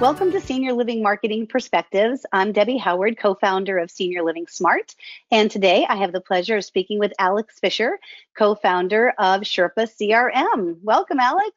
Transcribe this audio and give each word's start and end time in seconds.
Welcome 0.00 0.30
to 0.30 0.40
Senior 0.40 0.74
Living 0.74 1.02
Marketing 1.02 1.44
Perspectives. 1.44 2.24
I'm 2.32 2.52
Debbie 2.52 2.76
Howard, 2.76 3.18
co 3.18 3.34
founder 3.34 3.78
of 3.78 3.90
Senior 3.90 4.22
Living 4.22 4.46
Smart. 4.46 4.94
And 5.32 5.50
today 5.50 5.86
I 5.88 5.96
have 5.96 6.12
the 6.12 6.20
pleasure 6.20 6.58
of 6.58 6.64
speaking 6.64 7.00
with 7.00 7.12
Alex 7.18 7.58
Fisher, 7.58 7.98
co 8.36 8.54
founder 8.54 9.12
of 9.18 9.40
Sherpa 9.40 9.88
CRM. 9.88 10.76
Welcome, 10.84 11.18
Alex. 11.18 11.50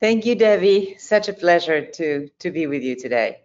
Thank 0.00 0.26
you, 0.26 0.34
Debbie. 0.34 0.96
Such 0.98 1.30
a 1.30 1.32
pleasure 1.32 1.86
to, 1.86 2.28
to 2.40 2.50
be 2.50 2.66
with 2.66 2.82
you 2.82 2.94
today. 2.94 3.38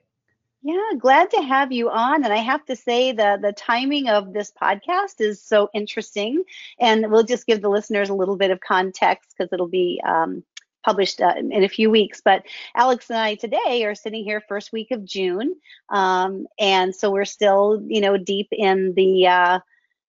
Yeah, 0.62 0.92
glad 1.00 1.32
to 1.32 1.42
have 1.42 1.72
you 1.72 1.90
on. 1.90 2.26
And 2.26 2.34
I 2.34 2.40
have 2.40 2.66
to 2.66 2.76
say 2.76 3.14
the 3.14 3.40
the 3.42 3.54
timing 3.54 4.10
of 4.10 4.34
this 4.34 4.52
podcast 4.52 5.22
is 5.22 5.42
so 5.42 5.70
interesting. 5.74 6.44
And 6.82 7.10
we'll 7.10 7.24
just 7.24 7.48
give 7.48 7.62
the 7.62 7.70
listeners 7.70 8.10
a 8.10 8.14
little 8.14 8.36
bit 8.36 8.52
of 8.52 8.60
context 8.60 9.34
because 9.38 9.54
it'll 9.54 9.70
be 9.70 10.02
um, 10.06 10.44
published 10.86 11.20
uh, 11.20 11.34
in 11.38 11.64
a 11.64 11.70
few 11.70 11.90
weeks. 11.90 12.22
But 12.24 12.44
Alex 12.76 13.10
and 13.10 13.20
I 13.20 13.36
today 13.36 13.84
are 13.84 13.96
sitting 13.96 14.24
here 14.24 14.42
first 14.48 14.72
week 14.72 14.92
of 14.92 15.04
June, 15.04 15.56
um, 15.90 16.48
and 16.60 16.96
so 16.96 17.12
we're 17.12 17.26
still, 17.26 17.84
you 17.88 18.00
know, 18.00 18.16
deep 18.16 18.48
in 18.52 18.94
the 18.94 19.28
uh, 19.28 19.60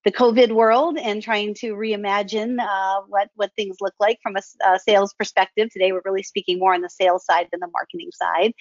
the 0.06 0.12
COVID 0.12 0.52
world 0.52 0.96
and 0.96 1.20
trying 1.20 1.52
to 1.52 1.74
reimagine 1.74 2.60
uh, 2.60 3.01
what 3.09 3.28
what 3.34 3.51
things 3.56 3.78
look 3.80 3.95
like 3.98 4.20
from 4.23 4.37
a, 4.37 4.41
a, 4.64 4.78
sales 4.78 5.12
perspective. 5.12 5.69
Today, 5.73 5.91
we're 5.91 6.01
really 6.05 6.23
speaking 6.23 6.60
more 6.60 6.74
on 6.74 6.80
the 6.80 6.88
sales 6.88 7.24
side 7.24 7.48
than 7.51 7.59
the 7.59 7.66
marketing 7.73 8.11
side. 8.12 8.52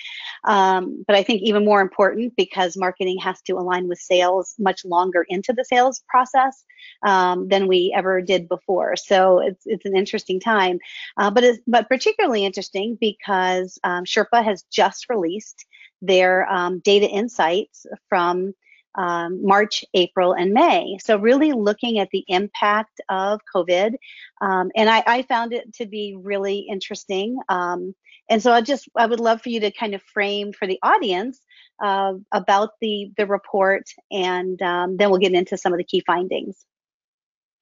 Um, 0.44 1.04
but 1.06 1.16
I 1.16 1.22
think 1.22 1.44
even 1.44 1.64
more 1.64 1.82
important 1.82 2.34
because 2.36 2.76
marketing 2.76 3.20
has 3.20 3.44
to 3.44 3.54
align 3.54 3.88
with 3.88 4.00
sales 4.00 4.56
much 4.58 4.84
longer 4.84 5.24
into 5.30 5.54
the 5.54 5.64
sales 5.64 6.04
process 6.10 6.66
um, 7.06 7.48
than 7.48 7.68
we 7.68 7.94
ever 7.96 8.24
did 8.24 8.50
before. 8.50 8.96
So 8.96 9.38
it's 9.38 9.68
it's 9.68 9.86
an 9.86 9.96
interesting 9.96 10.40
time, 10.40 10.80
uh, 11.18 11.30
but 11.30 11.44
it's 11.44 11.60
but 11.68 11.88
particularly 11.88 12.44
interesting 12.44 12.98
because 13.00 13.78
um, 13.84 14.04
Sherpa 14.04 14.44
has 14.44 14.64
just 14.72 15.12
released 15.12 15.64
their 16.02 16.52
um, 16.52 16.80
data 16.80 17.08
insights 17.08 17.86
from 18.10 18.56
um, 18.98 19.46
March, 19.46 19.84
April, 19.94 20.34
and 20.34 20.54
May. 20.54 20.98
So 21.02 21.18
really 21.18 21.52
looking 21.52 22.00
at 22.00 22.10
the 22.12 22.24
impact 22.28 23.02
of 23.10 23.42
COVID, 23.54 23.96
um, 24.42 24.72
and 24.76 24.90
I, 24.90 25.04
I, 25.06 25.22
found 25.24 25.54
it 25.54 25.74
to 25.76 25.86
be 25.86 26.16
really 26.18 26.60
interesting. 26.60 27.38
Um, 27.50 27.96
and 28.30 28.42
so 28.42 28.52
I 28.52 28.62
just 28.62 28.90
I 28.96 29.06
would 29.06 29.20
love 29.20 29.42
for 29.42 29.50
you 29.50 29.60
to 29.62 29.72
kind 29.72 29.94
of 29.94 30.02
frame 30.02 30.54
for 30.54 30.68
the 30.68 30.80
audience 30.82 31.40
uh, 31.82 32.14
about 32.32 32.72
the 32.82 33.12
the 33.18 33.28
report, 33.28 33.84
and 34.12 34.62
um, 34.62 34.98
then 34.98 35.10
we'll 35.10 35.20
get 35.20 35.34
into 35.34 35.58
some 35.58 35.74
of 35.74 35.78
the 35.78 35.84
key 35.84 36.04
findings. 36.06 36.66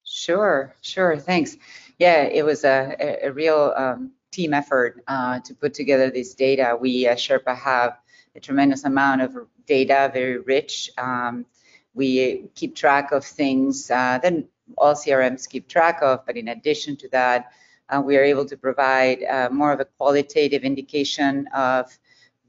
Sure, 0.04 0.74
sure. 0.82 1.18
Thanks. 1.18 1.56
Yeah, 1.98 2.22
it 2.24 2.44
was 2.44 2.64
a, 2.64 3.18
a, 3.22 3.32
real 3.32 3.72
um, 3.76 4.12
team 4.32 4.52
effort 4.52 5.02
uh, 5.06 5.40
to 5.40 5.54
put 5.54 5.72
together 5.72 6.10
this 6.10 6.34
data. 6.34 6.76
We 6.78 7.06
at 7.06 7.18
Sherpa 7.18 7.56
have 7.56 7.98
a 8.36 8.40
tremendous 8.40 8.84
amount 8.84 9.22
of 9.22 9.36
data, 9.66 10.10
very 10.12 10.38
rich. 10.38 10.90
Um, 10.98 11.46
we 11.94 12.48
keep 12.54 12.74
track 12.74 13.12
of 13.12 13.24
things 13.24 13.90
uh, 13.90 14.18
that 14.22 14.34
all 14.76 14.94
CRMs 14.94 15.48
keep 15.48 15.68
track 15.68 16.00
of, 16.02 16.26
but 16.26 16.36
in 16.36 16.48
addition 16.48 16.96
to 16.96 17.08
that, 17.10 17.52
uh, 17.88 18.00
we 18.00 18.16
are 18.16 18.24
able 18.24 18.46
to 18.46 18.56
provide 18.56 19.22
uh, 19.22 19.48
more 19.50 19.72
of 19.72 19.80
a 19.80 19.84
qualitative 19.84 20.64
indication 20.64 21.46
of 21.54 21.96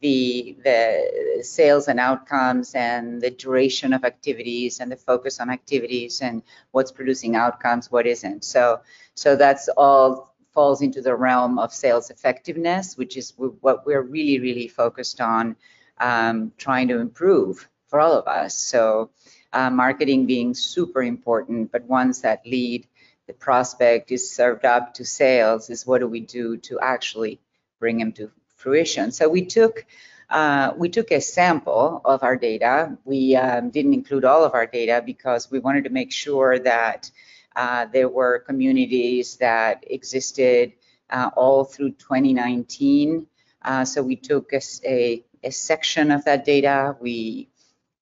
the, 0.01 0.57
the 0.63 1.43
sales 1.43 1.87
and 1.87 1.99
outcomes 1.99 2.73
and 2.75 3.21
the 3.21 3.31
duration 3.31 3.93
of 3.93 4.03
activities 4.03 4.79
and 4.79 4.91
the 4.91 4.95
focus 4.95 5.39
on 5.39 5.49
activities 5.49 6.21
and 6.21 6.41
what's 6.71 6.91
producing 6.91 7.35
outcomes, 7.35 7.91
what 7.91 8.07
isn't. 8.07 8.43
So, 8.43 8.81
so 9.13 9.35
that's 9.35 9.69
all 9.69 10.35
falls 10.53 10.81
into 10.81 11.01
the 11.01 11.15
realm 11.15 11.59
of 11.59 11.73
sales 11.73 12.09
effectiveness, 12.09 12.97
which 12.97 13.17
is 13.17 13.33
what 13.37 13.85
we're 13.85 14.01
really, 14.01 14.39
really 14.39 14.67
focused 14.67 15.19
on 15.19 15.55
um, 15.99 16.51
trying 16.57 16.87
to 16.89 16.99
improve 16.99 17.67
for 17.87 17.99
all 17.99 18.13
of 18.13 18.27
us. 18.27 18.55
So 18.55 19.11
uh, 19.53 19.69
marketing 19.69 20.25
being 20.25 20.53
super 20.53 21.01
important, 21.01 21.71
but 21.71 21.83
once 21.85 22.21
that 22.21 22.45
lead, 22.45 22.87
the 23.27 23.33
prospect 23.33 24.11
is 24.11 24.35
served 24.35 24.65
up 24.65 24.93
to 24.95 25.05
sales 25.05 25.69
is 25.69 25.85
what 25.85 25.99
do 25.99 26.07
we 26.07 26.19
do 26.19 26.57
to 26.57 26.79
actually 26.79 27.39
bring 27.79 27.97
them 27.97 28.11
to 28.13 28.31
fruition. 28.55 29.11
So 29.11 29.29
we 29.29 29.45
took 29.45 29.85
uh, 30.29 30.73
we 30.75 30.89
took 30.89 31.11
a 31.11 31.21
sample 31.21 32.01
of 32.03 32.23
our 32.23 32.35
data. 32.35 32.97
We 33.05 33.35
um, 33.35 33.69
didn't 33.69 33.93
include 33.93 34.25
all 34.25 34.43
of 34.43 34.55
our 34.55 34.65
data 34.65 35.03
because 35.05 35.51
we 35.51 35.59
wanted 35.59 35.83
to 35.83 35.91
make 35.91 36.11
sure 36.11 36.57
that 36.59 37.11
uh, 37.55 37.85
there 37.85 38.09
were 38.09 38.39
communities 38.39 39.37
that 39.37 39.83
existed 39.87 40.73
uh, 41.11 41.29
all 41.35 41.63
through 41.63 41.91
2019. 41.91 43.27
Uh, 43.61 43.85
so 43.85 44.01
we 44.01 44.15
took 44.15 44.51
a, 44.53 44.61
a, 44.83 45.23
a 45.45 45.51
section 45.51 46.11
of 46.11 46.25
that 46.25 46.43
data. 46.43 46.95
We 46.99 47.49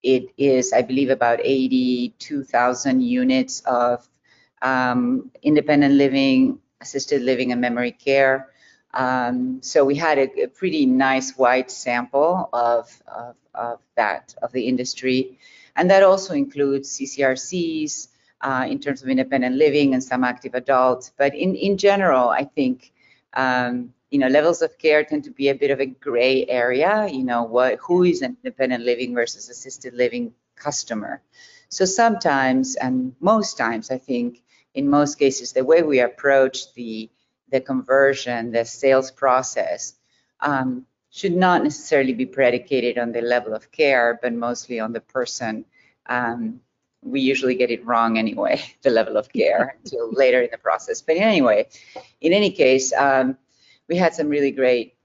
it 0.03 0.33
is, 0.37 0.73
I 0.73 0.81
believe, 0.81 1.09
about 1.09 1.39
82,000 1.41 3.01
units 3.01 3.61
of 3.61 4.07
um, 4.61 5.31
independent 5.41 5.95
living, 5.95 6.59
assisted 6.81 7.21
living, 7.21 7.53
and 7.53 7.61
memory 7.61 7.91
care. 7.91 8.49
Um, 8.93 9.59
so 9.61 9.85
we 9.85 9.95
had 9.95 10.19
a, 10.19 10.43
a, 10.43 10.47
pretty 10.47 10.85
nice 10.85 11.35
wide 11.35 11.71
sample 11.71 12.49
of, 12.53 13.01
of, 13.07 13.35
of, 13.55 13.79
that, 13.95 14.35
of 14.43 14.51
the 14.51 14.67
industry. 14.67 15.39
And 15.75 15.89
that 15.89 16.03
also 16.03 16.33
includes 16.33 16.99
CCRCs 16.99 18.09
uh, 18.41 18.67
in 18.69 18.79
terms 18.79 19.01
of 19.01 19.09
independent 19.09 19.55
living 19.55 19.93
and 19.93 20.03
some 20.03 20.23
active 20.23 20.53
adults. 20.53 21.11
But 21.17 21.33
in, 21.33 21.55
in 21.55 21.77
general, 21.77 22.29
I 22.29 22.43
think 22.43 22.93
um, 23.33 23.93
you 24.13 24.19
know, 24.19 24.28
levels 24.28 24.62
of 24.62 24.78
care 24.78 25.03
tend 25.03 25.24
to 25.24 25.31
be 25.31 25.50
a 25.50 25.56
bit 25.56 25.72
of 25.72 25.79
a 25.79 25.88
gray 25.88 26.46
area. 26.46 27.07
You 27.07 27.24
know, 27.24 27.41
what 27.41 27.79
who 27.79 28.03
is 28.03 28.22
an 28.22 28.38
independent 28.44 28.84
living 28.84 29.16
versus 29.16 29.50
assisted 29.50 29.96
living 29.96 30.34
customer. 30.56 31.24
So 31.69 31.85
sometimes, 31.85 32.75
and 32.75 33.16
most 33.19 33.57
times, 33.57 33.90
I 33.90 33.97
think, 33.97 34.44
in 34.75 34.88
most 34.88 35.18
cases, 35.18 35.53
the 35.53 35.66
way 35.66 35.81
we 35.81 36.00
approach 36.00 36.72
the 36.75 37.09
the 37.50 37.59
conversion, 37.59 38.52
the 38.52 38.66
sales 38.66 39.09
process, 39.09 39.96
um, 40.41 40.85
should 41.09 41.35
not 41.35 41.63
necessarily 41.63 42.13
be 42.13 42.28
predicated 42.28 43.00
on 43.00 43.13
the 43.13 43.22
level 43.22 43.56
of 43.56 43.72
care, 43.72 44.19
but 44.22 44.31
mostly 44.31 44.79
on 44.79 44.94
the 44.94 45.02
person. 45.02 45.66
Um, 46.06 46.62
we 47.02 47.19
usually 47.19 47.56
get 47.56 47.72
it 47.72 47.84
wrong 47.84 48.19
anyway, 48.19 48.62
the 48.84 48.91
level 48.91 49.18
of 49.18 49.34
care 49.34 49.75
until 49.84 50.12
later 50.12 50.44
in 50.44 50.50
the 50.52 50.59
process. 50.59 51.02
But 51.02 51.18
anyway, 51.18 51.68
in 52.22 52.31
any 52.31 52.52
case, 52.52 52.94
um, 52.94 53.38
we 53.93 53.99
had 53.99 54.15
some 54.15 54.27
really 54.27 54.49
great, 54.49 54.95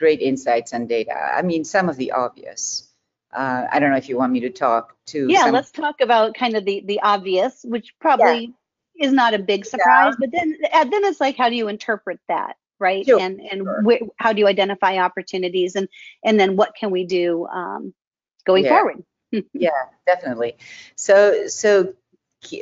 great 0.00 0.20
insights 0.20 0.72
and 0.72 0.88
data. 0.88 1.14
I 1.14 1.42
mean, 1.42 1.64
some 1.64 1.88
of 1.88 1.96
the 1.96 2.10
obvious. 2.10 2.88
Uh, 3.32 3.66
I 3.70 3.78
don't 3.78 3.92
know 3.92 3.96
if 3.96 4.08
you 4.08 4.18
want 4.18 4.32
me 4.32 4.40
to 4.40 4.50
talk 4.50 4.96
to. 5.06 5.28
Yeah, 5.30 5.44
some... 5.44 5.52
let's 5.52 5.70
talk 5.70 6.00
about 6.00 6.34
kind 6.34 6.56
of 6.56 6.64
the 6.64 6.82
the 6.84 7.00
obvious, 7.02 7.64
which 7.64 7.94
probably 8.00 8.52
yeah. 8.96 9.06
is 9.06 9.12
not 9.12 9.32
a 9.34 9.38
big 9.38 9.64
surprise. 9.64 10.14
Yeah. 10.20 10.26
But 10.26 10.30
then 10.32 10.56
then 10.90 11.04
it's 11.04 11.20
like, 11.20 11.36
how 11.36 11.50
do 11.50 11.54
you 11.54 11.68
interpret 11.68 12.18
that, 12.28 12.56
right? 12.80 13.06
Sure. 13.06 13.20
And 13.20 13.40
and 13.40 13.62
sure. 13.62 13.98
how 14.16 14.32
do 14.32 14.40
you 14.40 14.48
identify 14.48 14.98
opportunities, 14.98 15.76
and 15.76 15.88
and 16.24 16.38
then 16.38 16.56
what 16.56 16.74
can 16.74 16.90
we 16.90 17.06
do 17.06 17.46
um, 17.46 17.94
going 18.44 18.64
yeah. 18.64 18.70
forward? 18.70 19.04
yeah, 19.52 19.70
definitely. 20.04 20.56
So 20.96 21.46
so 21.46 21.94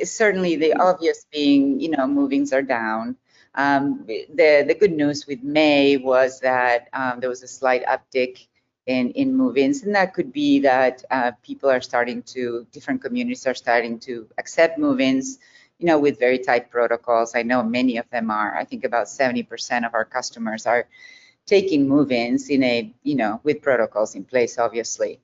certainly 0.03 0.57
the 0.57 0.73
obvious 0.75 1.25
being, 1.31 1.79
you 1.79 1.89
know, 1.89 2.05
movings 2.05 2.53
are 2.53 2.61
down. 2.61 3.17
Um, 3.55 4.05
the, 4.07 4.63
the 4.67 4.75
good 4.79 4.93
news 4.93 5.27
with 5.27 5.43
May 5.43 5.97
was 5.97 6.39
that 6.39 6.87
um, 6.93 7.19
there 7.19 7.29
was 7.29 7.43
a 7.43 7.47
slight 7.47 7.83
uptick 7.85 8.47
in, 8.85 9.11
in 9.11 9.35
move-ins, 9.35 9.83
and 9.83 9.95
that 9.95 10.13
could 10.13 10.31
be 10.31 10.59
that 10.59 11.03
uh, 11.11 11.31
people 11.43 11.69
are 11.69 11.81
starting 11.81 12.23
to, 12.23 12.65
different 12.71 13.01
communities 13.01 13.45
are 13.45 13.53
starting 13.53 13.99
to 13.99 14.27
accept 14.37 14.79
move-ins, 14.79 15.39
you 15.79 15.85
know, 15.85 15.99
with 15.99 16.19
very 16.19 16.39
tight 16.39 16.71
protocols. 16.71 17.35
I 17.35 17.43
know 17.43 17.63
many 17.63 17.97
of 17.97 18.09
them 18.09 18.31
are. 18.31 18.55
I 18.55 18.65
think 18.65 18.85
about 18.85 19.07
70% 19.07 19.85
of 19.85 19.93
our 19.93 20.05
customers 20.05 20.65
are 20.65 20.87
taking 21.45 21.87
move-ins 21.87 22.49
in 22.49 22.63
a, 22.63 22.93
you 23.03 23.15
know, 23.15 23.41
with 23.43 23.61
protocols 23.61 24.15
in 24.15 24.23
place, 24.23 24.57
obviously. 24.57 25.19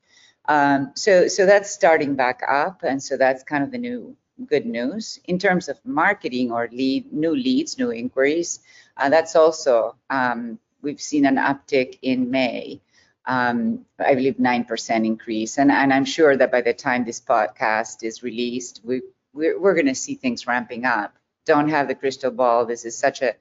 Um, 0.45 0.91
so, 0.95 1.27
so 1.27 1.45
that's 1.45 1.71
starting 1.71 2.15
back 2.15 2.41
up, 2.47 2.83
and 2.83 3.01
so 3.01 3.17
that's 3.17 3.43
kind 3.43 3.63
of 3.63 3.71
the 3.71 3.77
new 3.77 4.15
good 4.45 4.65
news. 4.65 5.19
In 5.25 5.39
terms 5.39 5.69
of 5.69 5.79
marketing 5.85 6.51
or 6.51 6.69
lead, 6.71 7.11
new 7.11 7.35
leads, 7.35 7.77
new 7.77 7.91
inquiries, 7.91 8.59
uh, 8.95 9.09
that's 9.09 9.35
also, 9.35 9.95
um, 10.09 10.59
we've 10.81 11.01
seen 11.01 11.25
an 11.25 11.35
uptick 11.35 11.99
in 12.01 12.29
May. 12.31 12.81
Um, 13.25 13.85
I 13.99 14.15
believe 14.15 14.35
9% 14.35 15.05
increase. 15.05 15.57
And, 15.57 15.71
and 15.71 15.91
I'm 15.91 16.05
sure 16.05 16.37
that 16.37 16.51
by 16.51 16.61
the 16.61 16.73
time 16.73 17.03
this 17.03 17.19
podcast 17.19 18.03
is 18.03 18.23
released, 18.23 18.81
we, 18.83 19.01
we're, 19.33 19.59
we're 19.59 19.73
going 19.73 19.87
to 19.87 19.95
see 19.95 20.15
things 20.15 20.47
ramping 20.47 20.85
up. 20.85 21.13
Don't 21.45 21.69
have 21.69 21.87
the 21.87 21.95
crystal 21.95 22.31
ball. 22.31 22.65
This 22.65 22.85
is 22.85 22.97
such 22.97 23.21
a 23.21 23.35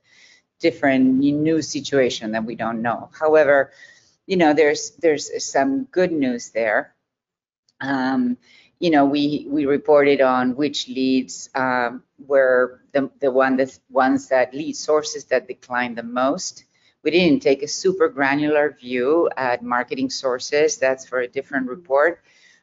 different 0.59 1.05
new 1.19 1.63
situation 1.63 2.33
that 2.33 2.45
we 2.45 2.57
don't 2.57 2.83
know. 2.83 3.11
However, 3.19 3.73
you 4.27 4.37
know, 4.37 4.53
there's 4.55 4.91
there's 4.99 5.31
some 5.45 5.85
good 5.85 6.13
news 6.13 6.51
there. 6.51 6.95
Um, 7.81 8.39
you 8.79 8.91
know, 8.91 9.05
we 9.07 9.47
we 9.49 9.67
reported 9.67 10.21
on 10.21 10.55
which 10.57 10.89
leads 10.89 11.49
um, 11.55 12.03
were 12.19 12.83
the 12.93 13.11
the 13.21 13.31
one 13.31 13.57
that 13.57 13.79
ones 13.91 14.29
that 14.29 14.55
lead 14.55 14.77
sources 14.77 15.25
that 15.27 15.49
declined 15.49 15.97
the 15.97 16.03
most, 16.03 16.65
We 17.03 17.11
didn't 17.13 17.41
take 17.43 17.63
a 17.63 17.69
super 17.69 18.09
granular 18.09 18.73
view 18.81 19.31
at 19.37 19.63
marketing 19.63 20.11
sources. 20.11 20.77
That's 20.79 21.07
for 21.07 21.21
a 21.21 21.29
different 21.29 21.69
report. 21.69 22.23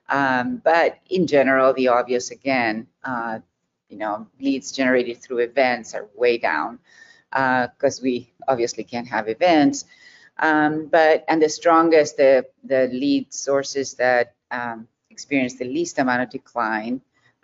Um, 0.10 0.58
but 0.64 1.00
in 1.10 1.28
general, 1.28 1.74
the 1.74 1.88
obvious 1.90 2.32
again, 2.32 2.88
uh, 3.06 3.40
you 3.90 3.98
know, 3.98 4.28
leads 4.40 4.72
generated 4.72 5.22
through 5.22 5.40
events 5.40 5.94
are 5.96 6.10
way 6.16 6.38
down 6.38 6.80
because 7.32 8.00
uh, 8.00 8.04
we 8.04 8.34
obviously 8.48 8.84
can't 8.84 9.08
have 9.08 9.30
events. 9.30 9.86
Um, 10.40 10.88
but 10.88 11.24
and 11.28 11.42
the 11.42 11.50
strongest, 11.50 12.18
the 12.18 12.46
the 12.64 12.88
lead 12.92 13.34
sources 13.34 13.94
that 13.96 14.36
um, 14.52 14.88
experienced 15.14 15.60
the 15.60 15.70
least 15.78 16.00
amount 16.00 16.22
of 16.24 16.30
decline 16.30 16.96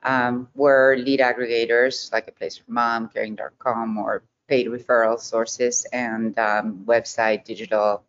um, 0.03 0.49
were 0.55 0.97
lead 0.97 1.19
aggregators 1.19 2.11
like 2.11 2.27
a 2.27 2.31
place 2.31 2.57
for 2.57 2.71
mom, 2.71 3.09
caring.com, 3.13 3.97
or 3.97 4.23
paid 4.47 4.67
referral 4.67 5.19
sources 5.19 5.85
and 5.93 6.37
um, 6.39 6.83
website 6.85 7.45
digital 7.45 8.03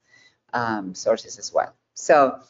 um, 0.53 0.95
sources 0.95 1.39
as 1.39 1.53
well. 1.53 1.73
So 1.95 2.41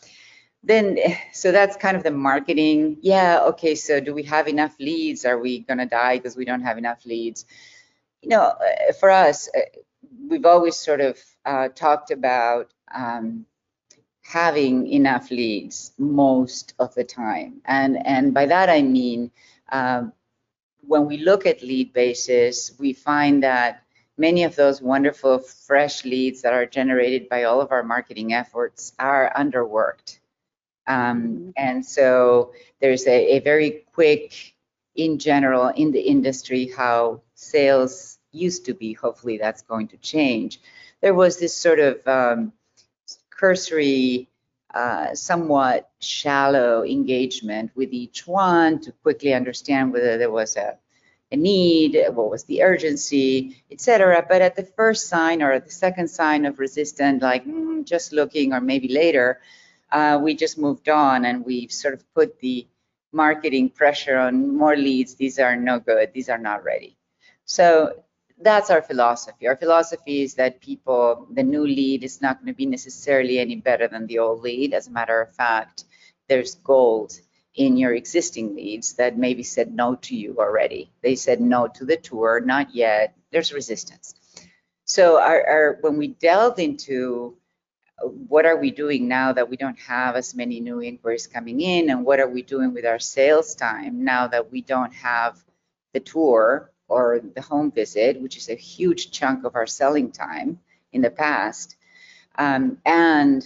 then, 0.63 0.99
so 1.33 1.53
that's 1.53 1.77
kind 1.77 1.97
of 1.97 2.03
the 2.03 2.11
marketing. 2.11 2.99
Yeah, 3.01 3.41
okay, 3.51 3.75
so 3.75 4.01
do 4.01 4.15
we 4.15 4.23
have 4.25 4.47
enough 4.47 4.75
leads? 4.79 5.25
Are 5.25 5.39
we 5.39 5.61
gonna 5.61 5.87
die 5.87 6.17
because 6.19 6.37
we 6.37 6.45
don't 6.45 6.63
have 6.63 6.79
enough 6.79 7.05
leads? 7.05 7.47
You 8.23 8.29
know, 8.29 8.43
uh, 8.43 8.93
for 9.01 9.11
us, 9.11 9.49
uh, 9.57 9.61
we've 10.29 10.45
always 10.45 10.77
sort 10.77 11.01
of 11.01 11.19
uh, 11.45 11.69
talked 11.69 12.11
about 12.11 12.71
um, 12.95 13.47
having 14.23 14.87
enough 14.87 15.31
leads 15.31 15.93
most 15.99 16.75
of 16.79 16.95
the 16.95 17.05
time. 17.05 17.61
And, 17.65 18.05
and 18.07 18.35
by 18.35 18.47
that 18.47 18.69
I 18.69 18.83
mean, 18.83 19.31
um, 19.73 20.13
when 20.83 21.07
we 21.07 21.19
look 21.19 21.47
at 21.47 21.63
lead 21.63 21.93
bases, 21.93 22.73
we 22.79 22.93
find 22.93 23.43
that 23.43 23.83
many 24.21 24.45
of 24.45 24.55
those 24.55 24.83
wonderful 24.83 25.39
fresh 25.39 26.05
leads 26.05 26.43
that 26.43 26.53
are 26.53 26.67
generated 26.67 27.29
by 27.29 27.45
all 27.45 27.61
of 27.61 27.73
our 27.73 27.83
marketing 27.83 28.33
efforts 28.33 28.93
are 28.99 29.33
underworked. 29.37 30.19
Um, 30.87 31.23
mm-hmm. 31.23 31.51
and 31.57 31.87
so 31.87 32.53
there's 32.81 33.07
a, 33.07 33.37
a, 33.37 33.39
very 33.41 33.85
quick, 33.95 34.55
in 34.95 35.19
general, 35.19 35.69
in 35.69 35.93
the 35.93 36.01
industry, 36.01 36.71
how 36.77 37.23
sales 37.35 38.19
used 38.33 38.67
to 38.67 38.75
be. 38.75 38.93
Hopefully 38.93 39.39
that's 39.39 39.63
going 39.63 39.89
to 39.89 39.97
change. 39.99 40.61
There 41.01 41.15
was 41.15 41.39
this 41.39 41.57
sort 41.57 41.79
of 41.79 42.07
um, 42.07 42.53
cursory, 43.41 44.29
uh, 44.75 45.15
somewhat 45.15 45.91
shallow 45.99 46.85
engagement 46.85 47.71
with 47.75 47.93
each 47.93 48.27
one 48.27 48.81
to 48.81 48.93
quickly 49.03 49.33
understand 49.35 49.93
whether 49.93 50.19
there 50.19 50.31
was 50.31 50.57
a, 50.57 50.77
a 51.33 51.37
need, 51.37 51.99
what 52.13 52.31
was 52.31 52.45
the 52.45 52.63
urgency, 52.63 53.65
etc. 53.71 54.25
But 54.29 54.43
at 54.43 54.57
the 54.57 54.65
first 54.65 55.09
sign 55.09 55.43
or 55.43 55.59
the 55.59 55.71
second 55.71 56.09
sign 56.09 56.45
of 56.45 56.59
resistance, 56.59 57.23
like 57.23 57.47
mm, 57.47 57.85
just 57.85 58.13
looking 58.13 58.53
or 58.53 58.61
maybe 58.61 58.89
later, 58.89 59.41
uh, 59.91 60.21
we 60.23 60.35
just 60.35 60.59
moved 60.59 60.89
on 60.89 61.25
and 61.25 61.45
we've 61.45 61.73
sort 61.73 61.95
of 61.95 62.15
put 62.15 62.39
the 62.41 62.69
marketing 63.13 63.71
pressure 63.71 64.19
on 64.19 64.57
more 64.57 64.77
leads. 64.77 65.15
These 65.15 65.39
are 65.39 65.57
no 65.57 65.81
good. 65.81 66.13
These 66.13 66.29
are 66.29 66.39
not 66.39 66.63
ready. 66.63 66.97
So 67.45 68.05
that's 68.41 68.71
our 68.71 68.83
philosophy. 68.83 69.47
Our 69.47 69.57
philosophy 69.57 70.23
is 70.23 70.35
that 70.35 70.61
people, 70.61 71.27
the 71.31 71.43
new 71.43 71.67
lead 71.67 72.05
is 72.05 72.21
not 72.21 72.39
going 72.39 72.53
to 72.53 72.57
be 72.57 72.67
necessarily 72.67 73.39
any 73.39 73.57
better 73.57 73.87
than 73.89 74.07
the 74.07 74.19
old 74.19 74.41
lead. 74.43 74.73
As 74.75 74.87
a 74.87 74.91
matter 74.91 75.21
of 75.21 75.35
fact, 75.35 75.85
there's 76.29 76.55
gold 76.57 77.21
in 77.55 77.77
your 77.77 77.95
existing 77.95 78.55
leads 78.55 78.95
that 78.95 79.19
maybe 79.19 79.43
said 79.43 79.75
no 79.75 79.97
to 79.97 80.17
you 80.17 80.37
already. 80.39 80.91
They 81.03 81.17
said 81.17 81.41
no 81.41 81.69
to 81.69 81.85
the 81.85 81.97
tour, 81.97 82.41
not 82.41 82.75
yet. 82.75 83.15
There's 83.33 83.53
resistance. 83.53 84.15
So 84.85 85.21
our, 85.21 85.47
our, 85.47 85.79
when 85.83 85.99
we 85.99 86.09
delved 86.09 86.59
into 86.59 87.37
what 88.03 88.47
are 88.47 88.57
we 88.57 88.71
doing 88.71 89.09
now 89.09 89.33
that 89.33 89.51
we 89.51 89.57
don't 89.57 89.79
have 89.79 90.17
as 90.17 90.35
many 90.35 90.61
new 90.61 90.81
inquiries 90.81 91.27
coming 91.27 91.61
in 91.61 91.91
and 91.91 92.05
what 92.05 92.19
are 92.19 92.29
we 92.29 92.43
doing 92.43 92.73
with 92.73 92.87
our 92.87 92.99
sales 92.99 93.55
time 93.55 94.05
now 94.05 94.27
that 94.27 94.51
we 94.51 94.63
don't 94.63 94.95
have 94.95 95.39
the 95.93 96.01
tour 96.01 96.71
or 96.91 97.21
the 97.35 97.41
home 97.41 97.71
visit, 97.71 98.21
which 98.21 98.37
is 98.37 98.49
a 98.49 98.55
huge 98.55 99.11
chunk 99.11 99.45
of 99.45 99.55
our 99.55 99.67
selling 99.67 100.11
time 100.11 100.59
in 100.93 101.01
the 101.03 101.11
past, 101.11 101.77
um, 102.37 102.79
and 102.85 103.43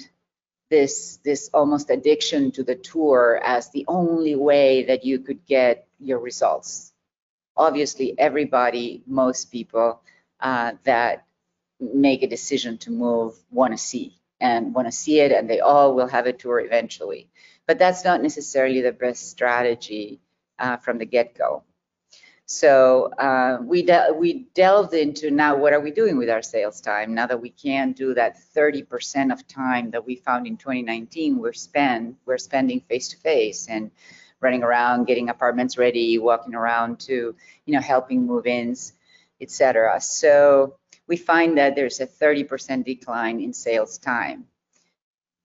this 0.70 1.18
this 1.24 1.50
almost 1.52 1.90
addiction 1.90 2.50
to 2.50 2.62
the 2.64 2.74
tour 2.74 3.40
as 3.44 3.70
the 3.70 3.84
only 3.86 4.34
way 4.34 4.84
that 4.84 5.04
you 5.04 5.18
could 5.18 5.46
get 5.46 5.86
your 6.00 6.18
results. 6.18 6.92
Obviously, 7.56 8.18
everybody, 8.18 9.02
most 9.06 9.52
people 9.52 10.00
uh, 10.40 10.72
that 10.84 11.24
make 11.80 12.22
a 12.22 12.26
decision 12.26 12.78
to 12.78 12.90
move 12.90 13.34
want 13.50 13.72
to 13.72 13.78
see 13.78 14.16
and 14.40 14.74
want 14.74 14.88
to 14.88 14.92
see 14.92 15.20
it, 15.20 15.32
and 15.32 15.48
they 15.48 15.60
all 15.60 15.94
will 15.94 16.08
have 16.08 16.26
a 16.26 16.32
tour 16.32 16.60
eventually. 16.60 17.28
But 17.66 17.78
that's 17.78 18.04
not 18.04 18.22
necessarily 18.22 18.80
the 18.80 18.92
best 18.92 19.30
strategy 19.30 20.20
uh, 20.58 20.76
from 20.78 20.98
the 20.98 21.06
get-go. 21.06 21.62
So 22.46 23.06
uh, 23.18 23.58
we 23.62 23.82
de 23.82 24.12
we 24.14 24.46
delved 24.54 24.94
into 24.94 25.30
now 25.30 25.56
what 25.56 25.72
are 25.72 25.80
we 25.80 25.90
doing 25.90 26.18
with 26.18 26.28
our 26.28 26.42
sales 26.42 26.80
time 26.80 27.14
now 27.14 27.26
that 27.26 27.40
we 27.40 27.48
can't 27.48 27.96
do 27.96 28.12
that 28.14 28.36
30% 28.54 29.32
of 29.32 29.48
time 29.48 29.90
that 29.92 30.04
we 30.04 30.16
found 30.16 30.46
in 30.46 30.58
2019 30.58 31.38
we're 31.38 31.54
spend 31.54 32.16
we're 32.26 32.36
spending 32.36 32.80
face 32.80 33.08
to 33.08 33.16
face 33.16 33.68
and 33.68 33.90
running 34.40 34.62
around 34.62 35.06
getting 35.06 35.30
apartments 35.30 35.78
ready 35.78 36.18
walking 36.18 36.54
around 36.54 37.00
to 37.00 37.34
you 37.64 37.74
know 37.74 37.80
helping 37.80 38.26
move-ins 38.26 38.92
etc. 39.40 40.00
So 40.00 40.76
we 41.06 41.16
find 41.16 41.58
that 41.58 41.74
there's 41.74 42.00
a 42.00 42.06
30% 42.06 42.84
decline 42.84 43.40
in 43.40 43.52
sales 43.52 43.98
time. 43.98 44.46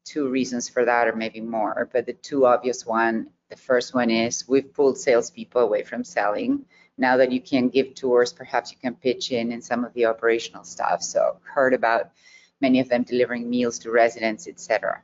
Two 0.05 0.29
reasons 0.29 0.69
for 0.69 0.85
that, 0.85 1.07
or 1.07 1.15
maybe 1.15 1.41
more, 1.41 1.89
but 1.91 2.05
the 2.05 2.13
two 2.13 2.45
obvious 2.45 2.85
one, 2.85 3.27
the 3.49 3.57
first 3.57 3.93
one 3.93 4.09
is 4.09 4.47
we've 4.47 4.73
pulled 4.73 4.97
salespeople 4.97 5.61
away 5.61 5.83
from 5.83 6.03
selling. 6.03 6.65
Now 6.99 7.17
that 7.17 7.31
you 7.31 7.39
can 7.39 7.69
give 7.69 7.95
tours, 7.95 8.33
perhaps 8.33 8.71
you 8.71 8.77
can 8.77 8.93
pitch 8.93 9.31
in 9.31 9.53
in 9.53 9.61
some 9.61 9.85
of 9.85 9.93
the 9.93 10.05
operational 10.05 10.65
stuff. 10.65 11.01
So 11.01 11.37
heard 11.43 11.73
about 11.73 12.11
many 12.59 12.81
of 12.81 12.89
them 12.89 13.03
delivering 13.03 13.49
meals 13.49 13.79
to 13.79 13.91
residents, 13.91 14.47
etc. 14.47 15.01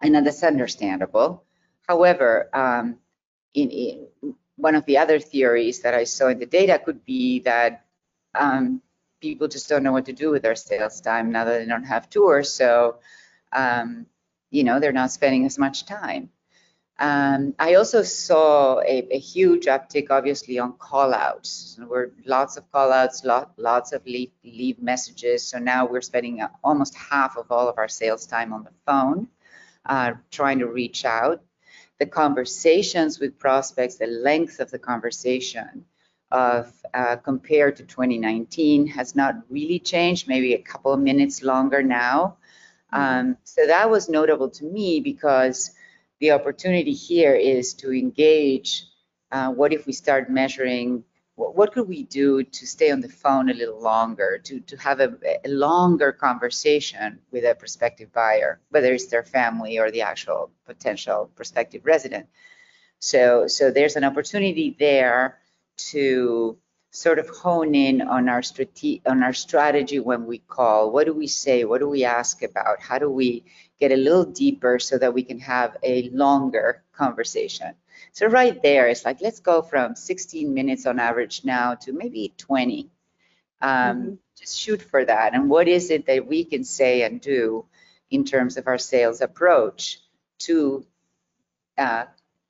And 0.00 0.14
that's 0.14 0.44
understandable. 0.44 1.44
However, 1.88 2.48
um, 2.54 2.98
in, 3.52 3.70
in, 3.70 4.34
one 4.56 4.76
of 4.76 4.86
the 4.86 4.98
other 4.98 5.18
theories 5.18 5.82
that 5.82 5.94
I 5.94 6.04
saw 6.04 6.28
in 6.28 6.38
the 6.38 6.46
data 6.46 6.78
could 6.78 7.04
be 7.04 7.40
that 7.40 7.84
um, 8.34 8.80
people 9.20 9.48
just 9.48 9.68
don't 9.68 9.82
know 9.82 9.92
what 9.92 10.06
to 10.06 10.12
do 10.12 10.30
with 10.30 10.42
their 10.42 10.54
sales 10.54 11.00
time 11.00 11.32
now 11.32 11.44
that 11.44 11.58
they 11.58 11.66
don't 11.66 11.84
have 11.84 12.08
tours. 12.08 12.52
So, 12.52 12.98
um, 13.52 14.06
you 14.50 14.62
know, 14.62 14.78
they're 14.78 14.92
not 14.92 15.10
spending 15.10 15.46
as 15.46 15.58
much 15.58 15.84
time. 15.84 16.30
Um, 17.02 17.54
I 17.58 17.74
also 17.74 18.04
saw 18.04 18.78
a, 18.78 19.08
a, 19.10 19.18
huge 19.18 19.66
uptick, 19.66 20.06
obviously, 20.10 20.60
on 20.60 20.74
call-outs. 20.74 21.74
There 21.76 21.88
were 21.88 22.12
lots 22.24 22.56
of 22.56 22.70
call-outs, 22.70 23.24
lot, 23.24 23.50
lots 23.56 23.90
of 23.92 24.06
leave, 24.06 24.30
leave 24.44 24.80
messages. 24.80 25.42
So 25.42 25.58
now 25.58 25.84
we're 25.84 26.00
spending 26.00 26.46
almost 26.62 26.94
half 26.94 27.36
of 27.36 27.50
all 27.50 27.68
of 27.68 27.76
our 27.76 27.88
sales 27.88 28.24
time 28.24 28.52
on 28.52 28.62
the 28.62 28.70
phone, 28.86 29.26
uh, 29.84 30.12
trying 30.30 30.60
to 30.60 30.68
reach 30.68 31.04
out. 31.04 31.42
The 31.98 32.06
conversations 32.06 33.18
with 33.18 33.36
prospects, 33.36 33.96
the 33.96 34.06
length 34.06 34.60
of 34.60 34.70
the 34.70 34.78
conversation, 34.78 35.84
of 36.30 36.72
uh, 36.94 37.16
compared 37.16 37.76
to 37.78 37.82
2019 37.82 38.86
has 38.86 39.16
not 39.16 39.34
really 39.50 39.80
changed, 39.80 40.28
maybe 40.28 40.54
a 40.54 40.62
couple 40.62 40.92
of 40.92 41.00
minutes 41.00 41.42
longer 41.42 41.82
now. 41.82 42.36
Mm-hmm. 42.94 43.02
Um, 43.02 43.36
so 43.42 43.66
that 43.66 43.90
was 43.90 44.08
notable 44.08 44.50
to 44.50 44.64
me 44.64 45.00
because 45.00 45.72
the 46.22 46.30
opportunity 46.30 46.92
here 46.92 47.34
is 47.34 47.74
to 47.74 47.92
engage. 47.92 48.86
Uh, 49.32 49.50
what 49.50 49.72
if 49.72 49.86
we 49.86 49.92
start 49.92 50.30
measuring? 50.30 51.02
What, 51.34 51.56
what, 51.56 51.72
could 51.72 51.88
we 51.88 52.04
do 52.04 52.44
to 52.44 52.64
stay 52.64 52.92
on 52.92 53.00
the 53.00 53.08
phone 53.08 53.50
a 53.50 53.54
little 53.54 53.80
longer, 53.80 54.38
to, 54.44 54.60
to 54.60 54.76
have 54.76 55.00
a, 55.00 55.10
a 55.44 55.48
longer 55.48 56.12
conversation 56.12 57.18
with 57.32 57.44
a 57.44 57.56
prospective 57.56 58.12
buyer, 58.12 58.60
whether 58.70 58.92
it's 58.94 59.06
their 59.06 59.24
family 59.24 59.80
or 59.80 59.90
the 59.90 60.02
actual 60.02 60.52
potential 60.64 61.28
prospective 61.34 61.84
resident? 61.84 62.26
So, 63.00 63.48
so 63.48 63.72
there's 63.72 63.96
an 63.96 64.04
opportunity 64.04 64.76
there 64.78 65.38
to 65.90 66.56
sort 66.92 67.18
of 67.18 67.26
hone 67.30 67.74
in 67.74 68.02
on 68.02 68.28
our 68.28 68.42
strate- 68.42 69.02
on 69.06 69.22
our 69.22 69.32
strategy 69.32 69.98
when 69.98 70.26
we 70.26 70.38
call. 70.38 70.92
What 70.92 71.06
do 71.06 71.14
we 71.14 71.26
say? 71.26 71.64
What 71.64 71.80
do 71.80 71.88
we 71.88 72.04
ask 72.04 72.42
about? 72.42 72.80
How 72.80 72.98
do 72.98 73.08
we 73.08 73.44
get 73.80 73.92
a 73.92 73.96
little 73.96 74.26
deeper 74.26 74.78
so 74.78 74.98
that 74.98 75.14
we 75.14 75.22
can 75.22 75.40
have 75.40 75.76
a 75.82 76.10
longer 76.10 76.84
conversation? 76.92 77.74
So 78.12 78.26
right 78.26 78.62
there, 78.62 78.88
it's 78.88 79.06
like 79.06 79.22
let's 79.22 79.40
go 79.40 79.62
from 79.62 79.96
16 79.96 80.52
minutes 80.52 80.84
on 80.84 80.98
average 80.98 81.46
now 81.46 81.76
to 81.76 81.92
maybe 81.92 82.34
20. 82.36 82.90
Um, 83.62 83.70
mm-hmm. 83.70 84.14
Just 84.36 84.58
shoot 84.58 84.82
for 84.82 85.02
that. 85.02 85.34
And 85.34 85.48
what 85.48 85.68
is 85.68 85.90
it 85.90 86.06
that 86.06 86.26
we 86.26 86.44
can 86.44 86.62
say 86.62 87.02
and 87.02 87.22
do 87.22 87.64
in 88.10 88.24
terms 88.24 88.58
of 88.58 88.66
our 88.66 88.78
sales 88.78 89.22
approach 89.22 89.98
to 90.40 90.84
uh, 91.78 92.04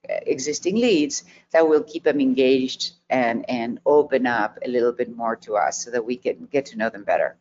existing 0.09 0.77
leads 0.77 1.25
that 1.53 1.69
will 1.69 1.83
keep 1.83 2.05
them 2.05 2.21
engaged 2.21 2.93
and, 3.09 3.49
and 3.49 3.81
open 3.87 4.27
up 4.27 4.59
a 4.65 4.69
little 4.69 4.93
bit 4.93 5.15
more 5.17 5.37
to 5.37 5.57
us 5.57 5.85
so 5.85 5.91
that 5.91 6.05
we 6.05 6.17
can 6.17 6.47
get 6.47 6.67
to 6.67 6.77
know 6.77 6.91
them 6.91 7.05
better. 7.05 7.37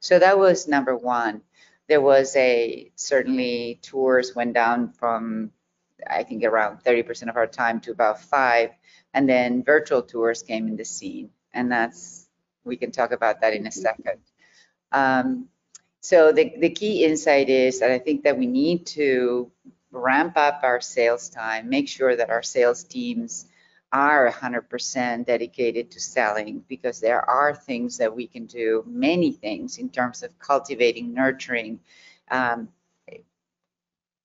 So 0.00 0.18
that 0.18 0.38
was 0.38 0.68
number 0.68 0.96
one. 0.96 1.42
There 1.88 2.00
was 2.00 2.34
a 2.36 2.90
certainly 2.96 3.78
tours 3.82 4.34
went 4.34 4.54
down 4.54 4.92
from 4.92 5.52
I 6.06 6.22
think 6.22 6.44
around 6.44 6.84
30% 6.84 7.28
of 7.28 7.36
our 7.36 7.46
time 7.46 7.80
to 7.80 7.90
about 7.90 8.20
five, 8.20 8.70
and 9.12 9.28
then 9.28 9.64
virtual 9.64 10.02
tours 10.02 10.42
came 10.42 10.68
in 10.68 10.76
the 10.76 10.84
scene, 10.84 11.30
and 11.52 11.72
that's 11.72 12.28
we 12.64 12.76
can 12.76 12.92
talk 12.92 13.10
about 13.12 13.40
that 13.40 13.54
in 13.54 13.66
a 13.66 13.72
second. 13.72 14.20
Um, 14.92 15.48
so 16.00 16.32
the, 16.32 16.52
the 16.58 16.70
key 16.70 17.04
insight 17.04 17.48
is 17.48 17.80
that 17.80 17.90
I 17.90 17.98
think 17.98 18.24
that 18.24 18.38
we 18.38 18.46
need 18.46 18.86
to 18.88 19.50
ramp 19.90 20.36
up 20.36 20.60
our 20.62 20.80
sales 20.80 21.28
time, 21.28 21.68
make 21.68 21.88
sure 21.88 22.14
that 22.14 22.30
our 22.30 22.42
sales 22.42 22.84
teams 22.84 23.46
are 23.92 24.30
100% 24.30 25.26
dedicated 25.26 25.90
to 25.90 26.00
selling 26.00 26.62
because 26.68 27.00
there 27.00 27.28
are 27.28 27.54
things 27.54 27.96
that 27.98 28.14
we 28.14 28.26
can 28.26 28.44
do, 28.44 28.84
many 28.86 29.32
things 29.32 29.78
in 29.78 29.88
terms 29.88 30.22
of 30.22 30.38
cultivating, 30.38 31.14
nurturing, 31.14 31.80
um, 32.30 32.68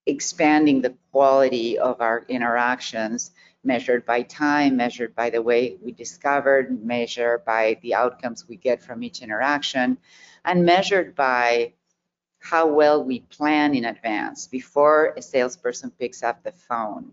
expanding 0.05 0.81
the 0.81 0.93
quality 1.11 1.77
of 1.77 2.01
our 2.01 2.25
interactions 2.27 3.31
measured 3.63 4.05
by 4.05 4.21
time, 4.23 4.75
measured 4.75 5.15
by 5.15 5.29
the 5.29 5.41
way 5.41 5.77
we 5.81 5.93
discovered, 5.93 6.83
measured 6.83 7.45
by 7.45 7.77
the 7.81 7.95
outcomes 7.95 8.47
we 8.47 8.57
get 8.57 8.83
from 8.83 9.01
each 9.01 9.21
interaction, 9.21 9.97
and 10.43 10.65
measured 10.65 11.15
by 11.15 11.71
how 12.43 12.67
well 12.67 13.03
we 13.03 13.21
plan 13.21 13.73
in 13.73 13.85
advance 13.85 14.47
before 14.47 15.13
a 15.17 15.21
salesperson 15.21 15.91
picks 15.91 16.23
up 16.23 16.43
the 16.43 16.51
phone 16.51 17.11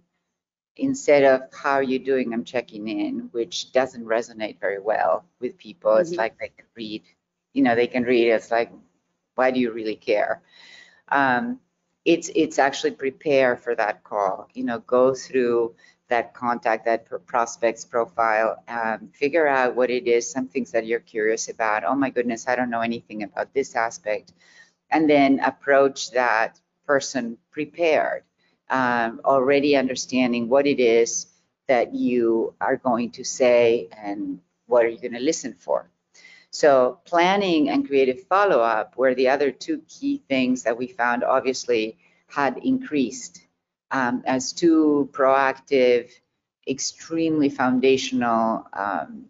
instead 0.76 1.24
of 1.24 1.42
how 1.52 1.72
are 1.72 1.82
you 1.82 1.98
doing 1.98 2.32
i'm 2.32 2.44
checking 2.44 2.88
in 2.88 3.28
which 3.32 3.72
doesn't 3.72 4.04
resonate 4.04 4.58
very 4.60 4.80
well 4.80 5.24
with 5.40 5.56
people. 5.56 5.92
Mm-hmm. 5.92 6.00
it's 6.00 6.14
like 6.14 6.38
they 6.38 6.48
can 6.48 6.66
read 6.74 7.02
you 7.52 7.62
know 7.62 7.74
they 7.74 7.86
can 7.86 8.02
read 8.02 8.28
it's 8.28 8.50
like 8.50 8.70
why 9.40 9.50
do 9.50 9.58
you 9.58 9.72
really 9.72 9.96
care? 9.96 10.42
Um, 11.08 11.60
it's 12.04 12.30
it's 12.34 12.58
actually 12.58 12.92
prepare 12.92 13.56
for 13.56 13.74
that 13.74 14.04
call 14.04 14.48
you 14.54 14.64
know 14.64 14.78
go 14.80 15.14
through 15.14 15.74
that 16.08 16.34
contact 16.34 16.84
that 16.86 17.06
prospects 17.26 17.84
profile 17.84 18.62
um, 18.68 19.08
figure 19.12 19.46
out 19.46 19.76
what 19.76 19.90
it 19.90 20.06
is 20.06 20.30
some 20.30 20.46
things 20.48 20.72
that 20.72 20.86
you're 20.86 21.00
curious 21.00 21.48
about. 21.48 21.84
Oh 21.84 21.94
my 21.94 22.10
goodness 22.10 22.48
i 22.48 22.56
don't 22.56 22.70
know 22.70 22.80
anything 22.80 23.22
about 23.22 23.52
this 23.54 23.76
aspect 23.76 24.32
and 24.90 25.08
then 25.08 25.40
approach 25.40 26.10
that 26.12 26.60
person 26.86 27.38
prepared 27.50 28.24
um, 28.68 29.20
already 29.24 29.76
understanding 29.76 30.48
what 30.48 30.66
it 30.66 30.80
is 30.80 31.26
that 31.68 31.94
you 31.94 32.54
are 32.60 32.76
going 32.76 33.10
to 33.12 33.24
say 33.24 33.88
and 33.96 34.40
what 34.66 34.84
are 34.84 34.88
you 34.88 34.98
going 34.98 35.12
to 35.12 35.20
listen 35.20 35.54
for. 35.58 35.88
So 36.50 36.98
planning 37.04 37.68
and 37.68 37.86
creative 37.86 38.24
follow-up 38.24 38.96
were 38.96 39.14
the 39.14 39.28
other 39.28 39.52
two 39.52 39.82
key 39.88 40.22
things 40.28 40.64
that 40.64 40.76
we 40.76 40.88
found 40.88 41.22
obviously 41.22 41.98
had 42.26 42.58
increased 42.58 43.42
um, 43.92 44.22
as 44.26 44.52
two 44.52 45.08
proactive, 45.12 46.10
extremely 46.66 47.48
foundational 47.48 48.66
um, 48.72 49.26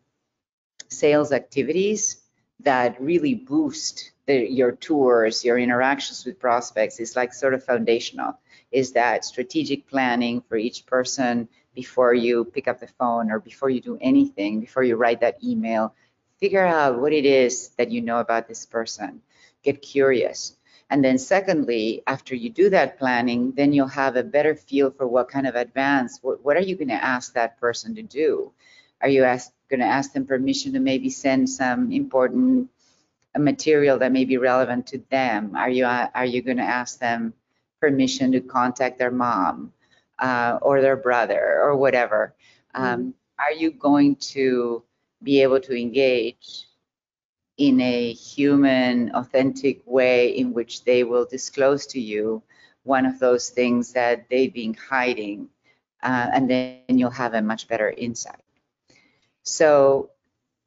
sales 0.88 1.32
activities 1.32 2.20
that 2.60 3.00
really 3.00 3.34
boost 3.34 4.09
the, 4.26 4.50
your 4.50 4.72
tours, 4.72 5.44
your 5.44 5.58
interactions 5.58 6.24
with 6.24 6.38
prospects 6.38 7.00
is 7.00 7.16
like 7.16 7.32
sort 7.32 7.54
of 7.54 7.64
foundational 7.64 8.38
is 8.72 8.92
that 8.92 9.24
strategic 9.24 9.88
planning 9.88 10.42
for 10.48 10.56
each 10.56 10.86
person 10.86 11.48
before 11.74 12.14
you 12.14 12.44
pick 12.44 12.68
up 12.68 12.80
the 12.80 12.86
phone 12.86 13.30
or 13.30 13.40
before 13.40 13.70
you 13.70 13.80
do 13.80 13.98
anything, 14.00 14.60
before 14.60 14.82
you 14.82 14.96
write 14.96 15.20
that 15.20 15.42
email, 15.42 15.94
figure 16.38 16.64
out 16.64 17.00
what 17.00 17.12
it 17.12 17.24
is 17.24 17.70
that 17.78 17.90
you 17.90 18.00
know 18.00 18.18
about 18.18 18.48
this 18.48 18.66
person. 18.66 19.22
Get 19.62 19.82
curious. 19.82 20.56
And 20.88 21.04
then 21.04 21.18
secondly, 21.18 22.02
after 22.06 22.34
you 22.34 22.50
do 22.50 22.70
that 22.70 22.98
planning, 22.98 23.52
then 23.52 23.72
you'll 23.72 23.86
have 23.86 24.16
a 24.16 24.24
better 24.24 24.56
feel 24.56 24.90
for 24.90 25.06
what 25.06 25.28
kind 25.28 25.46
of 25.46 25.54
advance, 25.54 26.18
what, 26.22 26.44
what 26.44 26.56
are 26.56 26.62
you 26.62 26.74
going 26.74 26.88
to 26.88 26.94
ask 26.94 27.34
that 27.34 27.60
person 27.60 27.94
to 27.94 28.02
do? 28.02 28.52
Are 29.00 29.08
you 29.08 29.20
going 29.20 29.80
to 29.80 29.86
ask 29.86 30.12
them 30.12 30.26
permission 30.26 30.72
to 30.72 30.80
maybe 30.80 31.10
send 31.10 31.48
some 31.48 31.92
important 31.92 32.70
material 33.38 33.98
that 33.98 34.12
may 34.12 34.24
be 34.24 34.36
relevant 34.36 34.86
to 34.88 34.98
them? 35.10 35.54
Are 35.54 35.70
you, 35.70 35.84
are 35.84 36.24
you 36.24 36.42
going 36.42 36.56
to 36.56 36.62
ask 36.62 36.98
them 36.98 37.34
permission 37.80 38.32
to 38.32 38.40
contact 38.40 38.98
their 38.98 39.10
mom 39.10 39.72
uh, 40.20 40.58
or 40.62 40.80
their 40.80 40.96
brother 40.96 41.58
or 41.62 41.76
whatever. 41.76 42.34
Um, 42.74 42.84
mm-hmm. 42.84 43.10
Are 43.38 43.52
you 43.52 43.70
going 43.72 44.16
to 44.34 44.84
be 45.22 45.42
able 45.42 45.60
to 45.60 45.74
engage 45.74 46.66
in 47.56 47.80
a 47.80 48.12
human, 48.12 49.10
authentic 49.14 49.82
way 49.86 50.36
in 50.36 50.52
which 50.52 50.84
they 50.84 51.04
will 51.04 51.24
disclose 51.24 51.86
to 51.88 52.00
you 52.00 52.42
one 52.84 53.06
of 53.06 53.18
those 53.18 53.50
things 53.50 53.92
that 53.92 54.28
they've 54.28 54.52
been 54.52 54.74
hiding? 54.74 55.48
Uh, 56.02 56.28
and 56.32 56.50
then 56.50 56.80
you'll 56.88 57.10
have 57.10 57.34
a 57.34 57.42
much 57.42 57.68
better 57.68 57.90
insight. 57.90 58.40
So 59.42 60.10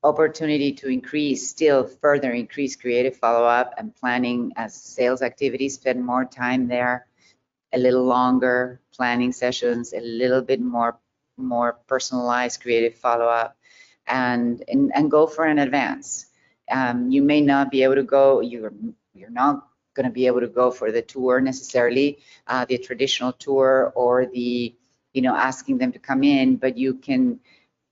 opportunity 0.03 0.73
to 0.73 0.87
increase, 0.87 1.49
still 1.49 1.85
further 1.85 2.31
increase 2.31 2.75
creative 2.75 3.15
follow-up 3.15 3.73
and 3.77 3.95
planning 3.95 4.51
as 4.55 4.73
sales 4.73 5.21
activities, 5.21 5.75
spend 5.75 6.05
more 6.05 6.25
time 6.25 6.67
there, 6.67 7.07
a 7.73 7.77
little 7.77 8.03
longer 8.03 8.81
planning 8.93 9.31
sessions, 9.31 9.93
a 9.93 10.01
little 10.01 10.41
bit 10.41 10.61
more 10.61 10.99
more 11.35 11.73
personalized 11.87 12.61
creative 12.61 12.93
follow-up, 12.93 13.57
and, 14.05 14.63
and, 14.67 14.91
and 14.93 15.09
go 15.09 15.25
for 15.25 15.45
an 15.45 15.57
advance. 15.57 16.27
Um, 16.69 17.09
you 17.09 17.23
may 17.23 17.41
not 17.41 17.71
be 17.71 17.81
able 17.81 17.95
to 17.95 18.03
go, 18.03 18.39
you're, 18.41 18.71
you're 19.15 19.31
not 19.31 19.67
going 19.95 20.05
to 20.05 20.11
be 20.11 20.27
able 20.27 20.41
to 20.41 20.47
go 20.47 20.69
for 20.69 20.91
the 20.91 21.01
tour 21.01 21.41
necessarily, 21.41 22.19
uh, 22.45 22.65
the 22.65 22.77
traditional 22.77 23.33
tour 23.33 23.91
or 23.95 24.27
the, 24.27 24.75
you 25.13 25.21
know, 25.23 25.35
asking 25.35 25.79
them 25.79 25.91
to 25.91 25.99
come 25.99 26.23
in, 26.23 26.57
but 26.57 26.77
you 26.77 26.93
can 26.93 27.39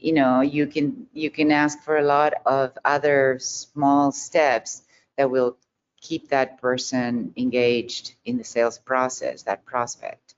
you 0.02 0.14
know 0.14 0.42
you 0.42 0.68
can 0.68 1.08
you 1.14 1.30
can 1.30 1.52
ask 1.52 1.82
for 1.84 1.98
a 1.98 2.04
lot 2.04 2.34
of 2.46 2.78
other 2.84 3.38
small 3.40 4.12
steps 4.12 4.82
that 5.18 5.30
will 5.30 5.58
keep 6.02 6.30
that 6.30 6.60
person 6.60 7.32
engaged 7.38 8.16
in 8.26 8.38
the 8.38 8.44
sales 8.44 8.80
process 8.80 9.44
that 9.44 9.64
prospect. 9.66 10.34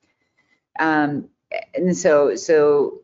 Um, 0.77 1.29
and 1.73 1.95
so 1.95 2.35
so 2.35 3.01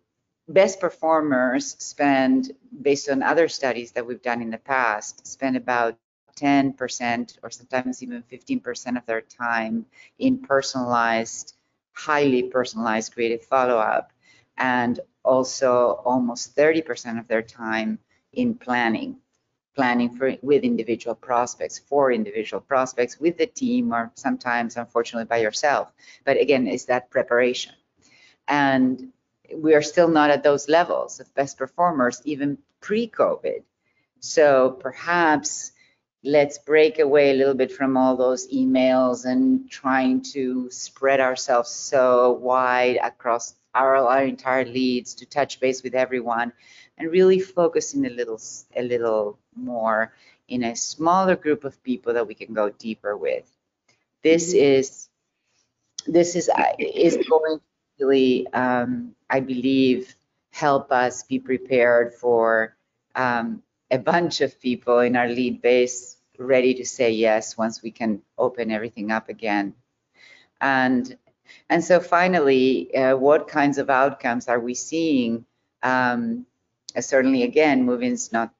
best 0.48 0.80
performers 0.80 1.76
spend 1.80 2.52
based 2.82 3.10
on 3.10 3.24
other 3.24 3.48
studies 3.48 3.92
that 3.92 4.06
we've 4.06 4.22
done 4.22 4.42
in 4.42 4.50
the 4.50 4.58
past 4.58 5.26
spend 5.26 5.56
about 5.56 5.98
10% 6.36 7.38
or 7.44 7.50
sometimes 7.50 8.02
even 8.02 8.24
15% 8.32 8.98
of 8.98 9.06
their 9.06 9.22
time 9.22 9.86
in 10.18 10.40
personalized 10.40 11.56
highly 11.94 12.44
personalized 12.44 13.14
creative 13.14 13.44
follow-up 13.44 14.12
and 14.60 15.00
also 15.24 16.02
almost 16.06 16.56
30% 16.56 17.20
of 17.20 17.28
their 17.28 17.42
time 17.42 17.98
in 18.34 18.54
planning, 18.56 19.18
planning 19.76 20.16
for 20.16 20.36
with 20.42 20.64
individual 20.64 21.16
prospects, 21.16 21.80
for 21.80 22.12
individual 22.12 22.62
prospects, 22.62 23.20
with 23.20 23.38
the 23.38 23.48
team, 23.48 23.94
or 23.94 24.12
sometimes, 24.16 24.78
unfortunately, 24.78 25.26
by 25.26 25.38
yourself. 25.38 25.92
But 26.26 26.38
again, 26.40 26.68
it's 26.68 26.86
that 26.86 27.10
preparation. 27.10 27.74
And 28.48 29.12
we 29.56 29.74
are 29.74 29.82
still 29.82 30.10
not 30.10 30.30
at 30.30 30.44
those 30.44 30.70
levels 30.70 31.20
of 31.20 31.34
best 31.34 31.58
performers, 31.58 32.22
even 32.26 32.58
pre-COVID. 32.82 33.64
So 34.20 34.72
perhaps 34.72 35.72
let's 36.24 36.58
break 36.58 37.00
away 37.00 37.32
a 37.32 37.34
little 37.34 37.54
bit 37.54 37.72
from 37.72 37.96
all 37.96 38.18
those 38.18 38.52
emails 38.52 39.26
and 39.26 39.70
trying 39.72 40.22
to 40.34 40.70
spread 40.70 41.22
ourselves 41.22 41.70
so 41.70 42.34
wide 42.34 42.98
across 43.02 43.56
our, 43.80 43.96
our 43.96 44.24
entire 44.24 44.66
leads 44.66 45.16
to 45.16 45.26
touch 45.26 45.60
base 45.60 45.82
with 45.84 45.96
everyone 45.96 46.52
and 46.98 47.12
really 47.12 47.40
focusing 47.40 48.06
a 48.06 48.10
little 48.10 48.42
a 48.76 48.84
little 48.84 49.40
more 49.56 50.14
in 50.48 50.64
a 50.64 50.76
smaller 50.76 51.36
group 51.36 51.64
of 51.64 51.82
people 51.84 52.14
that 52.14 52.28
we 52.28 52.34
can 52.34 52.54
go 52.54 52.70
deeper 52.70 53.16
with. 53.16 53.50
This 54.22 54.50
mm-hmm. 54.50 54.80
is 54.80 55.10
this 56.06 56.36
is 56.36 56.50
uh, 56.50 56.74
is 56.78 57.18
going 57.30 57.60
to 57.60 58.06
really, 58.06 58.48
um, 58.54 59.16
I 59.30 59.40
believe, 59.40 60.16
help 60.52 60.92
us 60.92 61.24
be 61.24 61.40
prepared 61.40 62.14
for 62.14 62.76
um, 63.16 63.64
a 63.92 63.98
bunch 63.98 64.42
of 64.42 64.60
people 64.60 65.00
in 65.00 65.16
our 65.16 65.28
lead 65.28 65.62
base 65.62 66.18
ready 66.38 66.74
to 66.74 66.86
say 66.86 67.12
yes 67.12 67.58
once 67.58 67.84
we 67.84 67.92
can 67.92 68.22
open 68.38 68.72
everything 68.72 69.12
up 69.12 69.30
again. 69.30 69.74
And 70.62 71.18
and 71.70 71.84
so 71.84 72.00
finally, 72.00 72.94
uh, 72.96 73.16
what 73.18 73.48
kinds 73.48 73.78
of 73.78 73.90
outcomes 73.90 74.48
are 74.48 74.60
we 74.60 74.74
seeing? 74.76 75.46
Um, 75.84 76.46
uh, 76.96 77.02
certainly, 77.02 77.44
again, 77.44 77.84
moving's 77.86 78.32
not 78.32 78.54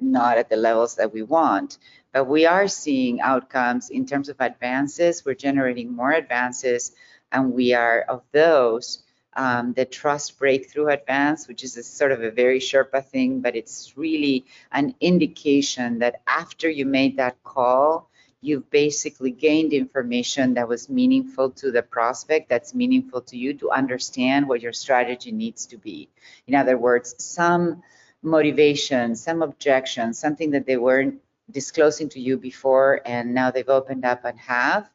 not 0.00 0.38
at 0.38 0.48
the 0.48 0.56
levels 0.56 0.96
that 0.96 1.12
we 1.12 1.22
want, 1.22 1.78
but 2.12 2.24
we 2.24 2.46
are 2.46 2.68
seeing 2.68 3.20
outcomes 3.20 3.90
in 3.90 4.06
terms 4.06 4.28
of 4.28 4.36
advances. 4.40 5.24
We're 5.24 5.34
generating 5.34 5.92
more 5.94 6.12
advances, 6.12 6.92
and 7.32 7.52
we 7.52 7.74
are 7.74 8.02
of 8.08 8.22
those. 8.32 9.02
um, 9.34 9.72
the 9.74 9.84
Trust 9.84 10.38
Breakthrough 10.38 10.88
Advance, 10.88 11.46
which 11.48 11.62
is 11.64 11.76
a 11.76 11.82
sort 11.82 12.12
of 12.12 12.22
a 12.22 12.30
very 12.30 12.58
Sherpa 12.60 13.04
thing, 13.04 13.40
but 13.40 13.54
it's 13.56 13.96
really 13.96 14.46
an 14.72 14.94
indication 15.00 16.00
that 16.00 16.22
after 16.26 16.68
you 16.68 16.84
made 16.86 17.16
that 17.18 17.42
call, 17.44 18.09
you've 18.40 18.70
basically 18.70 19.30
gained 19.30 19.72
information 19.72 20.54
that 20.54 20.68
was 20.68 20.88
meaningful 20.88 21.50
to 21.50 21.70
the 21.70 21.82
prospect, 21.82 22.48
that's 22.48 22.74
meaningful 22.74 23.20
to 23.20 23.36
you 23.36 23.54
to 23.54 23.70
understand 23.70 24.48
what 24.48 24.60
your 24.60 24.72
strategy 24.72 25.32
needs 25.32 25.66
to 25.66 25.76
be. 25.76 26.08
In 26.46 26.54
other 26.54 26.78
words, 26.78 27.14
some 27.18 27.82
motivation, 28.22 29.14
some 29.14 29.42
objection, 29.42 30.14
something 30.14 30.50
that 30.50 30.66
they 30.66 30.76
weren't 30.76 31.20
disclosing 31.50 32.08
to 32.08 32.20
you 32.20 32.36
before 32.36 33.00
and 33.04 33.34
now 33.34 33.50
they've 33.50 33.68
opened 33.68 34.04
up 34.04 34.24
and 34.24 34.38
have 34.38 34.88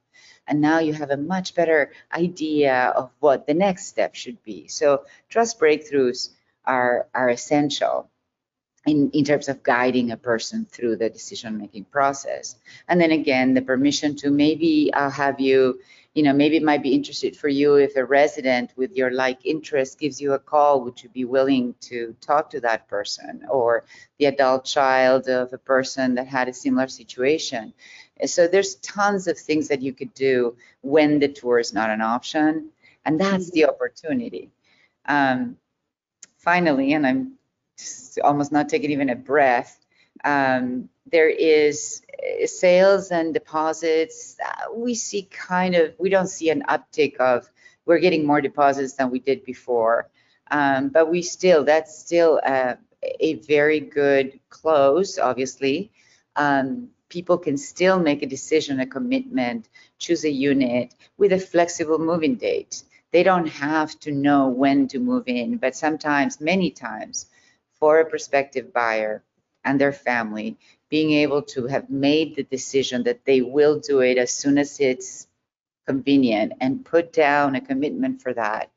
and 0.47 0.61
now 0.61 0.79
you 0.79 0.93
have 0.93 1.09
a 1.09 1.17
much 1.17 1.55
better 1.55 1.91
idea 2.13 2.93
of 2.95 3.11
what 3.19 3.47
the 3.47 3.53
next 3.53 3.87
step 3.87 4.15
should 4.15 4.41
be. 4.43 4.67
So 4.67 5.05
trust 5.29 5.59
breakthroughs 5.59 6.29
are, 6.65 7.07
are 7.13 7.29
essential 7.29 8.09
in, 8.85 9.09
in 9.11 9.25
terms 9.25 9.49
of 9.49 9.63
guiding 9.63 10.11
a 10.11 10.17
person 10.17 10.65
through 10.65 10.95
the 10.97 11.09
decision-making 11.09 11.85
process. 11.85 12.55
And 12.87 13.01
then 13.01 13.11
again, 13.11 13.53
the 13.53 13.61
permission 13.61 14.15
to 14.17 14.29
maybe 14.29 14.93
I'll 14.93 15.09
have 15.09 15.39
you, 15.39 15.79
you 16.13 16.23
know, 16.23 16.33
maybe 16.33 16.57
it 16.57 16.63
might 16.63 16.83
be 16.83 16.93
interested 16.93 17.35
for 17.35 17.49
you 17.49 17.75
if 17.75 17.95
a 17.95 18.05
resident 18.05 18.71
with 18.75 18.95
your 18.95 19.11
like 19.11 19.45
interest 19.45 19.99
gives 19.99 20.21
you 20.21 20.33
a 20.33 20.39
call, 20.39 20.81
would 20.81 21.01
you 21.01 21.09
be 21.09 21.25
willing 21.25 21.75
to 21.81 22.15
talk 22.21 22.51
to 22.51 22.61
that 22.61 22.87
person? 22.87 23.45
Or 23.49 23.85
the 24.19 24.25
adult 24.25 24.65
child 24.65 25.27
of 25.27 25.51
a 25.51 25.57
person 25.57 26.15
that 26.15 26.27
had 26.27 26.47
a 26.47 26.53
similar 26.53 26.87
situation. 26.87 27.73
So 28.25 28.47
there's 28.47 28.75
tons 28.75 29.27
of 29.27 29.37
things 29.37 29.67
that 29.67 29.81
you 29.81 29.91
could 29.93 30.13
do 30.13 30.55
when 30.81 31.19
the 31.19 31.27
tour 31.27 31.59
is 31.59 31.73
not 31.73 31.89
an 31.89 32.01
option, 32.01 32.69
and 33.03 33.19
that's 33.19 33.51
the 33.51 33.65
opportunity. 33.65 34.51
Um, 35.05 35.57
finally, 36.37 36.93
and 36.93 37.05
I'm 37.05 37.33
almost 38.23 38.51
not 38.51 38.69
taking 38.69 38.91
even 38.91 39.09
a 39.09 39.15
breath, 39.15 39.79
um, 40.23 40.89
there 41.11 41.29
is 41.29 42.01
uh, 42.13 42.47
sales 42.47 43.11
and 43.11 43.33
deposits. 43.33 44.37
Uh, 44.43 44.73
we 44.73 44.95
see 44.95 45.23
kind 45.23 45.75
of, 45.75 45.93
we 45.99 46.09
don't 46.09 46.27
see 46.27 46.49
an 46.49 46.63
uptick 46.67 47.17
of, 47.17 47.49
we're 47.85 47.99
getting 47.99 48.25
more 48.25 48.41
deposits 48.41 48.93
than 48.93 49.11
we 49.11 49.19
did 49.19 49.45
before. 49.45 50.09
Um, 50.49 50.89
but 50.89 51.09
we 51.09 51.21
still, 51.21 51.63
that's 51.63 51.97
still 51.97 52.39
a, 52.43 52.77
a 53.19 53.35
very 53.35 53.79
good 53.79 54.39
close, 54.49 55.19
obviously. 55.19 55.91
Um, 56.35 56.89
people 57.09 57.37
can 57.37 57.57
still 57.57 57.99
make 57.99 58.23
a 58.23 58.27
decision, 58.27 58.79
a 58.79 58.87
commitment, 58.87 59.69
choose 59.99 60.23
a 60.23 60.29
unit 60.29 60.93
with 61.17 61.31
a 61.31 61.39
flexible 61.39 61.99
moving 61.99 62.35
date. 62.35 62.83
They 63.11 63.23
don't 63.23 63.47
have 63.47 63.97
to 64.01 64.11
know 64.11 64.49
when 64.49 64.87
to 64.89 64.99
move 64.99 65.23
in, 65.27 65.57
but 65.57 65.75
sometimes, 65.75 66.41
many 66.41 66.71
times, 66.71 67.27
for 67.79 67.99
a 67.99 68.05
prospective 68.05 68.73
buyer 68.73 69.23
and 69.63 69.79
their 69.79 69.93
family, 69.93 70.57
being 70.89 71.11
able 71.11 71.41
to 71.41 71.67
have 71.67 71.89
made 71.89 72.35
the 72.35 72.43
decision 72.43 73.03
that 73.03 73.25
they 73.25 73.41
will 73.41 73.79
do 73.79 73.99
it 73.99 74.17
as 74.17 74.31
soon 74.31 74.57
as 74.57 74.79
it's 74.79 75.27
convenient 75.85 76.53
and 76.61 76.85
put 76.85 77.13
down 77.13 77.55
a 77.55 77.61
commitment 77.61 78.21
for 78.21 78.33
that 78.33 78.71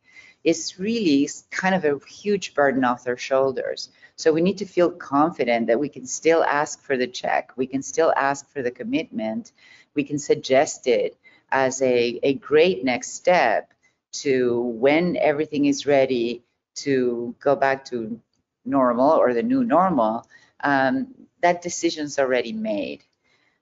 is 0.44 0.78
really 0.78 1.28
kind 1.50 1.74
of 1.74 1.84
a 1.84 1.98
huge 2.06 2.54
burden 2.54 2.84
off 2.84 3.04
their 3.04 3.16
shoulders. 3.16 3.90
So 4.16 4.32
we 4.32 4.40
need 4.40 4.58
to 4.58 4.66
feel 4.66 4.90
confident 4.90 5.66
that 5.66 5.80
we 5.80 5.88
can 5.88 6.06
still 6.06 6.44
ask 6.44 6.82
for 6.82 6.96
the 6.96 7.06
check, 7.06 7.52
we 7.56 7.66
can 7.66 7.82
still 7.82 8.12
ask 8.16 8.48
for 8.50 8.62
the 8.62 8.70
commitment, 8.70 9.52
we 9.94 10.04
can 10.04 10.18
suggest 10.18 10.86
it 10.86 11.16
as 11.50 11.82
a, 11.82 12.18
a 12.22 12.34
great 12.34 12.84
next 12.84 13.14
step 13.14 13.72
to 14.12 14.60
when 14.60 15.16
everything 15.16 15.66
is 15.66 15.86
ready 15.86 16.42
to 16.76 17.34
go 17.40 17.56
back 17.56 17.84
to 17.86 18.20
normal 18.68 19.10
or 19.10 19.34
the 19.34 19.42
new 19.42 19.64
normal, 19.64 20.26
um, 20.60 21.14
that 21.40 21.62
decision's 21.62 22.18
already 22.18 22.52
made. 22.52 23.04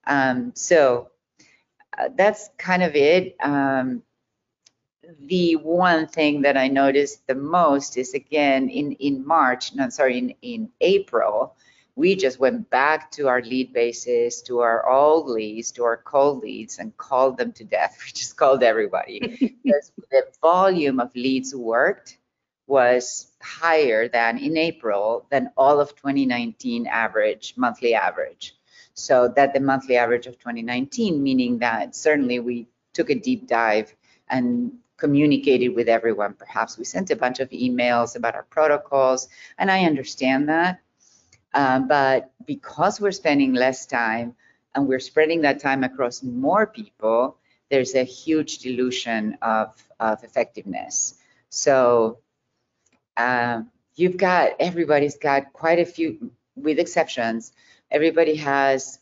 Um, 0.06 0.52
so 0.54 1.10
uh, 1.96 2.08
that's 2.14 2.50
kind 2.58 2.82
of 2.82 2.94
it. 2.94 3.36
Um, 3.40 4.02
the 5.20 5.56
one 5.56 6.06
thing 6.08 6.42
that 6.42 6.56
I 6.56 6.68
noticed 6.68 7.26
the 7.26 7.34
most 7.34 7.96
is 7.96 8.14
again 8.14 8.68
in 8.68 8.92
in 8.92 9.26
March, 9.26 9.74
no, 9.74 9.88
sorry, 9.88 10.18
in 10.18 10.34
in 10.42 10.70
April, 10.80 11.56
we 11.94 12.14
just 12.16 12.38
went 12.38 12.68
back 12.70 13.10
to 13.12 13.28
our 13.28 13.40
lead 13.40 13.72
bases, 13.72 14.42
to 14.42 14.60
our 14.60 14.88
old 14.88 15.28
leads, 15.28 15.72
to 15.72 15.84
our 15.84 15.96
cold 15.96 16.42
leads, 16.42 16.78
and 16.78 16.96
called 16.96 17.38
them 17.38 17.52
to 17.52 17.64
death. 17.64 17.98
We 18.04 18.12
just 18.12 18.36
called 18.36 18.62
everybody 18.62 19.20
because 19.64 19.92
the 20.10 20.24
volume 20.42 21.00
of 21.00 21.14
leads 21.14 21.54
worked 21.54 22.18
was 22.66 23.28
higher 23.40 24.08
than 24.08 24.38
in 24.38 24.56
April 24.56 25.26
than 25.30 25.50
all 25.56 25.80
of 25.80 25.94
2019 25.96 26.86
average 26.86 27.54
monthly 27.56 27.94
average. 27.94 28.54
So 28.94 29.28
that 29.36 29.52
the 29.52 29.60
monthly 29.60 29.96
average 29.96 30.26
of 30.26 30.38
2019, 30.38 31.22
meaning 31.22 31.58
that 31.58 31.94
certainly 31.94 32.40
we 32.40 32.66
took 32.94 33.10
a 33.10 33.14
deep 33.14 33.46
dive 33.46 33.94
and 34.28 34.72
communicated 34.96 35.68
with 35.68 35.88
everyone. 35.88 36.34
Perhaps 36.34 36.78
we 36.78 36.84
sent 36.84 37.10
a 37.10 37.16
bunch 37.16 37.40
of 37.40 37.50
emails 37.50 38.16
about 38.16 38.34
our 38.34 38.44
protocols, 38.44 39.28
and 39.58 39.70
I 39.70 39.84
understand 39.84 40.48
that. 40.48 40.80
Um, 41.52 41.88
but 41.88 42.32
because 42.46 43.00
we're 43.00 43.12
spending 43.12 43.52
less 43.52 43.86
time 43.86 44.34
and 44.74 44.86
we're 44.86 45.00
spreading 45.00 45.42
that 45.42 45.60
time 45.60 45.84
across 45.84 46.22
more 46.22 46.66
people, 46.66 47.36
there's 47.70 47.94
a 47.94 48.04
huge 48.04 48.58
dilution 48.58 49.38
of, 49.42 49.74
of 50.00 50.22
effectiveness. 50.24 51.14
So 51.48 52.18
um, 53.16 53.70
you've 53.94 54.16
got, 54.16 54.52
everybody's 54.60 55.16
got 55.16 55.52
quite 55.52 55.78
a 55.78 55.84
few, 55.86 56.30
with 56.54 56.78
exceptions, 56.78 57.52
everybody 57.90 58.36
has 58.36 58.98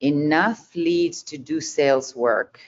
enough 0.00 0.74
leads 0.74 1.24
to 1.24 1.38
do 1.38 1.60
sales 1.60 2.14
work 2.14 2.60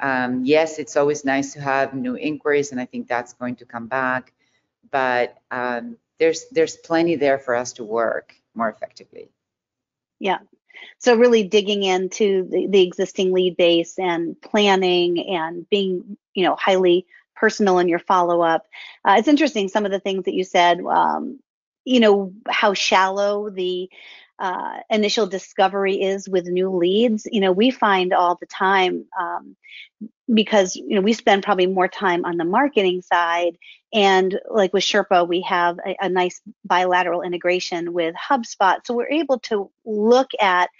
um, 0.00 0.44
yes, 0.44 0.78
it's 0.78 0.96
always 0.96 1.24
nice 1.24 1.52
to 1.54 1.60
have 1.60 1.94
new 1.94 2.14
inquiries, 2.16 2.72
and 2.72 2.80
I 2.80 2.84
think 2.84 3.08
that's 3.08 3.32
going 3.32 3.56
to 3.56 3.64
come 3.64 3.86
back. 3.86 4.32
But 4.90 5.38
um, 5.50 5.96
there's 6.18 6.46
there's 6.50 6.76
plenty 6.76 7.16
there 7.16 7.38
for 7.38 7.54
us 7.54 7.72
to 7.74 7.84
work 7.84 8.34
more 8.54 8.68
effectively. 8.68 9.30
Yeah. 10.18 10.38
So 10.98 11.16
really 11.16 11.44
digging 11.44 11.82
into 11.84 12.48
the, 12.50 12.66
the 12.66 12.82
existing 12.82 13.32
lead 13.32 13.56
base 13.56 13.98
and 13.98 14.40
planning 14.40 15.28
and 15.30 15.68
being, 15.70 16.16
you 16.34 16.44
know, 16.44 16.56
highly 16.56 17.06
personal 17.34 17.78
in 17.78 17.88
your 17.88 17.98
follow 17.98 18.42
up. 18.42 18.66
Uh, 19.04 19.16
it's 19.18 19.28
interesting 19.28 19.68
some 19.68 19.84
of 19.84 19.92
the 19.92 20.00
things 20.00 20.24
that 20.24 20.34
you 20.34 20.44
said. 20.44 20.80
Um, 20.80 21.40
you 21.84 22.00
know 22.00 22.32
how 22.48 22.74
shallow 22.74 23.50
the 23.50 23.90
uh, 24.38 24.78
initial 24.90 25.26
discovery 25.26 26.02
is 26.02 26.28
with 26.28 26.46
new 26.46 26.70
leads. 26.70 27.26
You 27.30 27.40
know, 27.40 27.52
we 27.52 27.70
find 27.70 28.12
all 28.12 28.36
the 28.36 28.46
time 28.46 29.04
um, 29.18 29.56
because 30.32 30.74
you 30.74 30.94
know 30.94 31.00
we 31.00 31.12
spend 31.12 31.42
probably 31.42 31.66
more 31.66 31.88
time 31.88 32.24
on 32.24 32.36
the 32.36 32.44
marketing 32.44 33.02
side, 33.02 33.56
and 33.92 34.38
like 34.50 34.72
with 34.72 34.82
Sherpa, 34.82 35.28
we 35.28 35.42
have 35.42 35.78
a, 35.86 35.96
a 36.00 36.08
nice 36.08 36.40
bilateral 36.64 37.22
integration 37.22 37.92
with 37.92 38.14
HubSpot, 38.14 38.78
so 38.84 38.94
we're 38.94 39.10
able 39.10 39.38
to 39.40 39.70
look 39.84 40.30
at 40.40 40.70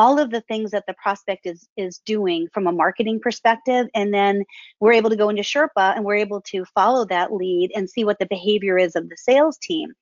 all 0.00 0.18
of 0.18 0.30
the 0.30 0.40
things 0.42 0.70
that 0.70 0.84
the 0.86 0.94
prospect 0.94 1.46
is 1.46 1.68
is 1.76 2.00
doing 2.06 2.48
from 2.54 2.66
a 2.66 2.72
marketing 2.72 3.20
perspective 3.20 3.86
and 3.94 4.14
then 4.14 4.44
we're 4.80 4.92
able 5.00 5.10
to 5.10 5.16
go 5.16 5.28
into 5.28 5.42
sherpa 5.42 5.94
and 5.94 6.04
we're 6.04 6.14
able 6.26 6.40
to 6.40 6.64
follow 6.74 7.04
that 7.04 7.32
lead 7.32 7.70
and 7.74 7.90
see 7.90 8.04
what 8.04 8.18
the 8.18 8.26
behavior 8.26 8.78
is 8.78 8.96
of 8.96 9.08
the 9.08 9.16
sales 9.16 9.58
team 9.58 9.92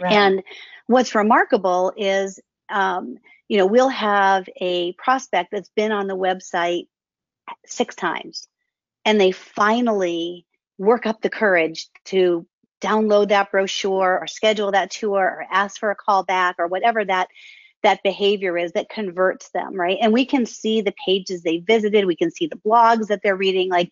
Right. 0.00 0.12
And 0.12 0.42
what's 0.86 1.14
remarkable 1.14 1.92
is, 1.96 2.40
um, 2.70 3.18
you 3.48 3.58
know, 3.58 3.66
we'll 3.66 3.88
have 3.88 4.48
a 4.60 4.92
prospect 4.94 5.50
that's 5.52 5.70
been 5.76 5.92
on 5.92 6.06
the 6.06 6.16
website 6.16 6.86
six 7.66 7.94
times 7.94 8.48
and 9.04 9.20
they 9.20 9.32
finally 9.32 10.46
work 10.78 11.06
up 11.06 11.20
the 11.20 11.30
courage 11.30 11.88
to 12.06 12.46
download 12.80 13.28
that 13.28 13.50
brochure 13.50 14.18
or 14.20 14.26
schedule 14.26 14.72
that 14.72 14.90
tour 14.90 15.18
or 15.18 15.46
ask 15.50 15.78
for 15.78 15.90
a 15.90 15.96
call 15.96 16.24
back 16.24 16.56
or 16.58 16.66
whatever 16.66 17.04
that 17.04 17.28
that 17.82 18.02
behavior 18.02 18.58
is 18.58 18.72
that 18.72 18.88
converts 18.88 19.50
them 19.50 19.74
right? 19.74 19.98
And 20.00 20.12
we 20.12 20.24
can 20.24 20.46
see 20.46 20.80
the 20.80 20.94
pages 21.06 21.42
they 21.42 21.58
visited. 21.58 22.04
We 22.06 22.16
can 22.16 22.30
see 22.30 22.46
the 22.46 22.56
blogs 22.56 23.08
that 23.08 23.20
they're 23.22 23.36
reading. 23.36 23.70
Like 23.70 23.90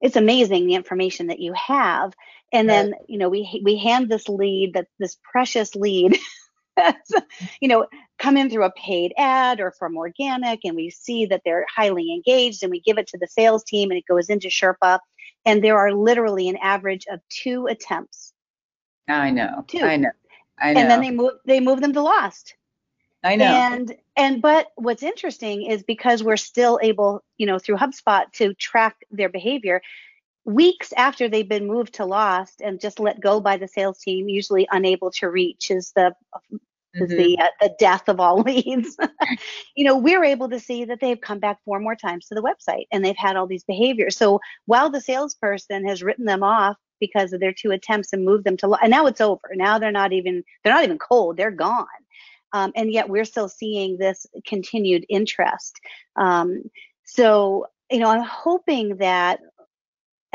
it's 0.00 0.16
amazing 0.16 0.66
the 0.66 0.74
information 0.74 1.28
that 1.28 1.40
you 1.40 1.52
have. 1.54 2.12
And 2.52 2.68
right. 2.68 2.74
then 2.74 2.94
you 3.08 3.18
know 3.18 3.28
we 3.28 3.60
we 3.64 3.76
hand 3.78 4.08
this 4.08 4.28
lead 4.28 4.74
that 4.74 4.86
this 4.98 5.16
precious 5.22 5.74
lead 5.74 6.18
you 7.60 7.68
know 7.68 7.86
come 8.18 8.36
in 8.36 8.50
through 8.50 8.64
a 8.64 8.72
paid 8.72 9.12
ad 9.16 9.60
or 9.60 9.72
from 9.78 9.96
organic 9.96 10.60
and 10.64 10.76
we 10.76 10.90
see 10.90 11.26
that 11.26 11.42
they're 11.44 11.66
highly 11.74 12.12
engaged 12.12 12.62
and 12.62 12.70
we 12.70 12.80
give 12.80 12.98
it 12.98 13.06
to 13.08 13.18
the 13.18 13.26
sales 13.26 13.64
team 13.64 13.90
and 13.90 13.98
it 13.98 14.04
goes 14.08 14.28
into 14.28 14.48
sherpa. 14.48 14.98
And 15.46 15.62
there 15.62 15.78
are 15.78 15.92
literally 15.92 16.48
an 16.48 16.56
average 16.56 17.04
of 17.10 17.20
two 17.28 17.66
attempts. 17.66 18.32
I 19.08 19.30
know. 19.30 19.64
Two. 19.68 19.80
I 19.80 19.96
know. 19.96 20.10
I 20.58 20.72
know 20.72 20.80
and 20.80 20.90
then 20.90 21.00
they 21.00 21.10
move 21.10 21.32
they 21.44 21.60
move 21.60 21.80
them 21.80 21.92
to 21.92 22.02
lost 22.02 22.54
I 23.24 23.36
know. 23.36 23.46
And 23.46 23.96
and 24.16 24.42
but 24.42 24.68
what's 24.76 25.02
interesting 25.02 25.62
is 25.62 25.82
because 25.82 26.22
we're 26.22 26.36
still 26.36 26.78
able, 26.82 27.24
you 27.38 27.46
know, 27.46 27.58
through 27.58 27.76
HubSpot 27.76 28.30
to 28.32 28.54
track 28.54 28.96
their 29.10 29.30
behavior, 29.30 29.80
weeks 30.44 30.92
after 30.96 31.28
they've 31.28 31.48
been 31.48 31.66
moved 31.66 31.94
to 31.94 32.04
lost 32.04 32.60
and 32.60 32.80
just 32.80 33.00
let 33.00 33.20
go 33.20 33.40
by 33.40 33.56
the 33.56 33.66
sales 33.66 33.98
team, 33.98 34.28
usually 34.28 34.68
unable 34.70 35.10
to 35.12 35.28
reach 35.28 35.70
is 35.70 35.92
the 35.96 36.14
is 36.94 37.10
mm-hmm. 37.10 37.16
the 37.16 37.38
uh, 37.38 37.48
the 37.60 37.74
death 37.78 38.08
of 38.08 38.20
all 38.20 38.40
leads. 38.42 38.96
you 39.74 39.84
know, 39.84 39.96
we're 39.96 40.24
able 40.24 40.50
to 40.50 40.60
see 40.60 40.84
that 40.84 41.00
they've 41.00 41.20
come 41.20 41.38
back 41.38 41.58
four 41.64 41.80
more 41.80 41.96
times 41.96 42.26
to 42.26 42.34
the 42.34 42.42
website 42.42 42.86
and 42.92 43.04
they've 43.04 43.16
had 43.16 43.36
all 43.36 43.46
these 43.46 43.64
behaviors. 43.64 44.16
So 44.16 44.40
while 44.66 44.90
the 44.90 45.00
salesperson 45.00 45.86
has 45.88 46.02
written 46.02 46.26
them 46.26 46.42
off 46.42 46.76
because 47.00 47.32
of 47.32 47.40
their 47.40 47.52
two 47.52 47.70
attempts 47.70 48.12
and 48.12 48.24
moved 48.24 48.44
them 48.44 48.56
to 48.58 48.72
and 48.74 48.90
now 48.90 49.06
it's 49.06 49.20
over. 49.20 49.40
Now 49.54 49.78
they're 49.78 49.90
not 49.90 50.12
even 50.12 50.44
they're 50.62 50.72
not 50.72 50.84
even 50.84 50.98
cold. 50.98 51.36
They're 51.36 51.50
gone. 51.50 51.86
Um, 52.54 52.72
and 52.74 52.90
yet 52.90 53.10
we're 53.10 53.26
still 53.26 53.50
seeing 53.50 53.98
this 53.98 54.26
continued 54.46 55.04
interest. 55.10 55.78
Um, 56.16 56.70
so 57.04 57.66
you 57.90 57.98
know, 57.98 58.08
I'm 58.08 58.24
hoping 58.24 58.96
that 58.96 59.40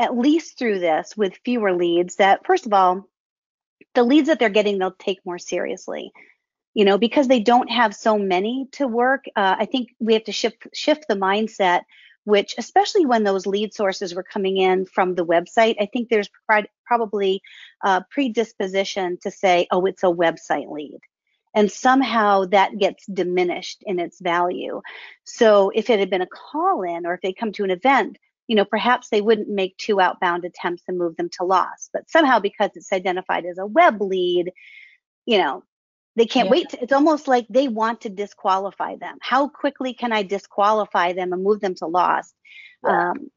at 0.00 0.16
least 0.16 0.58
through 0.58 0.78
this 0.78 1.16
with 1.16 1.38
fewer 1.44 1.74
leads 1.74 2.16
that 2.16 2.44
first 2.46 2.66
of 2.66 2.72
all 2.72 3.06
the 3.94 4.02
leads 4.02 4.28
that 4.28 4.38
they're 4.38 4.48
getting 4.48 4.78
they'll 4.78 4.92
take 4.92 5.18
more 5.26 5.38
seriously 5.38 6.10
you 6.72 6.84
know 6.86 6.96
because 6.96 7.28
they 7.28 7.40
don't 7.40 7.70
have 7.70 7.94
so 7.94 8.18
many 8.18 8.66
to 8.72 8.88
work 8.88 9.24
uh, 9.36 9.56
i 9.58 9.66
think 9.66 9.90
we 9.98 10.14
have 10.14 10.24
to 10.24 10.32
shift 10.32 10.66
shift 10.72 11.04
the 11.06 11.14
mindset 11.14 11.82
which 12.24 12.54
especially 12.56 13.04
when 13.04 13.24
those 13.24 13.46
lead 13.46 13.74
sources 13.74 14.14
were 14.14 14.22
coming 14.22 14.56
in 14.56 14.86
from 14.86 15.14
the 15.14 15.26
website 15.26 15.76
i 15.78 15.86
think 15.92 16.08
there's 16.08 16.30
probably 16.86 17.42
a 17.84 18.02
predisposition 18.10 19.18
to 19.20 19.30
say 19.30 19.66
oh 19.70 19.84
it's 19.84 20.02
a 20.02 20.06
website 20.06 20.70
lead 20.70 20.98
and 21.54 21.70
somehow 21.70 22.44
that 22.44 22.78
gets 22.78 23.04
diminished 23.06 23.82
in 23.86 23.98
its 23.98 24.20
value 24.20 24.80
so 25.24 25.70
if 25.74 25.90
it 25.90 25.98
had 25.98 26.10
been 26.10 26.22
a 26.22 26.26
call 26.26 26.82
in 26.82 27.06
or 27.06 27.14
if 27.14 27.20
they 27.20 27.32
come 27.32 27.52
to 27.52 27.64
an 27.64 27.70
event 27.70 28.18
you 28.50 28.56
know, 28.56 28.64
perhaps 28.64 29.10
they 29.10 29.20
wouldn't 29.20 29.48
make 29.48 29.76
two 29.76 30.00
outbound 30.00 30.44
attempts 30.44 30.82
and 30.88 30.98
move 30.98 31.14
them 31.14 31.30
to 31.38 31.44
loss. 31.44 31.88
But 31.92 32.10
somehow, 32.10 32.40
because 32.40 32.70
it's 32.74 32.92
identified 32.92 33.46
as 33.46 33.58
a 33.58 33.64
web 33.64 34.02
lead, 34.02 34.50
you 35.24 35.38
know, 35.38 35.62
they 36.16 36.26
can't 36.26 36.46
yeah. 36.46 36.50
wait. 36.50 36.68
To, 36.70 36.82
it's 36.82 36.92
almost 36.92 37.28
like 37.28 37.46
they 37.48 37.68
want 37.68 38.00
to 38.00 38.08
disqualify 38.08 38.96
them. 38.96 39.18
How 39.20 39.46
quickly 39.46 39.94
can 39.94 40.12
I 40.12 40.24
disqualify 40.24 41.12
them 41.12 41.32
and 41.32 41.44
move 41.44 41.60
them 41.60 41.76
to 41.76 41.86
loss? 41.86 42.34
Yeah. 42.82 43.10
Um, 43.10 43.30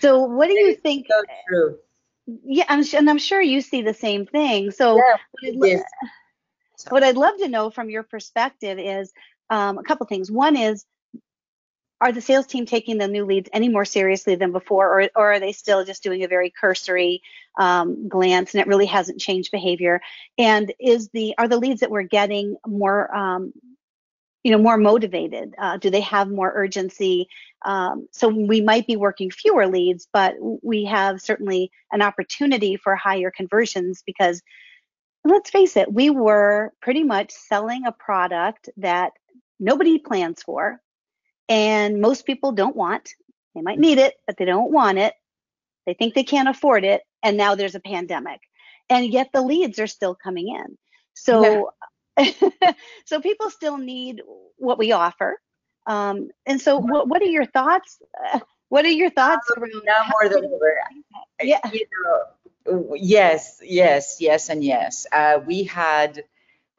so, 0.00 0.20
what 0.24 0.48
do 0.48 0.52
you 0.52 0.74
think? 0.74 1.06
So. 1.50 1.76
Yeah, 2.26 2.66
I'm, 2.68 2.84
and 2.94 3.08
I'm 3.08 3.16
sure 3.16 3.40
you 3.40 3.62
see 3.62 3.80
the 3.80 3.94
same 3.94 4.26
thing. 4.26 4.70
So, 4.70 4.96
yeah, 4.96 5.82
I'd, 6.86 6.92
what 6.92 7.04
I'd 7.04 7.16
love 7.16 7.38
to 7.38 7.48
know 7.48 7.70
from 7.70 7.90
your 7.90 8.02
perspective 8.02 8.78
is 8.78 9.12
um, 9.50 9.78
a 9.78 9.82
couple 9.82 10.06
things. 10.06 10.30
One 10.30 10.56
is 10.56 10.84
are 12.00 12.10
the 12.10 12.20
sales 12.20 12.48
team 12.48 12.66
taking 12.66 12.98
the 12.98 13.06
new 13.06 13.24
leads 13.24 13.48
any 13.52 13.68
more 13.68 13.84
seriously 13.84 14.34
than 14.34 14.50
before, 14.50 15.00
or, 15.00 15.08
or 15.14 15.34
are 15.34 15.40
they 15.40 15.52
still 15.52 15.84
just 15.84 16.02
doing 16.02 16.24
a 16.24 16.28
very 16.28 16.50
cursory 16.50 17.22
um, 17.60 18.08
glance 18.08 18.54
and 18.54 18.60
it 18.60 18.66
really 18.66 18.86
hasn't 18.86 19.20
changed 19.20 19.52
behavior? 19.52 20.00
And 20.36 20.74
is 20.80 21.10
the 21.10 21.34
are 21.38 21.46
the 21.46 21.58
leads 21.58 21.80
that 21.80 21.92
we're 21.92 22.02
getting 22.02 22.56
more 22.66 23.14
um, 23.14 23.52
you 24.42 24.50
know 24.50 24.58
more 24.58 24.76
motivated 24.76 25.54
uh, 25.58 25.76
do 25.76 25.90
they 25.90 26.00
have 26.00 26.28
more 26.28 26.52
urgency 26.54 27.28
um, 27.64 28.08
so 28.10 28.28
we 28.28 28.60
might 28.60 28.86
be 28.86 28.96
working 28.96 29.30
fewer 29.30 29.66
leads 29.66 30.08
but 30.12 30.34
we 30.62 30.84
have 30.84 31.20
certainly 31.20 31.70
an 31.92 32.02
opportunity 32.02 32.76
for 32.76 32.96
higher 32.96 33.30
conversions 33.30 34.02
because 34.04 34.42
let's 35.24 35.50
face 35.50 35.76
it 35.76 35.92
we 35.92 36.10
were 36.10 36.72
pretty 36.80 37.04
much 37.04 37.30
selling 37.30 37.86
a 37.86 37.92
product 37.92 38.68
that 38.76 39.12
nobody 39.60 39.98
plans 39.98 40.42
for 40.42 40.80
and 41.48 42.00
most 42.00 42.24
people 42.24 42.52
don't 42.52 42.76
want. 42.76 43.10
They 43.54 43.60
might 43.60 43.78
need 43.78 43.98
it, 43.98 44.14
but 44.26 44.36
they 44.38 44.46
don't 44.46 44.72
want 44.72 44.98
it. 44.98 45.12
They 45.86 45.92
think 45.92 46.14
they 46.14 46.24
can't 46.24 46.48
afford 46.48 46.84
it, 46.84 47.02
and 47.22 47.36
now 47.36 47.54
there's 47.54 47.74
a 47.74 47.80
pandemic, 47.80 48.40
and 48.88 49.12
yet 49.12 49.28
the 49.34 49.42
leads 49.42 49.78
are 49.78 49.86
still 49.86 50.14
coming 50.14 50.48
in. 50.48 50.78
So, 51.14 51.70
yeah. 52.18 52.72
so 53.04 53.20
people 53.20 53.50
still 53.50 53.76
need 53.76 54.22
what 54.56 54.78
we 54.78 54.92
offer. 54.92 55.38
Um, 55.86 56.30
and 56.46 56.60
so, 56.60 56.78
what, 56.78 57.08
what 57.08 57.20
are 57.20 57.26
your 57.26 57.46
thoughts? 57.46 57.98
Uh, 58.32 58.40
what 58.70 58.86
are 58.86 58.90
your 58.90 59.10
thoughts 59.10 59.50
um, 59.54 59.62
around? 59.62 59.82
Now 59.84 60.06
more 60.10 60.30
than 60.30 60.44
ever. 60.44 60.80
Yeah. 61.42 61.58
You 61.70 61.84
know, 62.04 62.22
yes, 62.94 63.60
yes, 63.62 64.16
yes, 64.20 64.48
and 64.48 64.64
yes. 64.64 65.06
Uh, 65.12 65.40
we 65.46 65.64
had 65.64 66.24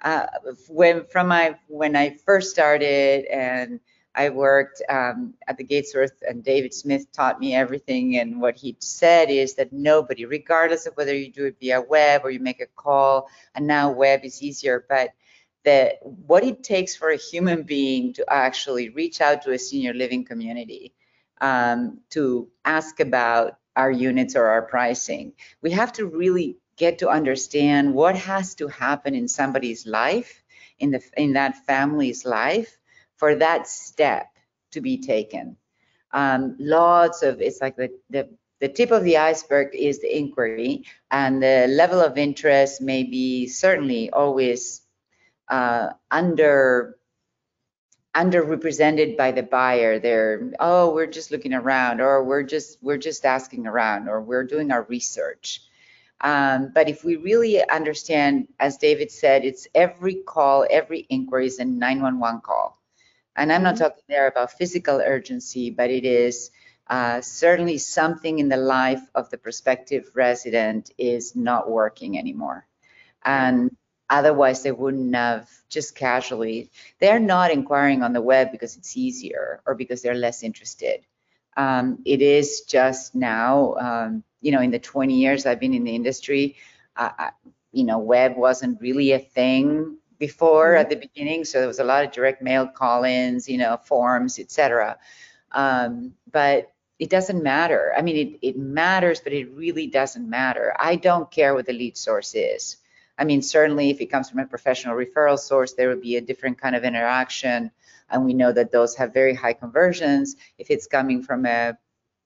uh, 0.03 0.27
when 0.67 1.05
from 1.07 1.27
my 1.27 1.55
when 1.67 1.95
I 1.95 2.17
first 2.25 2.51
started 2.51 3.25
and 3.25 3.79
I 4.15 4.29
worked 4.29 4.81
um, 4.89 5.33
at 5.47 5.57
the 5.57 5.63
Gatesworth, 5.63 6.21
and 6.27 6.43
David 6.43 6.73
Smith 6.73 7.11
taught 7.11 7.39
me 7.39 7.55
everything. 7.55 8.17
And 8.17 8.39
what 8.39 8.55
he 8.55 8.75
said 8.79 9.29
is 9.31 9.55
that 9.55 9.73
nobody, 9.73 10.25
regardless 10.25 10.85
of 10.85 10.93
whether 10.95 11.15
you 11.15 11.31
do 11.31 11.45
it 11.45 11.57
via 11.59 11.81
web 11.81 12.21
or 12.23 12.29
you 12.29 12.39
make 12.39 12.61
a 12.61 12.67
call, 12.75 13.27
and 13.55 13.65
now 13.65 13.91
web 13.91 14.23
is 14.23 14.43
easier, 14.43 14.85
but 14.87 15.09
that 15.65 15.95
what 16.03 16.43
it 16.43 16.63
takes 16.63 16.95
for 16.95 17.09
a 17.09 17.17
human 17.17 17.63
being 17.63 18.13
to 18.13 18.25
actually 18.31 18.89
reach 18.89 19.21
out 19.21 19.41
to 19.43 19.51
a 19.51 19.57
senior 19.57 19.93
living 19.93 20.25
community 20.25 20.93
um, 21.41 21.99
to 22.11 22.49
ask 22.65 22.99
about 22.99 23.57
our 23.75 23.91
units 23.91 24.35
or 24.35 24.47
our 24.47 24.61
pricing, 24.61 25.33
we 25.61 25.71
have 25.71 25.93
to 25.93 26.05
really 26.05 26.57
get 26.77 26.99
to 26.99 27.09
understand 27.09 27.93
what 27.93 28.15
has 28.15 28.55
to 28.55 28.67
happen 28.67 29.15
in 29.15 29.27
somebody's 29.27 29.85
life, 29.85 30.43
in 30.79 30.91
the 30.91 31.01
in 31.15 31.33
that 31.33 31.65
family's 31.65 32.25
life 32.25 32.77
for 33.17 33.35
that 33.35 33.67
step 33.67 34.27
to 34.71 34.81
be 34.81 34.97
taken. 34.97 35.57
Um, 36.11 36.55
lots 36.59 37.23
of 37.23 37.41
it's 37.41 37.61
like 37.61 37.75
the, 37.75 37.89
the 38.09 38.29
the 38.59 38.69
tip 38.69 38.91
of 38.91 39.03
the 39.03 39.17
iceberg 39.17 39.75
is 39.75 40.01
the 40.01 40.17
inquiry, 40.17 40.85
and 41.11 41.41
the 41.41 41.67
level 41.69 41.99
of 41.99 42.17
interest 42.17 42.81
may 42.81 43.03
be 43.03 43.47
certainly 43.47 44.09
always 44.09 44.81
uh, 45.49 45.89
under 46.09 46.97
underrepresented 48.15 49.17
by 49.17 49.31
the 49.31 49.43
buyer. 49.43 49.99
They're 49.99 50.51
oh, 50.59 50.93
we're 50.93 51.07
just 51.07 51.31
looking 51.31 51.53
around, 51.53 52.01
or 52.01 52.23
we're 52.23 52.43
just 52.43 52.77
we're 52.81 52.97
just 52.97 53.25
asking 53.25 53.67
around, 53.67 54.07
or 54.07 54.21
we're 54.21 54.43
doing 54.43 54.71
our 54.71 54.83
research. 54.83 55.61
Um, 56.21 56.71
but 56.73 56.87
if 56.87 57.03
we 57.03 57.17
really 57.17 57.67
understand, 57.67 58.47
as 58.59 58.77
David 58.77 59.11
said, 59.11 59.43
it's 59.43 59.67
every 59.75 60.15
call, 60.15 60.65
every 60.69 61.05
inquiry 61.09 61.47
is 61.47 61.59
a 61.59 61.65
911 61.65 62.41
call. 62.41 62.79
And 63.35 63.51
I'm 63.51 63.63
not 63.63 63.75
mm-hmm. 63.75 63.83
talking 63.83 64.03
there 64.07 64.27
about 64.27 64.53
physical 64.53 65.01
urgency, 65.03 65.69
but 65.69 65.89
it 65.89 66.05
is 66.05 66.51
uh, 66.87 67.19
certainly 67.19 67.77
something 67.77 68.39
in 68.39 68.47
the 68.47 68.57
life 68.57 69.01
of 69.15 69.29
the 69.31 69.37
prospective 69.37 70.11
resident 70.13 70.91
is 70.97 71.35
not 71.35 71.69
working 71.69 72.17
anymore. 72.17 72.67
And 73.25 73.75
otherwise, 74.09 74.63
they 74.63 74.71
wouldn't 74.71 75.15
have 75.15 75.49
just 75.69 75.95
casually, 75.95 76.69
they're 76.99 77.19
not 77.19 77.51
inquiring 77.51 78.03
on 78.03 78.13
the 78.13 78.21
web 78.21 78.51
because 78.51 78.77
it's 78.77 78.97
easier 78.97 79.61
or 79.65 79.75
because 79.75 80.01
they're 80.01 80.13
less 80.13 80.43
interested. 80.43 81.01
Um, 81.55 81.99
it 82.05 82.21
is 82.21 82.61
just 82.61 83.15
now, 83.15 83.75
um, 83.75 84.23
you 84.41 84.51
know, 84.51 84.61
in 84.61 84.71
the 84.71 84.79
20 84.79 85.15
years 85.15 85.45
I've 85.45 85.59
been 85.59 85.73
in 85.73 85.83
the 85.83 85.95
industry, 85.95 86.55
uh, 86.95 87.29
you 87.71 87.83
know, 87.83 87.99
web 87.99 88.35
wasn't 88.35 88.81
really 88.81 89.11
a 89.11 89.19
thing 89.19 89.97
before 90.19 90.73
mm-hmm. 90.73 90.81
at 90.81 90.89
the 90.89 90.95
beginning. 90.95 91.45
So 91.45 91.59
there 91.59 91.67
was 91.67 91.79
a 91.79 91.83
lot 91.83 92.05
of 92.05 92.11
direct 92.11 92.41
mail 92.41 92.67
call-ins, 92.67 93.49
you 93.49 93.57
know, 93.57 93.77
forms, 93.77 94.39
etc. 94.39 94.97
Um, 95.51 96.13
but 96.31 96.71
it 96.99 97.09
doesn't 97.09 97.43
matter. 97.43 97.93
I 97.97 98.01
mean, 98.01 98.15
it, 98.15 98.47
it 98.47 98.57
matters, 98.57 99.19
but 99.19 99.33
it 99.33 99.51
really 99.53 99.87
doesn't 99.87 100.29
matter. 100.29 100.73
I 100.79 100.95
don't 100.95 101.29
care 101.29 101.53
what 101.53 101.65
the 101.65 101.73
lead 101.73 101.97
source 101.97 102.35
is. 102.35 102.77
I 103.17 103.25
mean, 103.25 103.41
certainly 103.41 103.89
if 103.89 104.01
it 104.01 104.07
comes 104.07 104.29
from 104.29 104.39
a 104.39 104.45
professional 104.45 104.95
referral 104.95 105.37
source, 105.37 105.73
there 105.73 105.89
would 105.89 106.01
be 106.01 106.17
a 106.17 106.21
different 106.21 106.59
kind 106.59 106.75
of 106.75 106.83
interaction. 106.83 107.71
And 108.09 108.25
we 108.25 108.33
know 108.33 108.51
that 108.51 108.71
those 108.71 108.95
have 108.95 109.13
very 109.13 109.33
high 109.33 109.53
conversions. 109.53 110.35
If 110.57 110.71
it's 110.71 110.87
coming 110.87 111.23
from 111.23 111.45
a 111.45 111.77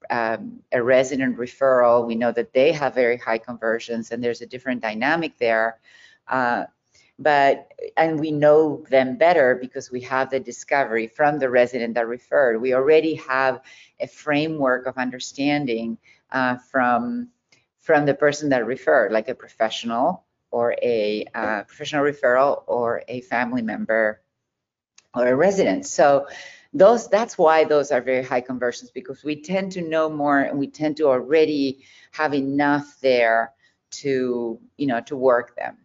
um, 0.09 0.61
a 0.71 0.81
resident 0.81 1.37
referral, 1.37 2.07
we 2.07 2.15
know 2.15 2.31
that 2.31 2.53
they 2.53 2.71
have 2.71 2.93
very 2.93 3.17
high 3.17 3.39
conversions 3.39 4.11
and 4.11 4.23
there's 4.23 4.41
a 4.41 4.45
different 4.45 4.81
dynamic 4.81 5.37
there. 5.37 5.79
Uh, 6.27 6.65
but 7.19 7.73
and 7.97 8.19
we 8.19 8.31
know 8.31 8.85
them 8.89 9.17
better 9.17 9.55
because 9.55 9.91
we 9.91 10.01
have 10.01 10.29
the 10.29 10.39
discovery 10.39 11.07
from 11.07 11.39
the 11.39 11.49
resident 11.49 11.95
that 11.95 12.07
referred. 12.07 12.61
We 12.61 12.73
already 12.73 13.15
have 13.15 13.61
a 13.99 14.07
framework 14.07 14.85
of 14.85 14.97
understanding 14.97 15.97
uh, 16.31 16.57
from 16.57 17.29
from 17.79 18.05
the 18.05 18.13
person 18.13 18.49
that 18.49 18.65
referred, 18.65 19.11
like 19.11 19.29
a 19.29 19.35
professional 19.35 20.25
or 20.51 20.75
a 20.81 21.25
uh, 21.33 21.63
professional 21.63 22.03
referral 22.03 22.63
or 22.67 23.03
a 23.07 23.21
family 23.21 23.61
member 23.61 24.21
or 25.13 25.27
a 25.27 25.35
resident. 25.35 25.85
So 25.85 26.27
those 26.73 27.07
that's 27.07 27.37
why 27.37 27.63
those 27.63 27.91
are 27.91 28.01
very 28.01 28.23
high 28.23 28.41
conversions 28.41 28.91
because 28.91 29.23
we 29.23 29.41
tend 29.41 29.71
to 29.73 29.81
know 29.81 30.09
more 30.09 30.39
and 30.39 30.59
we 30.59 30.67
tend 30.67 30.97
to 30.97 31.07
already 31.07 31.85
have 32.11 32.33
enough 32.33 32.97
there 33.01 33.53
to 33.89 34.59
you 34.75 34.87
know 34.87 35.01
to 35.01 35.15
work 35.15 35.55
them 35.55 35.77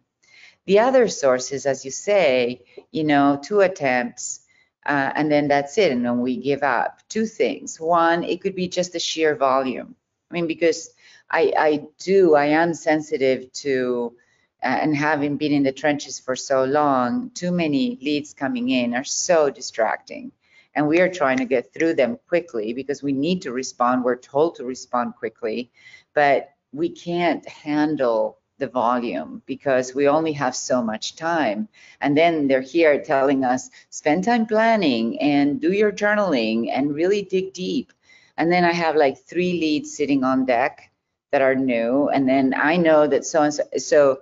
the 0.65 0.79
other 0.79 1.07
sources, 1.07 1.65
as 1.65 1.83
you 1.83 1.91
say, 1.91 2.63
you 2.91 3.03
know, 3.03 3.39
two 3.41 3.59
attempts, 3.59 4.39
uh, 4.85 5.11
and 5.15 5.31
then 5.31 5.47
that's 5.47 5.77
it, 5.77 5.91
and 5.91 6.05
then 6.05 6.21
we 6.21 6.37
give 6.37 6.63
up. 6.63 6.99
Two 7.09 7.25
things. 7.25 7.79
One, 7.79 8.23
it 8.23 8.41
could 8.41 8.55
be 8.55 8.67
just 8.67 8.93
the 8.93 8.99
sheer 8.99 9.35
volume. 9.35 9.95
I 10.29 10.33
mean, 10.33 10.47
because 10.47 10.93
I, 11.29 11.53
I 11.57 11.87
do, 11.99 12.35
I 12.35 12.45
am 12.45 12.73
sensitive 12.73 13.51
to, 13.53 14.15
Uh, 14.63 14.79
and 14.81 14.95
having 14.95 15.37
been 15.37 15.51
in 15.51 15.63
the 15.63 15.71
trenches 15.71 16.19
for 16.19 16.35
so 16.35 16.63
long, 16.63 17.29
too 17.31 17.51
many 17.51 17.97
leads 18.01 18.33
coming 18.33 18.69
in 18.69 18.95
are 18.95 19.03
so 19.03 19.49
distracting. 19.49 20.31
And 20.75 20.87
we 20.87 21.01
are 21.01 21.09
trying 21.09 21.37
to 21.37 21.45
get 21.45 21.73
through 21.73 21.95
them 21.95 22.17
quickly 22.27 22.73
because 22.73 23.03
we 23.03 23.11
need 23.11 23.41
to 23.43 23.51
respond. 23.51 24.03
We're 24.03 24.15
told 24.15 24.55
to 24.55 24.63
respond 24.63 25.15
quickly, 25.15 25.71
but 26.13 26.49
we 26.71 26.89
can't 26.89 27.47
handle 27.47 28.39
the 28.57 28.67
volume 28.67 29.41
because 29.45 29.93
we 29.93 30.07
only 30.07 30.31
have 30.33 30.55
so 30.55 30.81
much 30.81 31.15
time. 31.15 31.67
And 31.99 32.17
then 32.17 32.47
they're 32.47 32.61
here 32.61 33.03
telling 33.03 33.43
us, 33.43 33.69
spend 33.89 34.23
time 34.23 34.45
planning 34.45 35.19
and 35.19 35.59
do 35.59 35.71
your 35.71 35.91
journaling 35.91 36.69
and 36.71 36.95
really 36.95 37.23
dig 37.23 37.53
deep. 37.53 37.91
And 38.37 38.51
then 38.51 38.63
I 38.63 38.71
have 38.71 38.95
like 38.95 39.17
three 39.17 39.59
leads 39.59 39.95
sitting 39.95 40.23
on 40.23 40.45
deck 40.45 40.91
that 41.31 41.41
are 41.41 41.55
new. 41.55 42.09
And 42.09 42.27
then 42.27 42.53
I 42.55 42.77
know 42.77 43.07
that 43.07 43.25
so 43.25 43.41
and 43.41 43.53
so, 43.53 43.63
so, 43.77 44.21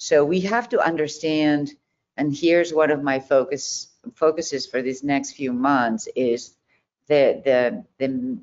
so 0.00 0.24
we 0.24 0.40
have 0.40 0.70
to 0.70 0.80
understand, 0.80 1.74
and 2.16 2.34
here's 2.34 2.72
one 2.72 2.90
of 2.90 3.02
my 3.02 3.20
focus 3.20 3.88
focuses 4.14 4.66
for 4.66 4.80
these 4.80 5.04
next 5.04 5.32
few 5.32 5.52
months 5.52 6.08
is 6.16 6.56
the, 7.06 7.42
the, 7.44 7.84
the 7.98 8.38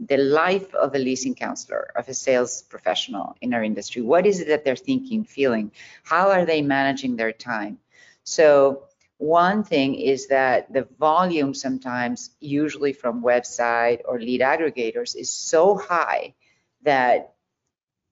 the 0.00 0.18
life 0.18 0.72
of 0.74 0.94
a 0.94 0.98
leasing 0.98 1.34
counselor, 1.34 1.90
of 1.96 2.08
a 2.08 2.14
sales 2.14 2.62
professional 2.62 3.36
in 3.40 3.52
our 3.54 3.64
industry. 3.64 4.02
What 4.02 4.26
is 4.26 4.38
it 4.38 4.48
that 4.48 4.64
they're 4.64 4.76
thinking, 4.76 5.24
feeling? 5.24 5.72
How 6.04 6.30
are 6.30 6.44
they 6.44 6.62
managing 6.62 7.16
their 7.16 7.32
time? 7.32 7.78
So 8.22 8.84
one 9.16 9.64
thing 9.64 9.96
is 9.96 10.28
that 10.28 10.72
the 10.72 10.86
volume 11.00 11.54
sometimes, 11.54 12.30
usually 12.38 12.92
from 12.92 13.22
website 13.22 14.02
or 14.04 14.20
lead 14.20 14.42
aggregators, 14.42 15.16
is 15.16 15.32
so 15.32 15.76
high 15.76 16.34
that 16.82 17.32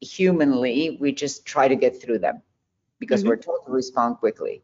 humanly 0.00 0.96
we 0.98 1.12
just 1.12 1.46
try 1.46 1.68
to 1.68 1.76
get 1.76 2.02
through 2.02 2.18
them 2.18 2.42
because 2.98 3.20
mm-hmm. 3.20 3.30
we're 3.30 3.36
told 3.36 3.60
to 3.66 3.72
respond 3.72 4.18
quickly. 4.18 4.62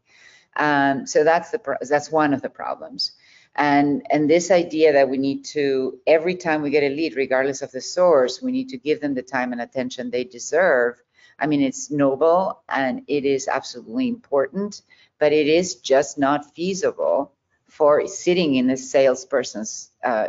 Um, 0.55 1.07
so 1.07 1.23
that's 1.23 1.51
the 1.51 1.77
that's 1.81 2.11
one 2.11 2.33
of 2.33 2.41
the 2.41 2.49
problems 2.49 3.13
and 3.55 4.05
and 4.09 4.29
this 4.29 4.49
idea 4.49 4.93
that 4.93 5.09
we 5.09 5.17
need 5.17 5.45
to 5.45 5.99
every 6.07 6.35
time 6.35 6.61
we 6.61 6.71
get 6.71 6.83
a 6.83 6.89
lead 6.89 7.15
regardless 7.15 7.61
of 7.61 7.71
the 7.71 7.81
source 7.81 8.41
we 8.41 8.51
need 8.51 8.69
to 8.69 8.77
give 8.77 8.99
them 8.99 9.13
the 9.13 9.21
time 9.21 9.51
and 9.51 9.61
attention 9.61 10.09
they 10.09 10.23
deserve 10.23 11.01
i 11.39 11.45
mean 11.45 11.61
it's 11.61 11.91
noble 11.91 12.61
and 12.67 13.03
it 13.07 13.25
is 13.25 13.47
absolutely 13.47 14.07
important 14.07 14.81
but 15.19 15.31
it 15.33 15.47
is 15.47 15.75
just 15.75 16.17
not 16.17 16.55
feasible 16.55 17.31
for 17.67 18.07
sitting 18.07 18.55
in 18.55 18.67
the 18.67 18.77
salesperson's 18.77 19.89
uh, 20.03 20.27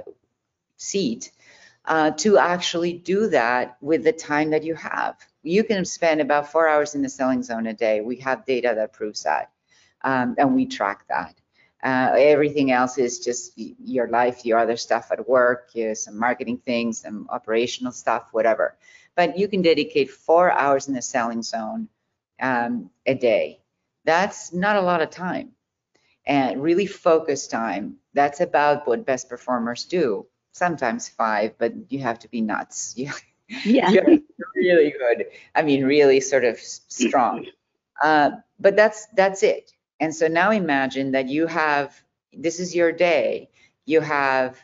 seat 0.76 1.30
uh, 1.86 2.10
to 2.12 2.38
actually 2.38 2.92
do 2.94 3.28
that 3.28 3.76
with 3.80 4.04
the 4.04 4.12
time 4.12 4.50
that 4.50 4.64
you 4.64 4.74
have 4.74 5.16
you 5.44 5.64
can 5.64 5.84
spend 5.84 6.20
about 6.20 6.50
four 6.50 6.68
hours 6.68 6.94
in 6.94 7.02
the 7.02 7.08
selling 7.08 7.42
zone 7.42 7.66
a 7.66 7.74
day 7.74 8.00
we 8.00 8.16
have 8.16 8.44
data 8.44 8.72
that 8.74 8.92
proves 8.92 9.22
that 9.22 9.50
um, 10.02 10.34
and 10.38 10.54
we 10.54 10.66
track 10.66 11.04
that 11.08 11.34
uh, 11.84 12.14
everything 12.16 12.72
else 12.72 12.96
is 12.96 13.18
just 13.18 13.52
your 13.56 14.08
life, 14.08 14.46
your 14.46 14.58
other 14.58 14.76
stuff 14.76 15.12
at 15.12 15.28
work, 15.28 15.70
some 15.92 16.18
marketing 16.18 16.56
things, 16.56 17.02
some 17.02 17.28
operational 17.28 17.92
stuff, 17.92 18.28
whatever. 18.32 18.74
But 19.14 19.38
you 19.38 19.48
can 19.48 19.60
dedicate 19.60 20.10
four 20.10 20.50
hours 20.50 20.88
in 20.88 20.94
the 20.94 21.02
selling 21.02 21.42
zone 21.42 21.88
um, 22.40 22.90
a 23.04 23.14
day. 23.14 23.60
That's 24.04 24.52
not 24.52 24.76
a 24.76 24.80
lot 24.80 25.02
of 25.02 25.10
time. 25.10 25.50
And 26.26 26.62
really 26.62 26.86
focused 26.86 27.50
time. 27.50 27.96
That's 28.14 28.40
about 28.40 28.88
what 28.88 29.04
best 29.04 29.28
performers 29.28 29.84
do. 29.84 30.26
Sometimes 30.52 31.10
five, 31.10 31.58
but 31.58 31.74
you 31.90 31.98
have 31.98 32.18
to 32.20 32.28
be 32.28 32.40
nuts. 32.40 32.94
You, 32.96 33.10
yeah. 33.64 33.90
Really 34.64 34.94
good. 34.98 35.26
I 35.54 35.62
mean, 35.62 35.84
really 35.84 36.20
sort 36.20 36.44
of 36.44 36.58
strong. 36.58 37.46
Uh, 38.02 38.30
but 38.58 38.76
that's 38.76 39.06
that's 39.14 39.42
it. 39.42 39.72
And 40.00 40.14
so 40.14 40.26
now 40.26 40.50
imagine 40.50 41.12
that 41.12 41.28
you 41.28 41.46
have, 41.46 41.94
this 42.32 42.60
is 42.60 42.74
your 42.74 42.92
day. 42.92 43.50
You 43.86 44.00
have, 44.00 44.58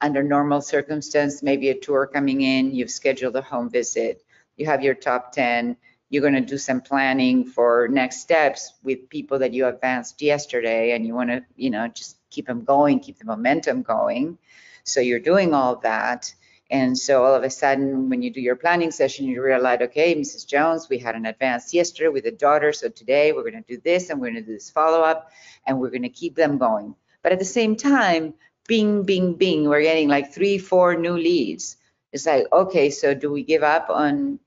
under 0.00 0.22
normal 0.22 0.60
circumstance, 0.60 1.42
maybe 1.42 1.68
a 1.68 1.78
tour 1.78 2.06
coming 2.06 2.40
in, 2.40 2.74
you've 2.74 2.90
scheduled 2.90 3.36
a 3.36 3.42
home 3.42 3.70
visit, 3.70 4.22
you 4.56 4.66
have 4.66 4.82
your 4.82 4.94
top 4.94 5.32
10, 5.32 5.76
you're 6.10 6.22
going 6.22 6.34
to 6.34 6.40
do 6.40 6.58
some 6.58 6.80
planning 6.80 7.44
for 7.44 7.88
next 7.88 8.20
steps 8.20 8.74
with 8.82 9.08
people 9.08 9.38
that 9.40 9.52
you 9.52 9.66
advanced 9.66 10.20
yesterday 10.22 10.92
and 10.92 11.06
you 11.06 11.14
want 11.14 11.30
to, 11.30 11.44
you 11.56 11.70
know, 11.70 11.88
just 11.88 12.18
keep 12.30 12.46
them 12.46 12.64
going, 12.64 13.00
keep 13.00 13.18
the 13.18 13.24
momentum 13.24 13.82
going. 13.82 14.38
So 14.84 15.00
you're 15.00 15.20
doing 15.20 15.54
all 15.54 15.76
that. 15.76 16.34
And 16.70 16.96
so 16.98 17.24
all 17.24 17.34
of 17.34 17.42
a 17.42 17.50
sudden, 17.50 18.08
when 18.08 18.22
you 18.22 18.30
do 18.30 18.40
your 18.40 18.56
planning 18.56 18.90
session, 18.90 19.26
you 19.26 19.42
realize, 19.42 19.80
okay, 19.82 20.14
Mrs. 20.14 20.46
Jones, 20.46 20.88
we 20.88 20.98
had 20.98 21.14
an 21.14 21.26
advance 21.26 21.74
yesterday 21.74 22.08
with 22.08 22.24
a 22.24 22.32
daughter. 22.32 22.72
So 22.72 22.88
today 22.88 23.32
we're 23.32 23.42
going 23.42 23.62
to 23.62 23.74
do 23.74 23.80
this 23.84 24.08
and 24.08 24.20
we're 24.20 24.30
going 24.30 24.42
to 24.42 24.48
do 24.48 24.54
this 24.54 24.70
follow 24.70 25.00
up 25.02 25.30
and 25.66 25.78
we're 25.78 25.90
going 25.90 26.02
to 26.02 26.08
keep 26.08 26.34
them 26.34 26.56
going. 26.56 26.94
But 27.22 27.32
at 27.32 27.38
the 27.38 27.44
same 27.44 27.76
time, 27.76 28.34
bing, 28.66 29.02
bing, 29.02 29.34
bing, 29.34 29.68
we're 29.68 29.82
getting 29.82 30.08
like 30.08 30.32
three, 30.32 30.56
four 30.58 30.96
new 30.96 31.16
leads. 31.16 31.76
It's 32.12 32.26
like, 32.26 32.46
okay, 32.50 32.90
so 32.90 33.12
do 33.12 33.30
we 33.30 33.42
give 33.42 33.62
up 33.62 33.90
on 33.90 34.38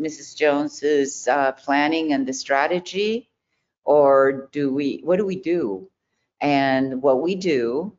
Mrs. 0.00 0.36
Jones's 0.36 1.28
uh, 1.28 1.52
planning 1.52 2.14
and 2.14 2.26
the 2.26 2.32
strategy? 2.32 3.28
Or 3.84 4.48
do 4.52 4.72
we, 4.72 5.00
what 5.04 5.16
do 5.16 5.26
we 5.26 5.36
do? 5.36 5.90
And 6.40 7.02
what 7.02 7.20
we 7.20 7.34
do 7.34 7.98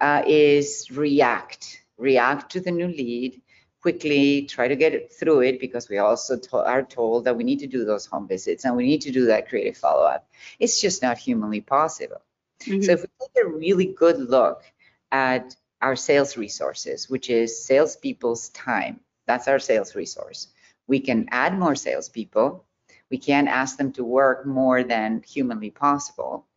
uh, 0.00 0.22
is 0.26 0.90
react 0.90 1.82
react 1.98 2.52
to 2.52 2.60
the 2.60 2.70
new 2.70 2.88
lead, 2.88 3.42
quickly 3.80 4.42
try 4.42 4.68
to 4.68 4.76
get 4.76 5.12
through 5.12 5.40
it 5.40 5.60
because 5.60 5.88
we 5.88 5.98
also 5.98 6.36
to 6.36 6.56
are 6.58 6.82
told 6.82 7.24
that 7.24 7.36
we 7.36 7.44
need 7.44 7.60
to 7.60 7.66
do 7.66 7.84
those 7.84 8.06
home 8.06 8.26
visits 8.26 8.64
and 8.64 8.76
we 8.76 8.86
need 8.86 9.02
to 9.02 9.12
do 9.12 9.26
that 9.26 9.48
creative 9.48 9.76
follow-up. 9.76 10.28
It's 10.58 10.80
just 10.80 11.02
not 11.02 11.18
humanly 11.18 11.60
possible. 11.60 12.22
Mm-hmm. 12.62 12.82
So 12.82 12.92
if 12.92 13.02
we 13.02 13.08
take 13.20 13.44
a 13.44 13.48
really 13.48 13.86
good 13.86 14.18
look 14.18 14.64
at 15.12 15.54
our 15.80 15.94
sales 15.94 16.36
resources, 16.36 17.08
which 17.08 17.30
is 17.30 17.64
salespeople's 17.64 18.48
time, 18.50 19.00
that's 19.26 19.46
our 19.46 19.60
sales 19.60 19.94
resource. 19.94 20.48
We 20.88 21.00
can 21.00 21.28
add 21.30 21.56
more 21.56 21.76
salespeople. 21.76 22.64
We 23.10 23.18
can 23.18 23.46
ask 23.46 23.76
them 23.76 23.92
to 23.92 24.04
work 24.04 24.44
more 24.44 24.82
than 24.82 25.22
humanly 25.22 25.70
possible 25.70 26.47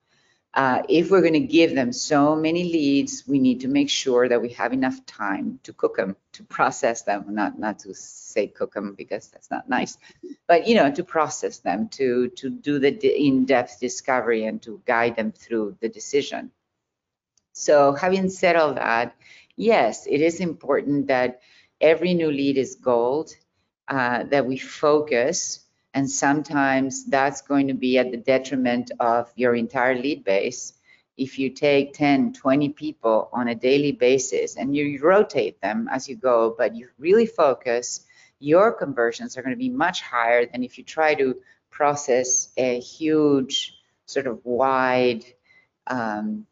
uh, 0.54 0.84
if 0.90 1.10
we're 1.10 1.22
going 1.22 1.34
to 1.34 1.40
give 1.40 1.74
them 1.74 1.94
so 1.94 2.36
many 2.36 2.66
leads, 2.66 3.24
we 3.26 3.40
need 3.40 3.62
to 3.62 3.70
make 3.70 3.90
sure 3.90 4.28
that 4.28 4.42
we 4.42 4.50
have 4.50 4.74
enough 4.74 5.06
time 5.06 5.60
to 5.64 5.72
cook 5.72 5.96
them, 5.96 6.16
to 6.34 6.44
process 6.44 7.04
them, 7.04 7.24
not 7.30 7.58
not 7.58 7.80
to 7.80 7.94
say 7.96 8.48
cook 8.48 8.74
them 8.74 8.94
because 8.96 9.30
that's 9.30 9.50
not 9.50 9.70
nice, 9.70 9.98
but 10.48 10.68
you 10.68 10.76
know 10.76 10.92
to 10.92 11.04
process 11.04 11.60
them, 11.60 11.88
to 11.90 12.28
to 12.30 12.50
do 12.50 12.80
the 12.80 12.92
in-depth 13.28 13.80
discovery 13.80 14.46
and 14.46 14.62
to 14.62 14.82
guide 14.86 15.16
them 15.16 15.32
through 15.32 15.78
the 15.80 15.88
decision. 15.88 16.52
So 17.54 17.94
having 17.94 18.30
said 18.30 18.56
all 18.58 18.74
that, 18.74 19.16
yes, 19.56 20.06
it 20.06 20.20
is 20.20 20.42
important 20.42 21.08
that 21.08 21.42
every 21.80 22.14
new 22.14 22.32
lead 22.32 22.58
is 22.58 22.76
gold, 22.76 23.36
uh, 23.88 24.24
that 24.24 24.46
we 24.46 24.58
focus 24.58 25.61
and 25.94 26.10
sometimes 26.10 27.06
that's 27.06 27.42
going 27.42 27.68
to 27.68 27.74
be 27.74 27.98
at 27.98 28.12
the 28.12 28.18
detriment 28.18 28.92
of 29.00 29.32
your 29.36 29.56
entire 29.56 29.96
lead 29.96 30.24
base. 30.24 30.74
If 31.18 31.38
you 31.38 31.50
take 31.50 31.94
10, 31.94 32.34
20 32.34 32.70
people 32.70 33.30
on 33.34 33.50
a 33.50 33.56
daily 33.56 33.92
basis 33.92 34.56
and 34.56 34.76
you 34.76 35.00
rotate 35.02 35.62
them 35.62 35.90
as 35.92 36.08
you 36.08 36.16
go, 36.16 36.56
but 36.58 36.76
you 36.76 36.88
really 36.98 37.26
focus, 37.26 38.06
your 38.40 38.72
conversions 38.72 39.38
are 39.38 39.42
going 39.42 39.54
to 39.54 39.58
be 39.58 39.70
much 39.70 40.02
higher 40.02 40.46
than 40.46 40.64
if 40.64 40.78
you 40.78 40.84
try 40.84 41.14
to 41.16 41.36
process 41.70 42.52
a 42.58 42.80
huge, 42.80 43.78
sort 44.06 44.28
of 44.28 44.44
wide 44.46 45.26
um, 45.88 46.48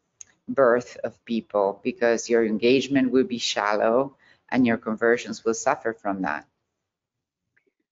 berth 0.48 0.98
of 1.02 1.24
people 1.24 1.80
because 1.82 2.28
your 2.28 2.44
engagement 2.44 3.10
will 3.10 3.24
be 3.24 3.38
shallow 3.38 4.16
and 4.50 4.66
your 4.66 4.76
conversions 4.76 5.44
will 5.44 5.54
suffer 5.54 5.92
from 5.92 6.22
that. 6.22 6.46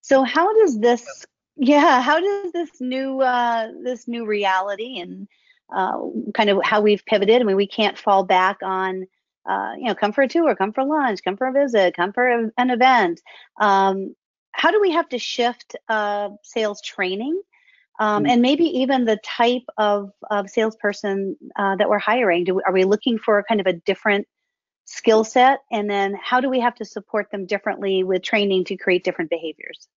So 0.01 0.23
how 0.23 0.53
does 0.59 0.79
this 0.79 1.27
yeah 1.59 2.01
how 2.01 2.21
does 2.21 2.53
this 2.53 2.81
new 2.81 3.21
uh, 3.21 3.69
this 3.83 4.09
new 4.09 4.27
reality 4.27 5.01
and 5.01 5.29
uh, 5.75 5.99
kind 6.35 6.51
of 6.51 6.63
how 6.63 6.81
we've 6.81 7.05
pivoted? 7.07 7.41
I 7.41 7.45
mean 7.45 7.57
we 7.57 7.67
can't 7.67 7.99
fall 7.99 8.25
back 8.25 8.59
on 8.63 9.07
uh, 9.49 9.75
you 9.77 9.85
know 9.85 9.95
come 9.95 10.13
for 10.13 10.23
a 10.23 10.29
tour 10.29 10.55
come 10.55 10.73
for 10.73 10.85
lunch 10.85 11.21
come 11.25 11.37
for 11.37 11.49
a 11.49 11.53
visit 11.53 11.97
come 11.97 12.13
for 12.13 12.29
a, 12.29 12.51
an 12.57 12.71
event. 12.71 13.21
Um, 13.61 14.15
how 14.53 14.71
do 14.71 14.81
we 14.81 14.91
have 14.93 15.09
to 15.11 15.19
shift 15.19 15.77
uh, 15.89 16.31
sales 16.43 16.83
training? 16.83 17.41
Um, 18.01 18.23
mm-hmm. 18.23 18.31
and 18.31 18.43
maybe 18.43 18.65
even 18.65 19.05
the 19.05 19.19
type 19.25 19.65
of, 19.77 20.13
of 20.31 20.49
salesperson 20.49 21.37
uh, 21.57 21.77
that 21.77 21.89
we're 21.89 21.99
hiring. 21.99 22.45
Do, 22.45 22.61
are 22.65 22.73
we 22.73 22.85
looking 22.85 23.19
for 23.19 23.45
kind 23.49 23.61
of 23.61 23.67
a 23.67 23.73
different 23.73 24.27
skill 24.85 25.25
set? 25.25 25.61
And 25.73 25.91
then 25.91 26.17
how 26.23 26.41
do 26.41 26.49
we 26.49 26.61
have 26.61 26.77
to 26.77 26.85
support 26.85 27.31
them 27.33 27.45
differently 27.45 28.05
with 28.05 28.23
training 28.23 28.65
to 28.67 28.77
create 28.77 29.03
different 29.03 29.31
behaviors 29.31 29.89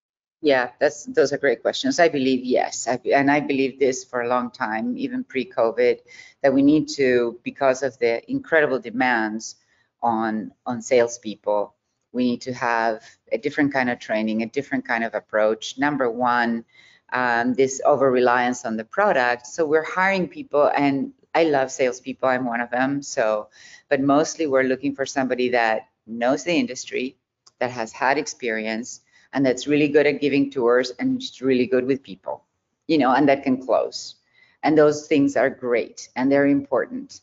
yeah, 0.42 0.72
that's 0.80 1.06
those 1.06 1.34
are 1.34 1.38
great 1.38 1.62
questions. 1.62 2.00
I 2.00 2.10
believe 2.10 2.44
yes, 2.44 2.88
I, 2.88 3.00
and 3.14 3.30
I 3.30 3.40
believe 3.42 3.80
this 3.80 4.04
for 4.04 4.22
a 4.22 4.28
long 4.28 4.52
time, 4.52 4.98
even 4.98 5.24
pre-COVID, 5.24 6.00
that 6.42 6.54
we 6.54 6.62
need 6.64 6.90
to, 6.98 7.40
because 7.44 7.84
of 7.84 7.98
the 8.00 8.22
incredible 8.30 8.80
demands 8.80 9.56
on 10.02 10.52
on 10.66 10.82
salespeople, 10.82 11.76
We 12.12 12.26
need 12.26 12.42
to 12.42 12.54
have 12.54 13.04
a 13.32 13.38
different 13.38 13.74
kind 13.74 13.90
of 13.90 14.00
training, 14.00 14.42
a 14.42 14.46
different 14.46 14.86
kind 14.86 15.04
of 15.04 15.16
approach. 15.16 15.78
Number 15.78 16.10
one, 16.10 16.66
um, 17.14 17.54
this 17.54 17.82
over 17.86 18.12
reliance 18.12 18.66
on 18.66 18.78
the 18.78 18.84
product. 18.84 19.48
So 19.48 19.66
we're 19.66 19.84
hiring 19.84 20.28
people, 20.28 20.70
and 20.76 21.14
I 21.34 21.46
love 21.46 21.72
salespeople. 21.72 22.28
I'm 22.28 22.46
one 22.46 22.62
of 22.62 22.70
them. 22.70 23.02
So, 23.02 23.48
but 23.90 24.02
mostly 24.02 24.48
we're 24.48 24.64
looking 24.64 24.96
for 24.96 25.06
somebody 25.06 25.50
that 25.50 25.88
knows 26.06 26.44
the 26.44 26.54
industry, 26.54 27.16
that 27.60 27.72
has 27.72 27.94
had 27.94 28.18
experience, 28.18 29.02
and 29.34 29.46
that's 29.46 29.68
really 29.68 29.88
good 29.88 30.08
at 30.08 30.22
giving 30.22 30.52
tours 30.52 30.92
and 31.00 31.20
just 31.20 31.42
really 31.42 31.66
good 31.66 31.86
with 31.86 32.04
people, 32.04 32.44
you 32.88 32.98
know, 32.98 33.14
and 33.14 33.30
that 33.30 33.44
can 33.44 33.64
close. 33.66 34.16
And 34.64 34.78
those 34.78 35.08
things 35.08 35.36
are 35.36 35.50
great 35.50 36.10
and 36.16 36.32
they're 36.32 36.48
important. 36.48 37.22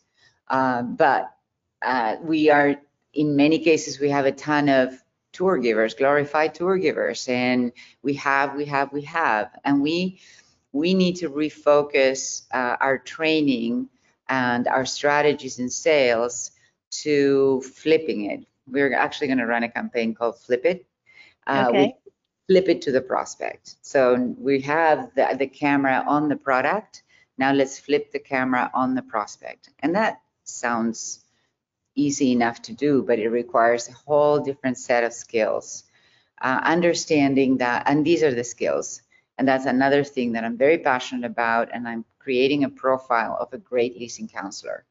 Uh, 0.48 0.82
but 0.82 1.32
uh, 1.82 2.16
we 2.22 2.50
are, 2.50 2.76
in 3.14 3.36
many 3.36 3.58
cases, 3.58 4.00
we 4.00 4.10
have 4.10 4.26
a 4.26 4.32
ton 4.32 4.68
of 4.68 5.02
tour 5.32 5.58
givers, 5.58 5.94
glorified 5.94 6.54
tour 6.54 6.78
givers, 6.78 7.28
and 7.28 7.72
we 8.02 8.14
have, 8.14 8.54
we 8.56 8.64
have, 8.64 8.92
we 8.92 9.02
have, 9.02 9.50
and 9.64 9.82
we 9.82 10.20
we 10.72 10.94
need 10.94 11.16
to 11.16 11.30
refocus 11.30 12.42
uh, 12.52 12.76
our 12.80 12.98
training 12.98 13.88
and 14.28 14.68
our 14.68 14.84
strategies 14.84 15.58
in 15.58 15.70
sales 15.70 16.50
to 16.90 17.62
flipping 17.62 18.30
it. 18.30 18.46
We're 18.66 18.94
actually 18.94 19.28
going 19.28 19.38
to 19.38 19.46
run 19.46 19.62
a 19.62 19.70
campaign 19.70 20.14
called 20.14 20.38
Flip 20.38 20.64
It. 20.64 20.86
Uh, 21.48 21.66
okay. 21.68 21.96
flip 22.46 22.68
it 22.68 22.82
to 22.82 22.92
the 22.92 23.00
prospect. 23.00 23.76
So 23.82 24.34
we 24.38 24.60
have 24.62 25.14
the, 25.14 25.34
the 25.38 25.46
camera 25.46 26.04
on 26.06 26.28
the 26.28 26.36
product. 26.36 27.02
Now 27.38 27.52
let's 27.52 27.78
flip 27.78 28.12
the 28.12 28.18
camera 28.18 28.70
on 28.74 28.94
the 28.94 29.02
prospect. 29.02 29.70
And 29.80 29.94
that 29.94 30.20
sounds 30.44 31.24
easy 31.94 32.32
enough 32.32 32.62
to 32.62 32.72
do, 32.72 33.02
but 33.02 33.18
it 33.18 33.28
requires 33.28 33.88
a 33.88 33.92
whole 33.92 34.40
different 34.40 34.78
set 34.78 35.04
of 35.04 35.12
skills. 35.12 35.84
Uh, 36.40 36.60
understanding 36.62 37.58
that, 37.58 37.82
and 37.86 38.04
these 38.04 38.22
are 38.22 38.34
the 38.34 38.44
skills. 38.44 39.02
And 39.38 39.46
that's 39.46 39.66
another 39.66 40.04
thing 40.04 40.32
that 40.32 40.44
I'm 40.44 40.56
very 40.56 40.78
passionate 40.78 41.26
about, 41.26 41.70
and 41.72 41.88
I'm 41.88 42.04
creating 42.18 42.64
a 42.64 42.68
profile 42.68 43.36
of 43.40 43.52
a 43.52 43.58
great 43.58 43.98
leasing 43.98 44.28
counselor. 44.28 44.84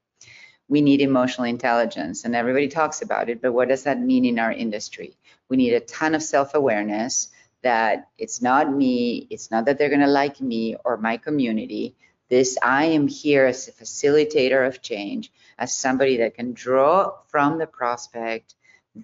We 0.70 0.82
need 0.82 1.02
emotional 1.02 1.46
intelligence, 1.46 2.26
and 2.26 2.36
everybody 2.36 2.68
talks 2.68 3.02
about 3.02 3.30
it, 3.30 3.42
but 3.42 3.54
what 3.54 3.70
does 3.70 3.84
that 3.84 4.02
mean 4.02 4.26
in 4.26 4.40
our 4.40 4.52
industry? 4.52 5.16
We 5.50 5.58
need 5.58 5.74
a 5.74 5.80
ton 5.80 6.16
of 6.16 6.24
self 6.24 6.54
awareness 6.54 7.30
that 7.64 8.10
it's 8.18 8.42
not 8.42 8.72
me, 8.72 9.28
it's 9.30 9.52
not 9.52 9.66
that 9.66 9.78
they're 9.78 9.90
going 9.90 10.02
to 10.02 10.08
like 10.08 10.40
me 10.42 10.76
or 10.86 10.98
my 10.98 11.18
community. 11.18 11.96
This, 12.30 12.58
I 12.62 12.86
am 12.86 13.08
here 13.08 13.46
as 13.46 13.68
a 13.68 13.72
facilitator 13.72 14.68
of 14.68 14.82
change, 14.82 15.32
as 15.58 15.74
somebody 15.74 16.18
that 16.18 16.36
can 16.36 16.54
draw 16.54 17.14
from 17.28 17.58
the 17.58 17.68
prospect 17.68 18.56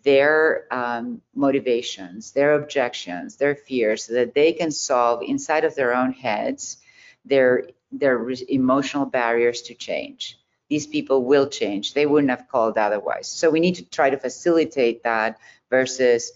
their 0.03 0.65
um, 0.71 1.21
motivations, 1.35 2.31
their 2.31 2.55
objections, 2.55 3.35
their 3.37 3.55
fears, 3.55 4.05
so 4.05 4.13
that 4.13 4.33
they 4.33 4.51
can 4.51 4.71
solve 4.71 5.21
inside 5.21 5.63
of 5.63 5.75
their 5.75 5.95
own 5.95 6.11
heads 6.11 6.77
their 7.25 7.67
their 7.91 8.29
emotional 8.49 9.05
barriers 9.05 9.61
to 9.63 9.75
change. 9.75 10.39
These 10.69 10.87
people 10.87 11.23
will 11.23 11.47
change. 11.47 11.93
They 11.93 12.05
wouldn't 12.05 12.31
have 12.31 12.47
called 12.47 12.77
otherwise. 12.77 13.27
So 13.27 13.49
we 13.51 13.59
need 13.59 13.75
to 13.75 13.85
try 13.85 14.09
to 14.09 14.17
facilitate 14.17 15.03
that 15.03 15.37
versus 15.73 16.31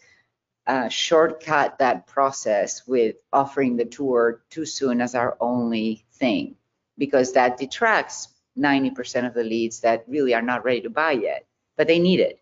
uh, 0.65 0.89
shortcut 0.89 1.77
that 1.77 2.07
process 2.07 2.87
with 2.87 3.17
offering 3.31 3.77
the 3.77 3.85
tour 3.85 4.41
too 4.49 4.65
soon 4.65 4.99
as 4.99 5.13
our 5.13 5.37
only 5.39 6.03
thing, 6.13 6.55
because 6.97 7.33
that 7.33 7.59
detracts 7.59 8.29
90% 8.57 9.27
of 9.27 9.35
the 9.35 9.43
leads 9.43 9.81
that 9.81 10.05
really 10.07 10.33
are 10.33 10.41
not 10.41 10.65
ready 10.65 10.81
to 10.81 10.89
buy 10.89 11.11
yet, 11.11 11.45
but 11.77 11.85
they 11.85 11.99
need 11.99 12.19
it. 12.19 12.41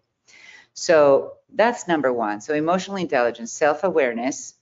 So 0.73 1.33
that's 1.53 1.85
number 1.85 2.13
one. 2.13 2.39
So 2.39 2.53
emotional 2.53 2.95
intelligence, 2.95 3.51
self-awareness, 3.51 4.53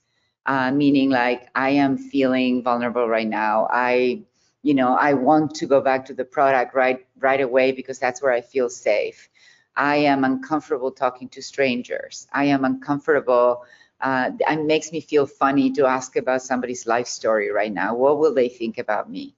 uh, 0.44 0.72
meaning 0.72 1.10
like 1.10 1.48
I 1.54 1.70
am 1.84 1.98
feeling 1.98 2.64
vulnerable 2.64 3.08
right 3.08 3.28
now. 3.28 3.68
I 3.70 4.24
you 4.64 4.72
know, 4.72 4.96
I 4.96 5.12
want 5.12 5.56
to 5.56 5.66
go 5.66 5.82
back 5.82 6.06
to 6.06 6.14
the 6.14 6.24
product 6.24 6.74
right 6.74 7.06
right 7.18 7.40
away 7.40 7.72
because 7.72 7.98
that's 8.00 8.20
where 8.22 8.32
I 8.32 8.40
feel 8.40 8.68
safe. 8.68 9.28
I 9.76 9.96
am 9.96 10.24
uncomfortable 10.24 10.92
talking 10.92 11.28
to 11.30 11.42
strangers. 11.42 12.26
I 12.32 12.44
am 12.46 12.64
uncomfortable. 12.64 13.64
Uh, 14.00 14.30
it 14.38 14.64
makes 14.64 14.92
me 14.92 15.00
feel 15.00 15.26
funny 15.26 15.72
to 15.72 15.86
ask 15.86 16.16
about 16.16 16.42
somebody's 16.42 16.86
life 16.86 17.06
story 17.06 17.50
right 17.50 17.72
now. 17.72 17.94
What 17.94 18.18
will 18.18 18.34
they 18.34 18.48
think 18.48 18.78
about 18.78 19.10
me? 19.10 19.34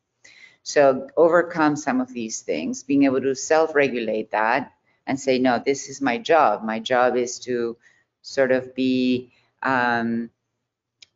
So 0.62 1.08
overcome 1.16 1.76
some 1.76 2.00
of 2.00 2.12
these 2.12 2.40
things, 2.40 2.82
being 2.82 3.04
able 3.04 3.20
to 3.20 3.34
self-regulate 3.34 4.32
that 4.32 4.72
and 5.06 5.18
say, 5.18 5.38
no, 5.38 5.62
this 5.64 5.88
is 5.88 6.00
my 6.00 6.18
job. 6.18 6.64
My 6.64 6.80
job 6.80 7.16
is 7.16 7.38
to 7.40 7.76
sort 8.22 8.50
of 8.50 8.74
be 8.74 9.30
um, 9.62 10.30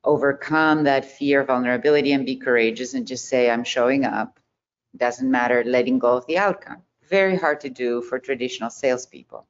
overcome 0.04 0.84
that 0.84 1.04
fear, 1.04 1.42
vulnerability, 1.44 2.12
and 2.12 2.24
be 2.24 2.36
courageous 2.36 2.94
and 2.94 3.06
just 3.06 3.28
say, 3.28 3.50
I'm 3.50 3.64
showing 3.64 4.04
up. 4.04 4.38
Doesn't 4.96 5.30
matter, 5.30 5.64
letting 5.64 5.98
go 5.98 6.16
of 6.16 6.26
the 6.26 6.38
outcome. 6.38 6.82
Very 7.10 7.36
hard 7.36 7.60
to 7.62 7.68
do 7.68 8.02
for 8.02 8.18
traditional 8.18 8.70
salespeople. 8.70 9.46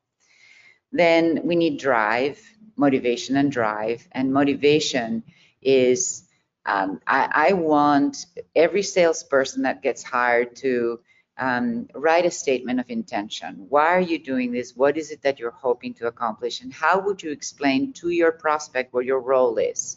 Then 0.92 1.42
we 1.44 1.54
need 1.54 1.78
drive, 1.78 2.40
motivation, 2.76 3.36
and 3.36 3.52
drive. 3.52 4.08
And 4.12 4.32
motivation 4.32 5.22
is 5.62 6.24
um, 6.66 7.00
I, 7.06 7.50
I, 7.50 7.52
want 7.54 8.26
every 8.54 8.82
salesperson 8.82 9.62
that 9.62 9.82
gets 9.82 10.02
hired 10.02 10.56
to 10.56 11.00
um, 11.38 11.88
write 11.94 12.26
a 12.26 12.30
statement 12.30 12.80
of 12.80 12.90
intention. 12.90 13.66
Why 13.68 13.86
are 13.88 14.00
you 14.00 14.18
doing 14.18 14.52
this? 14.52 14.76
What 14.76 14.98
is 14.98 15.10
it 15.10 15.22
that 15.22 15.38
you're 15.38 15.50
hoping 15.50 15.94
to 15.94 16.06
accomplish? 16.06 16.60
And 16.60 16.72
how 16.72 17.00
would 17.00 17.22
you 17.22 17.30
explain 17.30 17.94
to 17.94 18.10
your 18.10 18.30
prospect 18.30 18.92
what 18.92 19.06
your 19.06 19.20
role 19.20 19.56
is? 19.56 19.96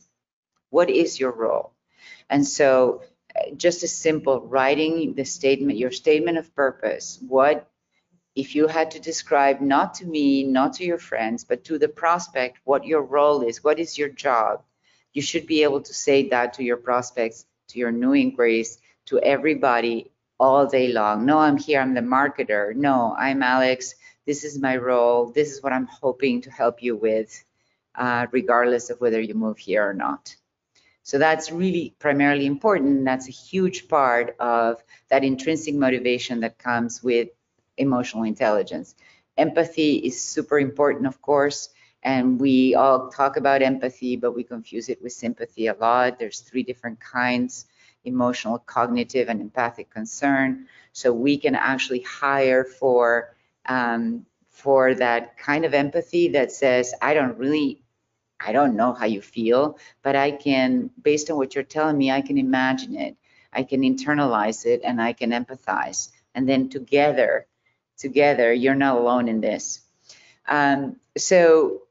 What 0.69 0.89
is 0.89 1.19
your 1.19 1.32
role? 1.32 1.73
And 2.30 2.47
so 2.47 3.04
just 3.58 3.84
a 3.84 3.88
simple 3.88 4.41
writing 4.41 5.13
the 5.13 5.26
statement, 5.26 5.78
your 5.78 5.91
statement 5.91 6.38
of 6.38 6.56
purpose. 6.56 7.19
What, 7.28 7.69
if 8.36 8.56
you 8.56 8.67
had 8.67 8.91
to 8.91 9.00
describe 9.00 9.62
not 9.62 9.96
to 9.96 10.06
me, 10.06 10.43
not 10.43 10.74
to 10.74 10.86
your 10.86 10.98
friends, 10.98 11.43
but 11.43 11.63
to 11.65 11.78
the 11.78 11.88
prospect, 11.88 12.60
what 12.63 12.86
your 12.86 13.02
role 13.02 13.41
is, 13.41 13.63
what 13.63 13.80
is 13.80 13.98
your 13.98 14.10
job? 14.10 14.63
You 15.13 15.22
should 15.22 15.46
be 15.46 15.63
able 15.63 15.82
to 15.82 15.93
say 15.93 16.30
that 16.30 16.54
to 16.54 16.63
your 16.63 16.78
prospects, 16.78 17.46
to 17.69 17.80
your 17.80 17.91
new 17.91 18.13
inquiries, 18.13 18.80
to 19.06 19.19
everybody 19.19 20.12
all 20.39 20.65
day 20.65 20.91
long. 20.91 21.26
No, 21.26 21.38
I'm 21.38 21.58
here, 21.58 21.80
I'm 21.80 21.93
the 21.93 22.02
marketer. 22.02 22.76
No, 22.76 23.15
I'm 23.17 23.43
Alex. 23.43 23.96
This 24.26 24.43
is 24.43 24.60
my 24.60 24.78
role. 24.78 25.32
This 25.32 25.52
is 25.52 25.62
what 25.62 25.74
I'm 25.74 25.88
hoping 25.88 26.41
to 26.41 26.52
help 26.52 26.82
you 26.82 26.96
with, 26.96 27.43
uh, 27.96 28.28
regardless 28.32 28.89
of 28.89 29.00
whether 29.02 29.22
you 29.22 29.36
move 29.36 29.58
here 29.58 29.88
or 29.88 29.93
not. 29.93 30.36
So 31.04 31.18
that's 31.18 31.52
really 31.52 31.96
primarily 32.00 32.46
important. 32.46 33.06
That's 33.06 33.28
a 33.28 33.32
huge 33.32 33.88
part 33.89 34.36
of 34.39 34.82
that 35.10 35.24
intrinsic 35.24 35.76
motivation 35.76 36.39
that 36.39 36.58
comes 36.58 37.04
with 37.04 37.30
emotional 37.78 38.24
intelligence. 38.24 38.96
Empathy 39.38 39.98
is 39.98 40.22
super 40.22 40.60
important, 40.60 41.06
of 41.08 41.22
course, 41.22 41.70
and 42.04 42.39
we 42.39 42.76
all 42.76 43.10
talk 43.10 43.38
about 43.38 43.62
empathy, 43.62 44.16
but 44.16 44.34
we 44.34 44.44
confuse 44.44 44.89
it 44.89 45.02
with 45.02 45.12
sympathy 45.13 45.68
a 45.68 45.74
lot. 45.74 46.20
There's 46.20 46.39
three 46.39 46.63
different 46.63 47.00
kinds, 47.00 47.66
emotional, 48.06 48.60
cognitive, 48.60 49.30
and 49.30 49.42
empathic 49.42 49.89
concern. 49.89 50.68
So 50.94 51.12
we 51.13 51.38
can 51.38 51.56
actually 51.56 52.02
hire 52.02 52.63
for 52.63 53.36
um, 53.66 54.26
for 54.50 54.94
that 54.96 55.38
kind 55.38 55.66
of 55.66 55.74
empathy 55.74 56.30
that 56.30 56.52
says, 56.52 56.94
I 57.02 57.13
don't 57.13 57.38
really 57.38 57.83
I 58.46 58.52
don't 58.52 58.76
know 58.76 58.94
how 58.94 59.06
you 59.06 59.22
feel, 59.22 59.78
but 60.02 60.16
I 60.16 60.32
can, 60.32 60.90
based 61.02 61.30
on 61.30 61.38
what 61.38 61.56
you're 61.56 61.64
telling 61.64 61.98
me, 61.98 62.12
I 62.12 62.22
can 62.22 62.38
imagine 62.38 62.96
it. 62.96 63.16
I 63.52 63.64
can 63.64 63.82
internalize 63.82 64.66
it 64.66 64.82
and 64.84 65.02
I 65.02 65.14
can 65.14 65.32
empathize. 65.32 66.10
And 66.36 66.50
then 66.50 66.70
together, 66.70 67.48
together, 67.98 68.52
you're 68.52 68.76
not 68.76 68.98
alone 68.98 69.28
in 69.28 69.42
this. 69.42 69.82
Um, 70.48 70.98
so, 71.18 71.84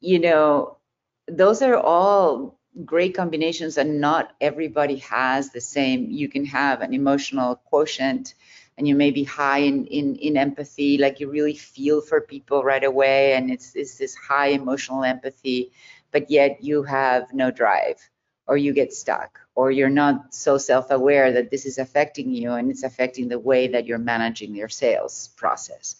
you 0.00 0.18
know, 0.20 0.78
those 1.26 1.62
are 1.62 1.76
all 1.76 2.58
great 2.84 3.14
combinations 3.14 3.76
and 3.76 4.00
not 4.00 4.32
everybody 4.40 4.96
has 4.96 5.50
the 5.50 5.60
same. 5.60 6.10
You 6.10 6.28
can 6.28 6.44
have 6.46 6.80
an 6.80 6.94
emotional 6.94 7.56
quotient 7.56 8.34
and 8.78 8.86
you 8.86 8.94
may 8.94 9.10
be 9.10 9.24
high 9.24 9.58
in, 9.58 9.86
in, 9.86 10.14
in 10.16 10.36
empathy, 10.36 10.98
like 10.98 11.18
you 11.18 11.28
really 11.28 11.56
feel 11.56 12.00
for 12.00 12.20
people 12.20 12.62
right 12.62 12.84
away, 12.84 13.34
and 13.34 13.50
it's, 13.50 13.74
it's 13.74 13.98
this 13.98 14.14
high 14.14 14.46
emotional 14.46 15.02
empathy, 15.02 15.72
but 16.12 16.30
yet 16.30 16.62
you 16.62 16.84
have 16.84 17.34
no 17.34 17.50
drive, 17.50 17.98
or 18.46 18.56
you 18.56 18.72
get 18.72 18.92
stuck, 18.92 19.40
or 19.56 19.72
you're 19.72 19.90
not 19.90 20.32
so 20.32 20.56
self-aware 20.56 21.32
that 21.32 21.50
this 21.50 21.66
is 21.66 21.78
affecting 21.78 22.32
you 22.32 22.52
and 22.52 22.70
it's 22.70 22.84
affecting 22.84 23.28
the 23.28 23.38
way 23.38 23.66
that 23.66 23.84
you're 23.84 23.98
managing 23.98 24.54
your 24.54 24.68
sales 24.68 25.30
process. 25.36 25.96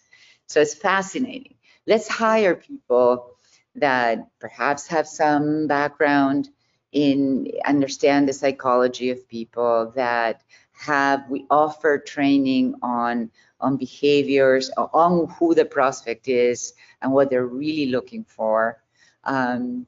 So 0.47 0.61
it's 0.61 0.75
fascinating. 0.75 1.57
Let's 1.87 2.09
hire 2.09 2.55
people 2.55 3.35
that 3.75 4.29
perhaps 4.39 4.87
have 4.87 5.09
some 5.09 5.67
background 5.67 6.49
in 6.93 7.51
understand 7.67 8.29
the 8.29 8.33
psychology 8.33 9.11
of 9.11 9.29
people 9.29 9.93
that 9.95 10.43
have 10.79 11.29
we 11.29 11.47
offer 11.51 11.99
training 11.99 12.75
on 12.83 13.31
on 13.61 13.77
behaviors 13.77 14.71
on 14.77 15.29
who 15.39 15.55
the 15.55 15.65
prospect 15.65 16.29
is 16.29 16.75
and 17.03 17.13
what 17.13 17.31
they're 17.31 17.47
really 17.47 17.87
looking 17.87 18.25
for. 18.25 18.83
Um, 19.25 19.87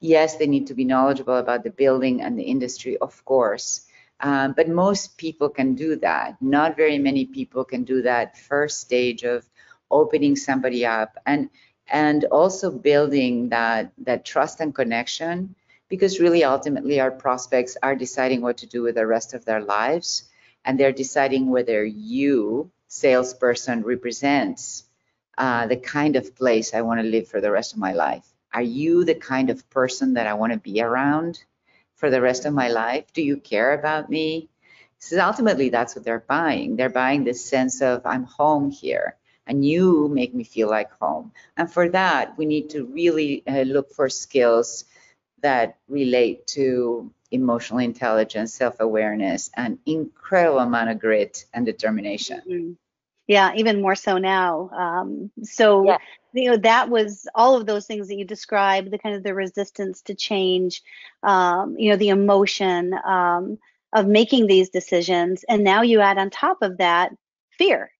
yes 0.00 0.36
they 0.36 0.46
need 0.46 0.66
to 0.66 0.74
be 0.74 0.84
knowledgeable 0.84 1.36
about 1.36 1.62
the 1.62 1.70
building 1.70 2.22
and 2.22 2.38
the 2.38 2.42
industry 2.42 2.96
of 2.98 3.22
course 3.26 3.86
um, 4.20 4.52
but 4.56 4.68
most 4.68 5.16
people 5.16 5.48
can 5.48 5.74
do 5.74 5.96
that. 5.96 6.36
Not 6.40 6.76
very 6.76 6.98
many 6.98 7.24
people 7.24 7.64
can 7.64 7.84
do 7.84 8.02
that 8.02 8.36
first 8.36 8.80
stage 8.80 9.24
of 9.24 9.48
opening 9.90 10.36
somebody 10.36 10.84
up 10.86 11.16
and 11.26 11.48
and 11.88 12.24
also 12.26 12.70
building 12.70 13.48
that 13.48 13.92
that 13.98 14.24
trust 14.24 14.60
and 14.60 14.74
connection 14.74 15.54
because 15.88 16.20
really 16.20 16.44
ultimately 16.44 17.00
our 17.00 17.10
prospects 17.10 17.76
are 17.82 17.96
deciding 17.96 18.42
what 18.42 18.58
to 18.58 18.66
do 18.66 18.82
with 18.82 18.94
the 18.94 19.06
rest 19.06 19.34
of 19.34 19.44
their 19.44 19.60
lives 19.60 20.29
and 20.64 20.78
they're 20.78 20.92
deciding 20.92 21.50
whether 21.50 21.84
you 21.84 22.70
salesperson 22.88 23.82
represents 23.82 24.84
uh, 25.38 25.66
the 25.66 25.76
kind 25.76 26.16
of 26.16 26.34
place 26.34 26.74
I 26.74 26.82
want 26.82 27.00
to 27.00 27.06
live 27.06 27.28
for 27.28 27.40
the 27.40 27.50
rest 27.50 27.72
of 27.72 27.78
my 27.78 27.92
life. 27.92 28.26
Are 28.52 28.62
you 28.62 29.04
the 29.04 29.14
kind 29.14 29.48
of 29.48 29.68
person 29.70 30.14
that 30.14 30.26
I 30.26 30.34
want 30.34 30.52
to 30.52 30.58
be 30.58 30.82
around 30.82 31.42
for 31.94 32.10
the 32.10 32.20
rest 32.20 32.44
of 32.46 32.52
my 32.52 32.68
life? 32.68 33.12
Do 33.12 33.22
you 33.22 33.36
care 33.36 33.72
about 33.72 34.10
me? 34.10 34.50
So 34.98 35.18
ultimately, 35.20 35.70
that's 35.70 35.94
what 35.94 36.04
they're 36.04 36.26
buying. 36.26 36.76
They're 36.76 36.90
buying 36.90 37.24
this 37.24 37.48
sense 37.48 37.80
of 37.80 38.04
I'm 38.04 38.24
home 38.24 38.70
here 38.70 39.16
and 39.46 39.64
you 39.64 40.08
make 40.08 40.34
me 40.34 40.44
feel 40.44 40.68
like 40.68 40.92
home. 41.00 41.32
And 41.56 41.72
for 41.72 41.88
that, 41.88 42.36
we 42.36 42.44
need 42.44 42.70
to 42.70 42.84
really 42.84 43.42
uh, 43.46 43.62
look 43.62 43.92
for 43.92 44.08
skills 44.08 44.84
that 45.42 45.78
relate 45.88 46.46
to 46.48 47.10
emotional 47.30 47.78
intelligence, 47.78 48.54
self-awareness, 48.54 49.50
and 49.56 49.78
incredible 49.86 50.58
amount 50.58 50.90
of 50.90 50.98
grit 50.98 51.44
and 51.52 51.64
determination. 51.64 52.40
Mm-hmm. 52.48 52.72
Yeah, 53.26 53.52
even 53.54 53.80
more 53.80 53.94
so 53.94 54.18
now. 54.18 54.70
Um, 54.70 55.30
so 55.44 55.84
yeah. 55.84 55.98
you 56.32 56.50
know 56.50 56.56
that 56.56 56.90
was 56.90 57.28
all 57.32 57.56
of 57.56 57.64
those 57.64 57.86
things 57.86 58.08
that 58.08 58.16
you 58.16 58.24
described, 58.24 58.90
the 58.90 58.98
kind 58.98 59.14
of 59.14 59.22
the 59.22 59.34
resistance 59.34 60.02
to 60.02 60.16
change, 60.16 60.82
um, 61.22 61.76
you 61.78 61.90
know, 61.90 61.96
the 61.96 62.08
emotion 62.08 62.92
um, 63.04 63.58
of 63.92 64.08
making 64.08 64.48
these 64.48 64.70
decisions, 64.70 65.44
and 65.48 65.62
now 65.62 65.82
you 65.82 66.00
add 66.00 66.18
on 66.18 66.30
top 66.30 66.58
of 66.62 66.78
that 66.78 67.12
fear. 67.56 67.92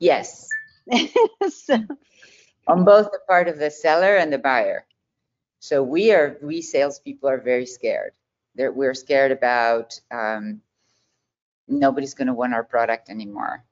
Yes. 0.00 0.48
so. 1.50 1.78
On 2.66 2.84
both 2.84 3.10
the 3.12 3.20
part 3.28 3.48
of 3.48 3.58
the 3.58 3.70
seller 3.70 4.16
and 4.16 4.32
the 4.32 4.38
buyer. 4.38 4.84
So 5.60 5.82
we 5.82 6.12
are, 6.12 6.38
we 6.42 6.62
salespeople 6.62 7.28
are 7.28 7.40
very 7.40 7.66
scared. 7.66 8.12
They're, 8.54 8.72
we're 8.72 8.94
scared 8.94 9.32
about 9.32 10.00
um, 10.10 10.62
nobody's 11.68 12.14
going 12.14 12.28
to 12.28 12.34
want 12.34 12.54
our 12.54 12.64
product 12.64 13.10
anymore. 13.10 13.64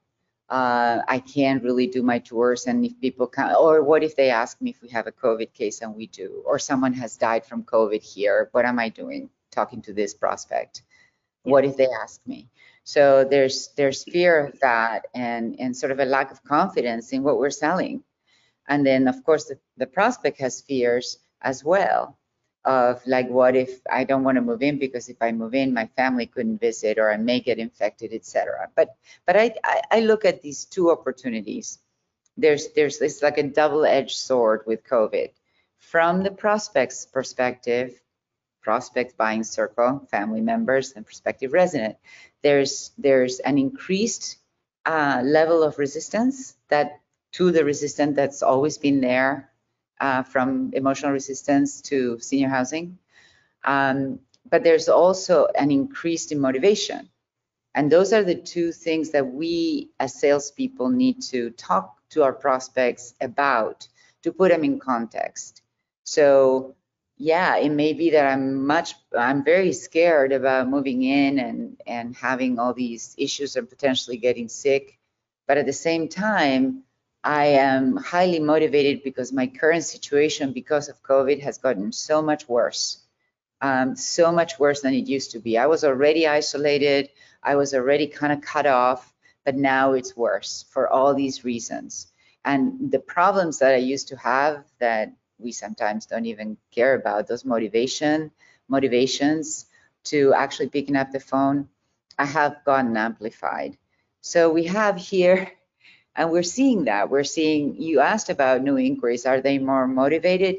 Uh, 0.49 1.01
I 1.07 1.19
can't 1.19 1.61
really 1.61 1.87
do 1.87 2.01
my 2.01 2.19
tours, 2.19 2.67
and 2.67 2.85
if 2.85 2.97
people 3.01 3.27
come, 3.27 3.53
or 3.59 3.83
what 3.83 4.01
if 4.01 4.15
they 4.15 4.29
ask 4.29 4.61
me 4.61 4.69
if 4.69 4.81
we 4.81 4.87
have 4.89 5.05
a 5.05 5.11
COVID 5.11 5.53
case 5.53 5.81
and 5.81 5.93
we 5.93 6.07
do, 6.07 6.41
or 6.45 6.57
someone 6.57 6.93
has 6.93 7.17
died 7.17 7.45
from 7.45 7.63
COVID 7.63 8.01
here, 8.01 8.47
what 8.53 8.65
am 8.65 8.79
I 8.79 8.87
doing 8.87 9.29
talking 9.51 9.81
to 9.81 9.93
this 9.93 10.13
prospect? 10.13 10.83
What 11.43 11.65
if 11.65 11.75
they 11.75 11.89
ask 12.01 12.25
me? 12.25 12.47
So 12.85 13.25
there's 13.29 13.69
there's 13.75 14.05
fear 14.05 14.45
of 14.45 14.57
that, 14.61 15.07
and 15.13 15.59
and 15.59 15.75
sort 15.75 15.91
of 15.91 15.99
a 15.99 16.05
lack 16.05 16.31
of 16.31 16.41
confidence 16.45 17.11
in 17.11 17.23
what 17.23 17.39
we're 17.39 17.49
selling, 17.49 18.03
and 18.69 18.85
then 18.85 19.09
of 19.09 19.21
course 19.25 19.45
the, 19.45 19.59
the 19.75 19.87
prospect 19.87 20.39
has 20.39 20.61
fears 20.61 21.17
as 21.41 21.63
well 21.63 22.17
of 22.67 23.01
like 23.07 23.29
what 23.29 23.55
if 23.55 23.79
I 23.89 24.03
don't 24.03 24.25
want 24.25 24.35
to 24.35 24.41
move 24.41 24.61
in 24.61 24.77
because 24.77 25.07
if 25.07 25.21
I 25.21 25.31
move 25.31 25.55
in 25.55 25.73
my 25.73 25.87
family 25.95 26.25
couldn't 26.25 26.59
visit 26.59 26.99
or 26.99 27.09
I 27.09 27.17
may 27.17 27.39
get 27.39 27.59
infected 27.59 28.13
etc. 28.13 28.69
But 28.75 28.89
but 29.25 29.37
I, 29.37 29.55
I, 29.63 29.81
I 29.91 29.99
look 30.01 30.25
at 30.25 30.41
these 30.41 30.65
two 30.65 30.91
opportunities. 30.91 31.79
There's 32.35 32.67
there's 32.75 33.01
it's 33.01 33.23
like 33.23 33.37
a 33.37 33.43
double-edged 33.43 34.17
sword 34.17 34.63
with 34.67 34.85
COVID. 34.85 35.29
From 35.77 36.23
the 36.23 36.31
prospect's 36.31 37.05
perspective, 37.05 37.99
prospect 38.61 39.15
buying 39.15 39.43
circle, 39.43 40.05
family 40.11 40.41
members, 40.41 40.91
and 40.91 41.05
prospective 41.05 41.53
resident, 41.53 41.95
there's 42.43 42.91
there's 42.97 43.39
an 43.39 43.57
increased 43.57 44.37
uh, 44.85 45.21
level 45.23 45.63
of 45.63 45.79
resistance 45.79 46.55
that 46.67 46.99
to 47.33 47.51
the 47.51 47.63
resistance 47.63 48.15
that's 48.15 48.43
always 48.43 48.77
been 48.77 48.99
there 48.99 49.49
uh, 49.99 50.23
from 50.23 50.71
emotional 50.73 51.11
resistance 51.11 51.81
to 51.81 52.19
senior 52.19 52.49
housing. 52.49 52.97
Um, 53.63 54.19
but 54.49 54.63
there's 54.63 54.89
also 54.89 55.47
an 55.57 55.71
increase 55.71 56.31
in 56.31 56.39
motivation. 56.39 57.09
And 57.75 57.91
those 57.91 58.13
are 58.13 58.23
the 58.23 58.35
two 58.35 58.71
things 58.71 59.11
that 59.11 59.27
we 59.27 59.91
as 59.99 60.19
salespeople 60.19 60.89
need 60.89 61.21
to 61.23 61.51
talk 61.51 61.97
to 62.09 62.23
our 62.23 62.33
prospects 62.33 63.13
about 63.21 63.87
to 64.23 64.31
put 64.31 64.51
them 64.51 64.63
in 64.63 64.79
context. 64.79 65.61
So 66.03 66.75
yeah, 67.17 67.57
it 67.57 67.69
may 67.69 67.93
be 67.93 68.11
that 68.11 68.31
I'm 68.31 68.65
much, 68.65 68.95
I'm 69.17 69.43
very 69.43 69.73
scared 69.73 70.31
about 70.31 70.69
moving 70.69 71.03
in 71.03 71.39
and, 71.39 71.81
and 71.85 72.15
having 72.15 72.59
all 72.59 72.73
these 72.73 73.15
issues 73.17 73.55
and 73.55 73.69
potentially 73.69 74.17
getting 74.17 74.49
sick. 74.49 74.97
But 75.47 75.57
at 75.57 75.65
the 75.65 75.73
same 75.73 76.07
time, 76.07 76.83
I 77.27 77.47
am 77.47 77.97
highly 77.97 78.39
motivated 78.39 79.03
because 79.03 79.33
my 79.33 79.47
current 79.47 79.83
situation 79.83 80.53
because 80.53 80.87
of 80.87 81.03
COVID 81.03 81.41
has 81.41 81.57
gotten 81.57 81.91
so 81.91 82.21
much 82.21 82.47
worse, 82.47 82.99
um, 83.59 83.97
so 83.97 84.31
much 84.31 84.57
worse 84.57 84.79
than 84.79 84.93
it 84.93 85.09
used 85.09 85.31
to 85.31 85.39
be. 85.39 85.57
I 85.57 85.65
was 85.65 85.83
already 85.83 86.25
isolated. 86.25 87.09
I 87.43 87.57
was 87.57 87.73
already 87.73 88.07
kind 88.07 88.31
of 88.31 88.39
cut 88.39 88.65
off, 88.65 89.13
but 89.43 89.57
now 89.57 89.91
it's 89.91 90.15
worse 90.15 90.63
for 90.69 90.87
all 90.87 91.13
these 91.13 91.43
reasons. 91.43 92.07
And 92.45 92.91
the 92.91 92.99
problems 92.99 93.59
that 93.59 93.73
I 93.73 93.79
used 93.93 94.07
to 94.07 94.15
have 94.15 94.63
that 94.79 95.11
we 95.37 95.51
sometimes 95.51 96.05
don't 96.05 96.27
even 96.27 96.55
care 96.71 96.93
about, 96.93 97.27
those 97.27 97.43
motivation, 97.43 98.31
motivations 98.69 99.65
to 100.05 100.33
actually 100.33 100.69
picking 100.69 100.95
up 100.95 101.11
the 101.11 101.19
phone, 101.19 101.67
I 102.17 102.23
have 102.23 102.63
gotten 102.63 102.95
amplified. 102.95 103.77
So 104.21 104.49
we 104.49 104.63
have 104.67 104.95
here 104.95 105.51
and 106.17 106.31
we're 106.31 106.43
seeing 106.43 106.85
that. 106.85 107.09
We're 107.09 107.23
seeing, 107.23 107.79
you 107.79 107.99
asked 107.99 108.29
about 108.29 108.63
new 108.63 108.77
inquiries. 108.77 109.25
Are 109.27 109.39
they 109.39 109.59
more 109.59 109.87
motivated? 109.87 110.57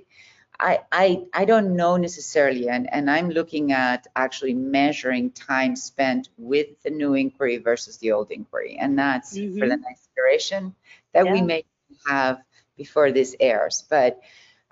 I, 0.61 0.81
I, 0.91 1.25
I 1.35 1.45
don't 1.45 1.77
know 1.77 1.97
necessarily, 1.97 2.69
and, 2.69 2.93
and 2.93 3.11
I'm 3.11 3.31
looking 3.31 3.73
at 3.73 4.07
actually 4.17 4.55
measuring 4.55 5.31
time 5.31 5.77
spent 5.77 6.29
with 6.37 6.83
the 6.83 6.91
new 6.91 7.15
inquiry 7.15 7.59
versus 7.59 7.99
the 7.99 8.13
old 8.13 8.31
inquiry, 8.31 8.77
and 8.81 8.99
that's 8.99 9.37
mm-hmm. 9.37 9.59
for 9.59 9.69
the 9.69 9.77
next 9.77 10.09
iteration 10.17 10.75
that 11.13 11.27
yeah. 11.27 11.33
we 11.33 11.43
may 11.43 11.65
have 12.09 12.43
before 12.77 13.13
this 13.13 13.37
airs. 13.39 13.85
But 13.89 14.21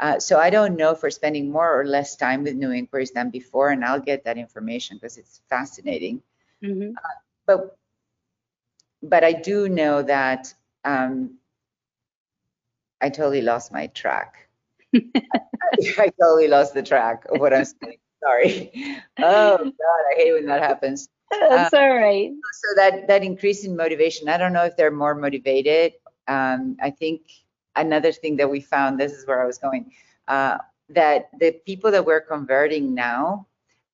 uh, 0.00 0.18
so 0.18 0.38
I 0.38 0.50
don't 0.50 0.76
know 0.76 0.90
if 0.90 1.02
we're 1.02 1.10
spending 1.10 1.50
more 1.50 1.80
or 1.80 1.84
less 1.84 2.16
time 2.16 2.42
with 2.42 2.54
new 2.54 2.70
inquiries 2.72 3.12
than 3.12 3.30
before, 3.30 3.70
and 3.70 3.84
I'll 3.84 4.00
get 4.00 4.24
that 4.24 4.38
information 4.38 4.96
because 4.96 5.18
it's 5.18 5.40
fascinating. 5.48 6.20
Mm-hmm. 6.62 6.90
Uh, 6.96 7.16
but 7.46 7.78
but 9.02 9.22
I 9.22 9.32
do 9.32 9.68
know 9.68 10.02
that 10.02 10.52
um, 10.86 11.38
I 13.00 13.10
totally 13.10 13.42
lost 13.42 13.72
my 13.72 13.88
track. 13.88 14.48
I, 14.94 16.10
totally 16.20 16.48
lost 16.48 16.72
the 16.72 16.82
track 16.82 17.24
of 17.28 17.40
what 17.40 17.52
I'm 17.52 17.64
saying. 17.64 17.98
Sorry. 18.22 18.72
Oh 19.18 19.58
God, 19.58 20.02
I 20.10 20.14
hate 20.16 20.32
when 20.32 20.46
that 20.46 20.62
happens. 20.62 21.08
That's 21.30 21.74
uh, 21.74 21.78
all 21.78 21.94
right. 21.94 22.30
So 22.30 22.74
that 22.76 23.08
that 23.08 23.22
increase 23.22 23.64
in 23.64 23.76
motivation. 23.76 24.28
I 24.28 24.38
don't 24.38 24.52
know 24.52 24.64
if 24.64 24.76
they're 24.76 24.90
more 24.90 25.14
motivated. 25.14 25.94
Um, 26.28 26.76
I 26.80 26.90
think 26.90 27.22
another 27.74 28.12
thing 28.12 28.36
that 28.36 28.48
we 28.48 28.60
found. 28.60 28.98
This 28.98 29.12
is 29.12 29.26
where 29.26 29.42
I 29.42 29.46
was 29.46 29.58
going. 29.58 29.92
Uh, 30.26 30.58
that 30.90 31.28
the 31.38 31.52
people 31.66 31.90
that 31.90 32.06
we're 32.06 32.20
converting 32.20 32.94
now 32.94 33.46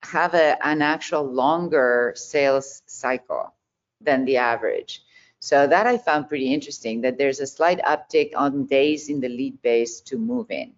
have 0.03 0.35
a, 0.35 0.57
an 0.67 0.83
actual 0.83 1.25
longer 1.25 2.13
sales 2.17 2.83
cycle 2.87 3.55
than 4.01 4.25
the 4.25 4.37
average. 4.37 5.03
So 5.43 5.67
that 5.67 5.89
I 5.89 5.99
found 5.99 6.29
pretty 6.29 6.55
interesting 6.55 7.01
that 7.01 7.19
there's 7.19 7.41
a 7.41 7.49
slight 7.49 7.81
uptick 7.83 8.31
on 8.37 8.67
days 8.67 9.09
in 9.09 9.19
the 9.19 9.29
lead 9.29 9.61
base 9.61 10.01
to 10.03 10.17
move 10.17 10.53
in. 10.53 10.75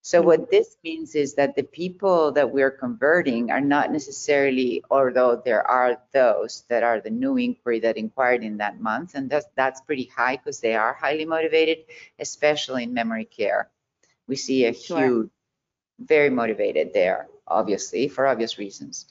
So 0.00 0.22
what 0.22 0.40
mm-hmm. 0.40 0.50
this 0.50 0.78
means 0.82 1.14
is 1.14 1.34
that 1.34 1.54
the 1.54 1.62
people 1.62 2.32
that 2.32 2.50
we're 2.50 2.70
converting 2.70 3.50
are 3.50 3.60
not 3.60 3.92
necessarily, 3.92 4.82
although 4.90 5.42
there 5.44 5.62
are 5.62 6.00
those 6.14 6.64
that 6.70 6.82
are 6.82 7.02
the 7.02 7.10
new 7.10 7.36
inquiry 7.36 7.80
that 7.80 7.98
inquired 7.98 8.42
in 8.42 8.56
that 8.56 8.80
month, 8.80 9.14
and 9.14 9.28
that's, 9.28 9.44
that's 9.56 9.82
pretty 9.82 10.10
high 10.16 10.36
because 10.36 10.60
they 10.60 10.74
are 10.74 10.94
highly 10.94 11.26
motivated, 11.26 11.84
especially 12.18 12.84
in 12.84 12.94
memory 12.94 13.26
care. 13.26 13.68
We 14.26 14.36
see 14.36 14.64
a 14.64 14.72
sure. 14.72 14.98
huge, 14.98 15.30
very 15.98 16.30
motivated 16.30 16.94
there, 16.94 17.28
obviously, 17.46 18.08
for 18.08 18.26
obvious 18.26 18.56
reasons. 18.56 19.04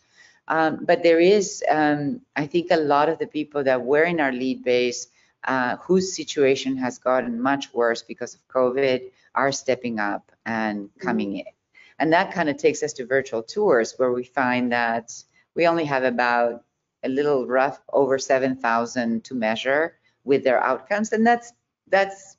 Um, 0.47 0.85
but 0.85 1.03
there 1.03 1.19
is, 1.19 1.63
um, 1.69 2.21
I 2.35 2.45
think, 2.45 2.71
a 2.71 2.77
lot 2.77 3.09
of 3.09 3.19
the 3.19 3.27
people 3.27 3.63
that 3.63 3.83
were 3.83 4.03
in 4.03 4.19
our 4.19 4.31
lead 4.31 4.63
base 4.63 5.07
uh, 5.43 5.77
whose 5.77 6.15
situation 6.15 6.77
has 6.77 6.97
gotten 6.97 7.41
much 7.41 7.73
worse 7.73 8.01
because 8.01 8.35
of 8.35 8.47
COVID 8.47 9.11
are 9.35 9.51
stepping 9.51 9.99
up 9.99 10.31
and 10.45 10.89
coming 10.99 11.29
mm-hmm. 11.29 11.47
in. 11.47 11.53
And 11.99 12.13
that 12.13 12.31
kind 12.31 12.49
of 12.49 12.57
takes 12.57 12.83
us 12.83 12.93
to 12.93 13.05
virtual 13.05 13.43
tours 13.43 13.93
where 13.97 14.11
we 14.11 14.23
find 14.23 14.71
that 14.71 15.11
we 15.55 15.67
only 15.67 15.85
have 15.85 16.03
about 16.03 16.63
a 17.03 17.09
little 17.09 17.47
rough 17.47 17.79
over 17.91 18.17
7,000 18.17 19.23
to 19.23 19.35
measure 19.35 19.97
with 20.23 20.43
their 20.43 20.61
outcomes. 20.61 21.11
And 21.11 21.25
that's, 21.25 21.53
that's, 21.87 22.37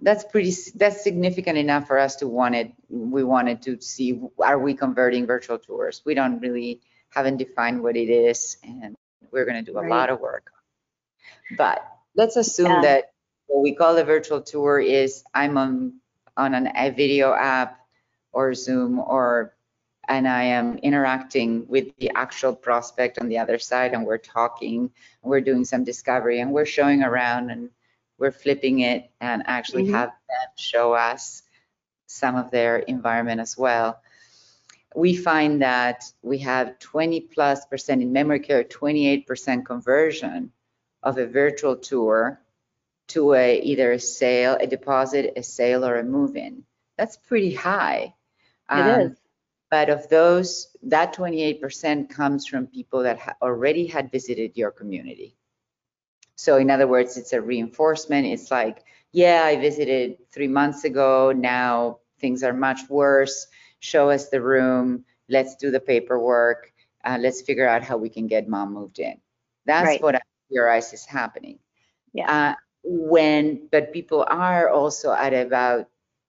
that's 0.00 0.24
pretty, 0.24 0.52
that's 0.74 1.02
significant 1.02 1.58
enough 1.58 1.86
for 1.86 1.98
us 1.98 2.16
to 2.16 2.28
want 2.28 2.54
it. 2.54 2.72
We 2.88 3.24
wanted 3.24 3.62
to 3.62 3.80
see, 3.80 4.20
are 4.38 4.58
we 4.58 4.74
converting 4.74 5.26
virtual 5.26 5.58
tours? 5.58 6.02
We 6.04 6.14
don't 6.14 6.40
really, 6.40 6.80
haven't 7.10 7.38
defined 7.38 7.82
what 7.82 7.96
it 7.96 8.10
is. 8.10 8.58
And 8.62 8.96
we're 9.30 9.44
going 9.44 9.64
to 9.64 9.70
do 9.70 9.78
a 9.78 9.82
right. 9.82 9.90
lot 9.90 10.10
of 10.10 10.20
work. 10.20 10.50
But 11.56 11.86
let's 12.14 12.36
assume 12.36 12.66
yeah. 12.66 12.80
that 12.82 13.12
what 13.46 13.62
we 13.62 13.74
call 13.74 13.96
a 13.96 14.04
virtual 14.04 14.42
tour 14.42 14.80
is 14.80 15.24
I'm 15.34 15.56
on 15.56 16.00
on 16.36 16.54
an, 16.54 16.70
a 16.76 16.90
video 16.90 17.32
app 17.32 17.80
or 18.32 18.52
Zoom 18.54 18.98
or 18.98 19.54
and 20.08 20.28
I 20.28 20.44
am 20.44 20.78
interacting 20.78 21.66
with 21.66 21.96
the 21.98 22.10
actual 22.14 22.54
prospect 22.54 23.18
on 23.18 23.28
the 23.28 23.38
other 23.38 23.58
side 23.58 23.92
and 23.92 24.06
we're 24.06 24.18
talking, 24.18 24.90
we're 25.22 25.40
doing 25.40 25.64
some 25.64 25.82
discovery 25.82 26.40
and 26.40 26.52
we're 26.52 26.66
showing 26.66 27.02
around 27.02 27.50
and 27.50 27.70
we're 28.18 28.32
flipping 28.32 28.80
it 28.80 29.10
and 29.20 29.42
actually 29.46 29.84
mm-hmm. 29.84 29.94
have 29.94 30.08
them 30.08 30.48
show 30.56 30.92
us 30.92 31.42
some 32.06 32.36
of 32.36 32.50
their 32.50 32.78
environment 32.78 33.40
as 33.40 33.56
well. 33.56 34.00
We 34.94 35.14
find 35.14 35.62
that 35.62 36.04
we 36.22 36.38
have 36.38 36.78
20 36.78 37.20
plus 37.22 37.66
percent 37.66 38.02
in 38.02 38.12
memory 38.12 38.40
care, 38.40 38.64
28% 38.64 39.66
conversion 39.66 40.52
of 41.02 41.18
a 41.18 41.26
virtual 41.26 41.76
tour 41.76 42.40
to 43.08 43.34
a 43.34 43.60
either 43.60 43.92
a 43.92 44.00
sale, 44.00 44.56
a 44.58 44.66
deposit, 44.66 45.34
a 45.36 45.42
sale, 45.42 45.84
or 45.84 45.96
a 45.96 46.02
move-in. 46.02 46.64
That's 46.96 47.16
pretty 47.16 47.54
high. 47.54 48.14
It 48.70 48.74
um, 48.74 49.00
is. 49.00 49.18
But 49.70 49.90
of 49.90 50.08
those, 50.08 50.68
that 50.84 51.14
28% 51.14 52.08
comes 52.08 52.46
from 52.46 52.66
people 52.66 53.02
that 53.02 53.18
ha- 53.18 53.34
already 53.42 53.86
had 53.86 54.10
visited 54.10 54.56
your 54.56 54.70
community. 54.70 55.36
So 56.36 56.56
in 56.56 56.70
other 56.70 56.86
words, 56.86 57.16
it's 57.16 57.32
a 57.32 57.40
reinforcement. 57.40 58.26
It's 58.26 58.50
like, 58.50 58.84
yeah, 59.12 59.44
I 59.44 59.56
visited 59.56 60.18
three 60.32 60.48
months 60.48 60.84
ago. 60.84 61.32
Now 61.32 61.98
things 62.20 62.42
are 62.42 62.52
much 62.52 62.80
worse. 62.88 63.46
Show 63.80 64.10
us 64.10 64.28
the 64.28 64.40
room. 64.40 65.04
Let's 65.28 65.56
do 65.56 65.70
the 65.70 65.80
paperwork. 65.80 66.72
Uh, 67.04 67.18
let's 67.20 67.42
figure 67.42 67.68
out 67.68 67.82
how 67.82 67.96
we 67.96 68.08
can 68.08 68.26
get 68.26 68.48
mom 68.48 68.72
moved 68.74 68.98
in. 68.98 69.20
That's 69.64 69.86
right. 69.86 70.02
what 70.02 70.16
I 70.16 70.20
theorize 70.50 70.92
is 70.92 71.04
happening. 71.04 71.58
Yeah. 72.12 72.30
Uh, 72.30 72.54
when, 72.82 73.68
but 73.70 73.92
people 73.92 74.24
are 74.28 74.68
also 74.68 75.12
at 75.12 75.34
about 75.34 75.88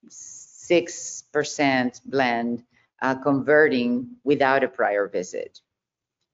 6% 0.10 2.02
blend 2.06 2.64
uh, 3.02 3.16
converting 3.16 4.18
without 4.24 4.64
a 4.64 4.68
prior 4.68 5.08
visit. 5.08 5.62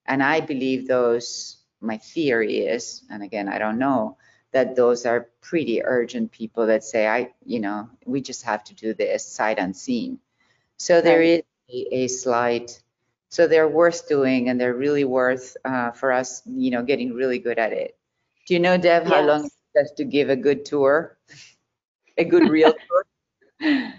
And 0.06 0.22
I 0.22 0.40
believe 0.40 0.86
those, 0.86 1.58
my 1.84 1.98
theory 1.98 2.58
is, 2.58 3.02
and 3.10 3.22
again, 3.22 3.48
I 3.48 3.58
don't 3.58 3.78
know, 3.78 4.16
that 4.52 4.76
those 4.76 5.04
are 5.04 5.28
pretty 5.40 5.82
urgent 5.84 6.30
people 6.30 6.66
that 6.66 6.84
say, 6.84 7.06
I, 7.06 7.32
you 7.44 7.60
know, 7.60 7.90
we 8.06 8.20
just 8.20 8.44
have 8.44 8.62
to 8.64 8.74
do 8.74 8.94
this 8.94 9.26
sight 9.26 9.58
unseen. 9.58 10.20
So 10.76 11.00
there 11.00 11.22
is 11.22 11.42
a, 11.68 12.04
a 12.04 12.08
slight, 12.08 12.80
so 13.28 13.46
they're 13.46 13.68
worth 13.68 14.08
doing 14.08 14.48
and 14.48 14.60
they're 14.60 14.74
really 14.74 15.04
worth 15.04 15.56
uh, 15.64 15.90
for 15.90 16.12
us, 16.12 16.42
you 16.46 16.70
know, 16.70 16.82
getting 16.82 17.12
really 17.14 17.38
good 17.38 17.58
at 17.58 17.72
it. 17.72 17.96
Do 18.46 18.54
you 18.54 18.60
know, 18.60 18.76
Deb, 18.76 19.04
yes. 19.04 19.12
how 19.12 19.22
long 19.22 19.50
just 19.76 19.96
to 19.96 20.04
give 20.04 20.30
a 20.30 20.36
good 20.36 20.64
tour, 20.64 21.18
a 22.18 22.24
good 22.24 22.48
real 22.48 22.72
tour? 23.60 23.92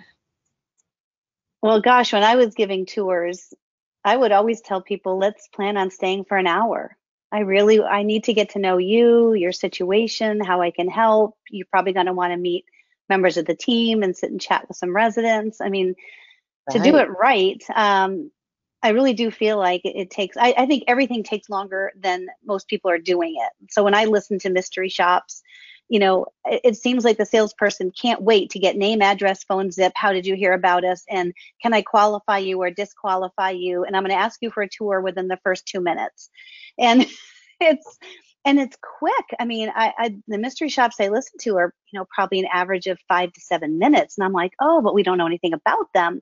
Well, 1.61 1.81
gosh, 1.81 2.13
when 2.13 2.23
I 2.23 2.35
was 2.35 2.53
giving 2.53 2.85
tours, 2.85 3.53
I 4.05 4.15
would 4.15 4.31
always 4.31 4.61
tell 4.61 4.81
people, 4.81 5.17
let's 5.17 5.47
plan 5.47 5.77
on 5.77 5.89
staying 5.89 6.25
for 6.25 6.37
an 6.37 6.47
hour. 6.47 6.95
I 7.35 7.39
really, 7.39 7.81
I 7.81 8.03
need 8.03 8.23
to 8.25 8.33
get 8.33 8.51
to 8.51 8.59
know 8.59 8.77
you, 8.77 9.33
your 9.33 9.51
situation, 9.51 10.39
how 10.39 10.61
I 10.61 10.71
can 10.71 10.87
help. 10.87 11.37
You're 11.49 11.67
probably 11.69 11.91
going 11.91 12.05
to 12.05 12.13
want 12.13 12.31
to 12.31 12.37
meet 12.37 12.63
members 13.09 13.35
of 13.35 13.45
the 13.45 13.53
team 13.53 14.03
and 14.03 14.15
sit 14.15 14.31
and 14.31 14.39
chat 14.39 14.65
with 14.69 14.77
some 14.77 14.95
residents. 14.95 15.59
I 15.59 15.67
mean, 15.67 15.95
right. 16.69 16.77
to 16.77 16.81
do 16.81 16.95
it 16.95 17.09
right, 17.09 17.61
um, 17.75 18.31
I 18.81 18.91
really 18.91 19.11
do 19.11 19.31
feel 19.31 19.57
like 19.57 19.81
it, 19.83 20.11
takes, 20.11 20.37
I, 20.37 20.53
I, 20.57 20.65
think 20.65 20.85
everything 20.87 21.23
takes 21.23 21.49
longer 21.49 21.91
than 21.99 22.27
most 22.45 22.69
people 22.69 22.89
are 22.89 22.99
doing 22.99 23.35
it. 23.35 23.51
So 23.69 23.83
when 23.83 23.95
I 23.95 24.05
listen 24.05 24.39
to 24.39 24.49
mystery 24.49 24.87
shops, 24.87 25.43
you 25.89 25.99
know, 25.99 26.25
it, 26.45 26.61
it 26.63 26.77
seems 26.77 27.03
like 27.03 27.17
the 27.17 27.25
salesperson 27.25 27.91
can't 27.91 28.21
wait 28.21 28.49
to 28.51 28.59
get 28.59 28.77
name, 28.77 29.01
address, 29.01 29.43
phone 29.43 29.71
zip. 29.71 29.93
How 29.95 30.13
did 30.13 30.25
you 30.25 30.35
hear 30.35 30.53
about 30.53 30.83
us? 30.83 31.03
And 31.09 31.33
can 31.61 31.73
I 31.73 31.81
qualify 31.81 32.39
you 32.39 32.61
or 32.61 32.71
disqualify 32.71 33.51
you? 33.51 33.83
And 33.83 33.95
I'm 33.95 34.03
going 34.03 34.15
to 34.15 34.23
ask 34.23 34.39
you 34.41 34.51
for 34.51 34.63
a 34.63 34.69
tour 34.69 35.01
within 35.01 35.27
the 35.27 35.39
first 35.43 35.67
two 35.67 35.81
minutes. 35.81 36.29
And 36.77 37.05
it's, 37.59 37.97
and 38.45 38.59
it's 38.59 38.77
quick. 38.99 39.25
I 39.39 39.45
mean, 39.45 39.71
I, 39.75 39.93
I, 39.97 40.15
the 40.27 40.37
mystery 40.37 40.69
shops 40.69 40.97
I 40.99 41.07
listen 41.07 41.39
to 41.41 41.57
are, 41.57 41.73
you 41.91 41.99
know, 41.99 42.05
probably 42.13 42.39
an 42.39 42.47
average 42.53 42.85
of 42.85 42.99
five 43.07 43.33
to 43.33 43.41
seven 43.41 43.79
minutes, 43.79 44.17
and 44.17 44.23
I'm 44.23 44.33
like, 44.33 44.53
oh, 44.61 44.81
but 44.81 44.93
we 44.93 45.01
don't 45.01 45.17
know 45.17 45.25
anything 45.25 45.53
about 45.53 45.87
them. 45.95 46.21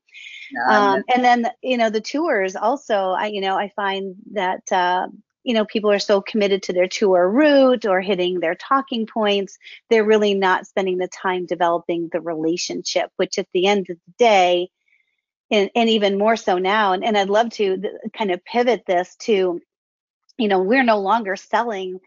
No, 0.53 0.74
um, 0.74 1.03
and 1.14 1.24
then, 1.24 1.47
you 1.61 1.78
know, 1.78 1.89
the 1.89 1.99
tours 1.99 2.55
also, 2.55 3.09
I, 3.09 3.28
you 3.28 3.41
know, 3.41 3.57
I 3.57 3.70
find 3.76 4.16
that, 4.32 4.61
uh, 4.72 5.07
you 5.44 5.54
know, 5.54 5.66
people 5.66 5.91
are 5.91 6.00
so 6.00 6.22
committed 6.22 6.64
to 6.64 6.74
their 6.74 6.88
tour 6.88 7.30
route 7.30 7.86
or 7.86 8.02
hitting 8.02 8.39
their 8.39 8.56
talking 8.56 9.06
points, 9.06 9.58
they're 9.89 10.06
really 10.06 10.34
not 10.34 10.68
spending 10.68 10.98
the 10.98 11.08
time 11.08 11.46
developing 11.46 12.10
the 12.12 12.22
relationship, 12.22 13.10
which 13.18 13.38
at 13.38 13.48
the 13.54 13.68
end 13.68 13.89
of 13.89 13.98
the 14.06 14.14
day, 14.18 14.70
and, 15.52 15.70
and 15.76 15.89
even 15.89 16.18
more 16.18 16.36
so 16.36 16.58
now, 16.58 16.94
and, 16.94 17.04
and 17.04 17.18
I'd 17.18 17.30
love 17.30 17.50
to 17.52 17.82
kind 18.18 18.32
of 18.32 18.44
pivot 18.46 18.84
this 18.88 19.16
to 19.22 19.62
you 20.38 20.48
know 20.48 20.60
we're 20.62 20.84
no 20.84 21.00
longer 21.00 21.36
selling 21.36 22.00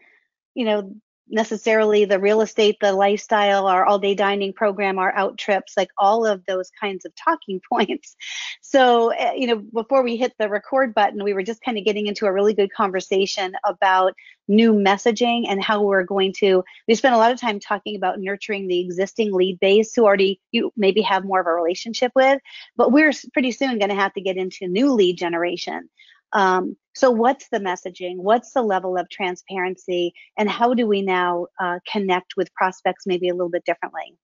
you 0.53 0.65
know 0.65 0.93
necessarily 1.29 2.05
the 2.05 2.19
real 2.19 2.41
estate, 2.41 2.77
the 2.79 2.93
lifestyle, 2.93 3.67
our 3.67 3.85
all 3.85 3.99
day 3.99 4.15
dining 4.15 4.53
program, 4.53 4.99
our 4.99 5.13
out 5.15 5.37
trips, 5.37 5.73
like 5.75 5.89
all 5.97 6.25
of 6.25 6.45
those 6.45 6.71
kinds 6.79 7.05
of 7.05 7.13
talking 7.15 7.61
points. 7.71 8.15
So, 8.61 9.09
eh, 9.09 9.33
you 9.33 9.47
know, 9.47 9.57
before 9.57 10.03
we 10.03 10.17
hit 10.17 10.33
the 10.39 10.49
record 10.49 10.93
button, 10.93 11.23
we 11.23 11.33
were 11.33 11.43
just 11.43 11.61
kind 11.61 11.77
of 11.77 11.85
getting 11.85 12.07
into 12.07 12.25
a 12.25 12.33
really 12.33 12.53
good 12.53 12.71
conversation 12.73 13.53
about 13.65 14.13
new 14.47 14.73
messaging 14.73 15.45
and 15.47 15.61
how 15.61 15.81
we're 15.81 16.03
going 16.03 16.33
to. 16.39 16.63
We 16.87 16.95
spent 16.95 17.15
a 17.15 17.17
lot 17.17 17.31
of 17.31 17.39
time 17.39 17.59
talking 17.59 17.95
about 17.95 18.19
nurturing 18.19 18.67
the 18.67 18.79
existing 18.79 19.33
lead 19.33 19.59
base 19.59 19.93
who 19.93 20.05
already 20.05 20.39
you 20.51 20.71
maybe 20.77 21.01
have 21.01 21.25
more 21.25 21.41
of 21.41 21.47
a 21.47 21.51
relationship 21.51 22.11
with, 22.15 22.39
but 22.75 22.91
we're 22.91 23.11
pretty 23.33 23.51
soon 23.51 23.79
going 23.79 23.89
to 23.89 23.95
have 23.95 24.13
to 24.13 24.21
get 24.21 24.37
into 24.37 24.67
new 24.67 24.93
lead 24.93 25.17
generation. 25.17 25.89
Um, 26.33 26.75
so, 26.95 27.11
what's 27.11 27.49
the 27.49 27.59
messaging? 27.59 28.17
What's 28.17 28.53
the 28.53 28.61
level 28.61 28.97
of 28.97 29.09
transparency? 29.09 30.13
And 30.37 30.49
how 30.49 30.73
do 30.73 30.87
we 30.87 31.01
now 31.01 31.47
uh, 31.59 31.79
connect 31.91 32.35
with 32.35 32.53
prospects 32.53 33.05
maybe 33.05 33.29
a 33.29 33.33
little 33.33 33.49
bit 33.49 33.65
differently? 33.65 34.17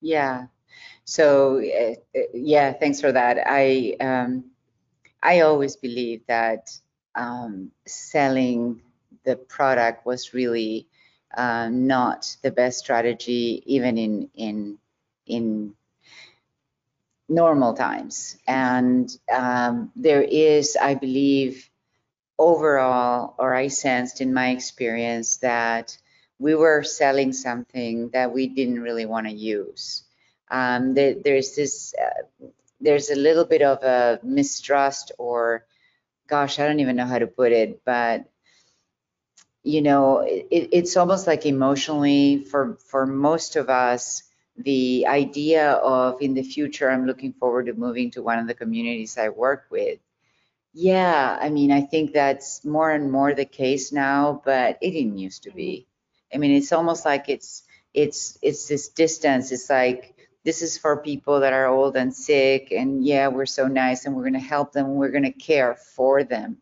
Yeah. 0.00 0.46
So, 1.04 1.58
uh, 1.58 2.20
yeah, 2.32 2.72
thanks 2.72 3.00
for 3.00 3.12
that. 3.12 3.38
I 3.46 3.96
um, 4.00 4.44
I 5.22 5.40
always 5.40 5.76
believe 5.76 6.22
that 6.26 6.70
um, 7.14 7.70
selling 7.86 8.80
the 9.24 9.36
product 9.36 10.06
was 10.06 10.34
really 10.34 10.88
uh, 11.36 11.68
not 11.70 12.36
the 12.42 12.50
best 12.50 12.78
strategy, 12.78 13.62
even 13.66 13.98
in 13.98 14.30
in 14.34 14.78
in 15.26 15.74
normal 17.32 17.74
times. 17.74 18.36
And 18.46 19.10
um, 19.32 19.90
there 19.96 20.22
is, 20.22 20.76
I 20.76 20.94
believe, 20.94 21.68
overall, 22.38 23.34
or 23.38 23.54
I 23.54 23.68
sensed 23.68 24.20
in 24.20 24.34
my 24.34 24.50
experience 24.50 25.38
that 25.38 25.96
we 26.38 26.54
were 26.54 26.82
selling 26.82 27.32
something 27.32 28.10
that 28.10 28.32
we 28.32 28.48
didn't 28.48 28.80
really 28.82 29.06
want 29.06 29.26
to 29.26 29.32
use. 29.32 30.02
Um, 30.50 30.94
there, 30.94 31.14
there's 31.14 31.54
this, 31.56 31.94
uh, 31.94 32.46
there's 32.80 33.10
a 33.10 33.16
little 33.16 33.44
bit 33.44 33.62
of 33.62 33.82
a 33.82 34.20
mistrust, 34.22 35.12
or 35.18 35.64
gosh, 36.26 36.58
I 36.58 36.66
don't 36.66 36.80
even 36.80 36.96
know 36.96 37.06
how 37.06 37.18
to 37.18 37.26
put 37.26 37.52
it, 37.52 37.82
but 37.84 38.26
you 39.62 39.80
know, 39.80 40.18
it, 40.20 40.48
it's 40.72 40.96
almost 40.96 41.26
like 41.26 41.46
emotionally 41.46 42.44
for 42.44 42.76
for 42.90 43.06
most 43.06 43.54
of 43.54 43.70
us 43.70 44.24
the 44.56 45.06
idea 45.06 45.72
of 45.72 46.20
in 46.20 46.34
the 46.34 46.42
future, 46.42 46.90
I'm 46.90 47.06
looking 47.06 47.32
forward 47.32 47.66
to 47.66 47.74
moving 47.74 48.10
to 48.12 48.22
one 48.22 48.38
of 48.38 48.46
the 48.46 48.54
communities 48.54 49.16
I 49.16 49.30
work 49.30 49.66
with. 49.70 49.98
Yeah, 50.74 51.38
I 51.40 51.50
mean, 51.50 51.70
I 51.72 51.82
think 51.82 52.12
that's 52.12 52.64
more 52.64 52.90
and 52.90 53.10
more 53.12 53.34
the 53.34 53.44
case 53.44 53.92
now, 53.92 54.42
but 54.44 54.78
it 54.80 54.90
didn't 54.92 55.18
used 55.18 55.44
to 55.44 55.50
be. 55.50 55.86
I 56.32 56.38
mean, 56.38 56.52
it's 56.52 56.72
almost 56.72 57.04
like 57.04 57.28
it's 57.28 57.62
it's 57.92 58.38
it's 58.42 58.68
this 58.68 58.88
distance. 58.88 59.52
It's 59.52 59.68
like 59.68 60.16
this 60.44 60.62
is 60.62 60.78
for 60.78 60.96
people 60.96 61.40
that 61.40 61.52
are 61.52 61.66
old 61.66 61.96
and 61.96 62.14
sick, 62.14 62.72
and 62.72 63.04
yeah, 63.04 63.28
we're 63.28 63.46
so 63.46 63.68
nice, 63.68 64.06
and 64.06 64.14
we're 64.14 64.22
going 64.22 64.32
to 64.34 64.38
help 64.40 64.72
them, 64.72 64.94
we're 64.94 65.10
going 65.10 65.24
to 65.24 65.32
care 65.32 65.74
for 65.74 66.24
them. 66.24 66.58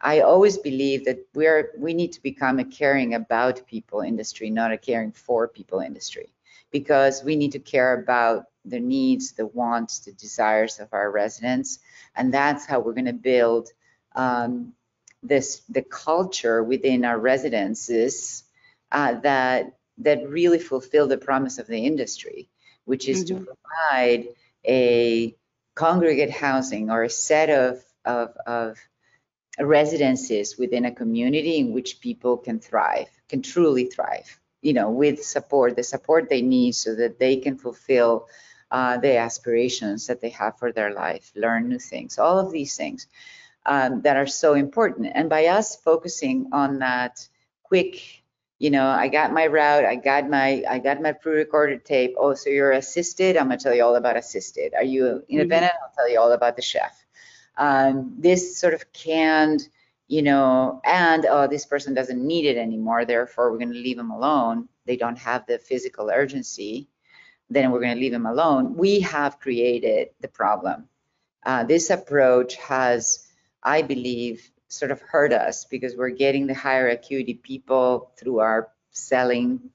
I 0.00 0.20
always 0.20 0.58
believe 0.58 1.06
that 1.06 1.18
we're 1.34 1.72
we 1.78 1.94
need 1.94 2.12
to 2.12 2.22
become 2.22 2.58
a 2.58 2.64
caring 2.64 3.14
about 3.14 3.66
people 3.66 4.00
industry, 4.00 4.50
not 4.50 4.72
a 4.72 4.78
caring 4.78 5.12
for 5.12 5.48
people 5.48 5.80
industry 5.80 6.30
because 6.70 7.22
we 7.24 7.36
need 7.36 7.52
to 7.52 7.58
care 7.58 8.00
about 8.00 8.44
the 8.64 8.80
needs, 8.80 9.32
the 9.32 9.46
wants, 9.46 10.00
the 10.00 10.12
desires 10.12 10.78
of 10.78 10.88
our 10.92 11.10
residents, 11.10 11.78
and 12.14 12.32
that's 12.32 12.66
how 12.66 12.80
we're 12.80 12.92
going 12.92 13.06
to 13.06 13.12
build 13.12 13.70
um, 14.14 14.74
this 15.22 15.62
the 15.68 15.82
culture 15.82 16.62
within 16.62 17.04
our 17.04 17.18
residences 17.18 18.44
uh, 18.92 19.14
that 19.20 19.78
that 19.98 20.28
really 20.28 20.58
fulfill 20.58 21.08
the 21.08 21.18
promise 21.18 21.58
of 21.58 21.66
the 21.66 21.86
industry, 21.86 22.48
which 22.84 23.08
is 23.08 23.24
mm-hmm. 23.24 23.44
to 23.44 23.46
provide 23.46 24.28
a 24.66 25.34
congregate 25.74 26.30
housing 26.30 26.90
or 26.90 27.02
a 27.04 27.10
set 27.10 27.50
of, 27.50 27.82
of, 28.04 28.36
of 28.46 28.78
residences 29.58 30.56
within 30.58 30.84
a 30.84 30.94
community 30.94 31.58
in 31.58 31.72
which 31.72 32.00
people 32.00 32.36
can 32.36 32.60
thrive, 32.60 33.08
can 33.28 33.42
truly 33.42 33.86
thrive, 33.86 34.40
you 34.62 34.72
know, 34.72 34.90
with 34.90 35.22
support, 35.22 35.76
the 35.76 35.82
support 35.82 36.28
they 36.28 36.42
need 36.42 36.74
so 36.74 36.94
that 36.94 37.18
they 37.18 37.36
can 37.36 37.56
fulfill 37.56 38.28
uh, 38.70 38.98
the 38.98 39.16
aspirations 39.16 40.06
that 40.06 40.20
they 40.20 40.30
have 40.30 40.58
for 40.58 40.72
their 40.72 40.92
life, 40.92 41.32
learn 41.34 41.68
new 41.68 41.78
things, 41.78 42.18
all 42.18 42.38
of 42.38 42.52
these 42.52 42.76
things 42.76 43.06
um, 43.66 44.02
that 44.02 44.16
are 44.16 44.26
so 44.26 44.54
important. 44.54 45.10
And 45.14 45.28
by 45.28 45.46
us 45.46 45.76
focusing 45.76 46.48
on 46.52 46.80
that 46.80 47.26
quick, 47.62 48.22
you 48.58 48.70
know, 48.70 48.86
I 48.88 49.08
got 49.08 49.32
my 49.32 49.46
route, 49.46 49.84
I 49.84 49.94
got 49.94 50.28
my, 50.28 50.64
I 50.68 50.80
got 50.80 51.00
my 51.00 51.12
pre-recorded 51.12 51.84
tape. 51.84 52.16
Oh, 52.18 52.34
so 52.34 52.50
you're 52.50 52.72
assisted? 52.72 53.36
I'm 53.36 53.48
gonna 53.48 53.58
tell 53.58 53.74
you 53.74 53.84
all 53.84 53.96
about 53.96 54.16
assisted. 54.16 54.74
Are 54.74 54.82
you 54.82 55.22
independent? 55.28 55.72
Mm-hmm. 55.72 55.84
I'll 55.84 55.94
tell 55.94 56.10
you 56.10 56.20
all 56.20 56.32
about 56.32 56.56
the 56.56 56.62
chef. 56.62 57.06
Um, 57.56 58.14
this 58.18 58.58
sort 58.58 58.74
of 58.74 58.92
canned, 58.92 59.68
you 60.08 60.22
know, 60.22 60.80
and 60.84 61.26
oh, 61.26 61.46
this 61.46 61.66
person 61.66 61.94
doesn't 61.94 62.26
need 62.26 62.46
it 62.46 62.56
anymore, 62.56 63.04
therefore 63.04 63.52
we're 63.52 63.58
going 63.58 63.72
to 63.72 63.78
leave 63.78 63.98
them 63.98 64.10
alone. 64.10 64.68
They 64.86 64.96
don't 64.96 65.18
have 65.18 65.46
the 65.46 65.58
physical 65.58 66.10
urgency, 66.10 66.88
then 67.50 67.70
we're 67.70 67.80
going 67.80 67.94
to 67.94 68.00
leave 68.00 68.12
them 68.12 68.26
alone. 68.26 68.74
We 68.76 69.00
have 69.00 69.38
created 69.38 70.08
the 70.20 70.28
problem. 70.28 70.88
Uh, 71.44 71.64
this 71.64 71.90
approach 71.90 72.56
has, 72.56 73.26
I 73.62 73.82
believe, 73.82 74.50
sort 74.68 74.90
of 74.90 75.00
hurt 75.00 75.32
us 75.32 75.64
because 75.64 75.94
we're 75.96 76.10
getting 76.10 76.46
the 76.46 76.54
higher 76.54 76.88
acuity 76.88 77.34
people 77.34 78.12
through 78.18 78.40
our 78.40 78.70
selling, 78.90 79.70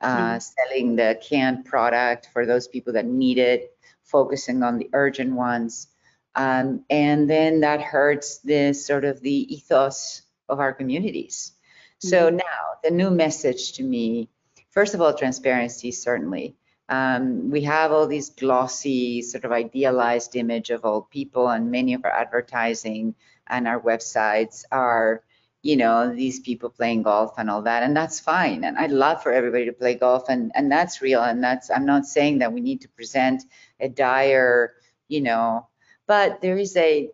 uh, 0.00 0.16
mm-hmm. 0.16 0.38
selling 0.38 0.96
the 0.96 1.18
canned 1.22 1.64
product 1.64 2.28
for 2.32 2.46
those 2.46 2.68
people 2.68 2.94
that 2.94 3.06
need 3.06 3.38
it, 3.38 3.76
focusing 4.02 4.62
on 4.62 4.78
the 4.78 4.88
urgent 4.92 5.32
ones. 5.34 5.88
Um, 6.36 6.84
and 6.90 7.30
then 7.30 7.60
that 7.60 7.80
hurts 7.80 8.38
the 8.38 8.72
sort 8.72 9.04
of 9.04 9.20
the 9.20 9.54
ethos 9.54 10.22
of 10.48 10.60
our 10.60 10.72
communities. 10.72 11.52
So 11.98 12.26
mm-hmm. 12.26 12.36
now 12.36 12.64
the 12.82 12.90
new 12.90 13.10
message 13.10 13.74
to 13.74 13.82
me, 13.82 14.28
first 14.70 14.94
of 14.94 15.00
all, 15.00 15.14
transparency, 15.14 15.92
certainly. 15.92 16.56
Um, 16.88 17.50
we 17.50 17.62
have 17.62 17.92
all 17.92 18.06
these 18.06 18.30
glossy, 18.30 19.22
sort 19.22 19.44
of 19.44 19.52
idealized 19.52 20.36
image 20.36 20.68
of 20.68 20.84
old 20.84 21.08
people, 21.08 21.48
and 21.48 21.70
many 21.70 21.94
of 21.94 22.04
our 22.04 22.10
advertising 22.10 23.14
and 23.46 23.66
our 23.66 23.80
websites 23.80 24.64
are, 24.70 25.22
you 25.62 25.76
know, 25.76 26.14
these 26.14 26.40
people 26.40 26.68
playing 26.68 27.02
golf 27.02 27.34
and 27.38 27.48
all 27.48 27.62
that, 27.62 27.82
and 27.84 27.96
that's 27.96 28.20
fine. 28.20 28.64
And 28.64 28.76
I'd 28.76 28.90
love 28.90 29.22
for 29.22 29.32
everybody 29.32 29.64
to 29.64 29.72
play 29.72 29.94
golf, 29.94 30.28
and 30.28 30.52
and 30.54 30.70
that's 30.70 31.00
real. 31.00 31.22
And 31.22 31.42
that's 31.42 31.70
I'm 31.70 31.86
not 31.86 32.04
saying 32.04 32.40
that 32.40 32.52
we 32.52 32.60
need 32.60 32.82
to 32.82 32.88
present 32.90 33.44
a 33.80 33.88
dire, 33.88 34.74
you 35.08 35.22
know, 35.22 35.68
but 36.06 36.40
there 36.40 36.58
is 36.58 36.76
a 36.76 37.10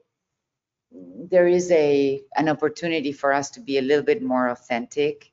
there 0.92 1.46
is 1.46 1.70
a 1.70 2.22
an 2.34 2.48
opportunity 2.48 3.12
for 3.12 3.32
us 3.32 3.50
to 3.50 3.60
be 3.60 3.78
a 3.78 3.82
little 3.82 4.04
bit 4.04 4.22
more 4.22 4.48
authentic. 4.48 5.30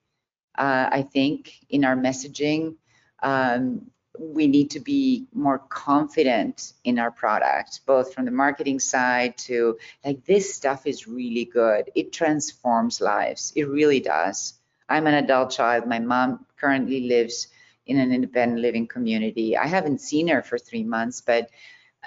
Uh, 0.57 0.89
I 0.91 1.01
think 1.03 1.53
in 1.69 1.85
our 1.85 1.95
messaging. 1.95 2.75
Um, 3.21 3.91
we 4.19 4.47
need 4.47 4.71
to 4.71 4.79
be 4.79 5.27
more 5.33 5.59
confident 5.59 6.73
in 6.83 6.99
our 6.99 7.11
product, 7.11 7.81
both 7.85 8.13
from 8.13 8.25
the 8.25 8.31
marketing 8.31 8.79
side 8.79 9.37
to 9.37 9.77
like 10.03 10.25
this 10.25 10.53
stuff 10.53 10.87
is 10.87 11.07
really 11.07 11.45
good. 11.45 11.91
It 11.95 12.11
transforms 12.13 13.01
lives. 13.01 13.53
It 13.55 13.65
really 13.65 13.99
does. 13.99 14.53
I'm 14.89 15.07
an 15.07 15.13
adult 15.13 15.51
child. 15.51 15.85
My 15.85 15.99
mom 15.99 16.45
currently 16.57 17.01
lives 17.01 17.47
in 17.85 17.99
an 17.99 18.11
independent 18.11 18.61
living 18.61 18.87
community. 18.87 19.57
I 19.57 19.67
haven't 19.67 20.01
seen 20.01 20.27
her 20.29 20.41
for 20.41 20.57
three 20.57 20.83
months, 20.83 21.21
but 21.21 21.49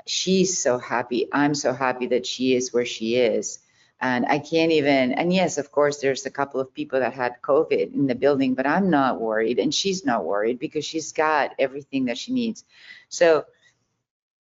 she's 0.07 0.63
so 0.63 0.79
happy. 0.79 1.29
I'm 1.33 1.55
so 1.55 1.73
happy 1.73 2.07
that 2.09 2.27
she 2.27 2.55
is 2.55 2.73
where 2.73 2.87
she 2.87 3.17
is. 3.17 3.59
And 4.01 4.25
I 4.27 4.39
can't 4.39 4.73
even, 4.73 5.13
and 5.13 5.33
yes, 5.33 5.59
of 5.59 5.71
course, 5.71 5.99
there's 5.99 6.25
a 6.25 6.31
couple 6.31 6.59
of 6.59 6.73
people 6.73 7.01
that 7.01 7.13
had 7.13 7.43
COVID 7.43 7.93
in 7.93 8.07
the 8.07 8.15
building, 8.15 8.55
but 8.55 8.67
I'm 8.67 8.89
not 8.89 9.21
worried. 9.21 9.59
And 9.59 9.75
she's 9.75 10.07
not 10.07 10.25
worried 10.25 10.59
because 10.59 10.87
she's 10.87 11.13
got 11.13 11.55
everything 11.59 12.07
that 12.07 12.17
she 12.17 12.33
needs. 12.33 12.65
So, 13.11 13.45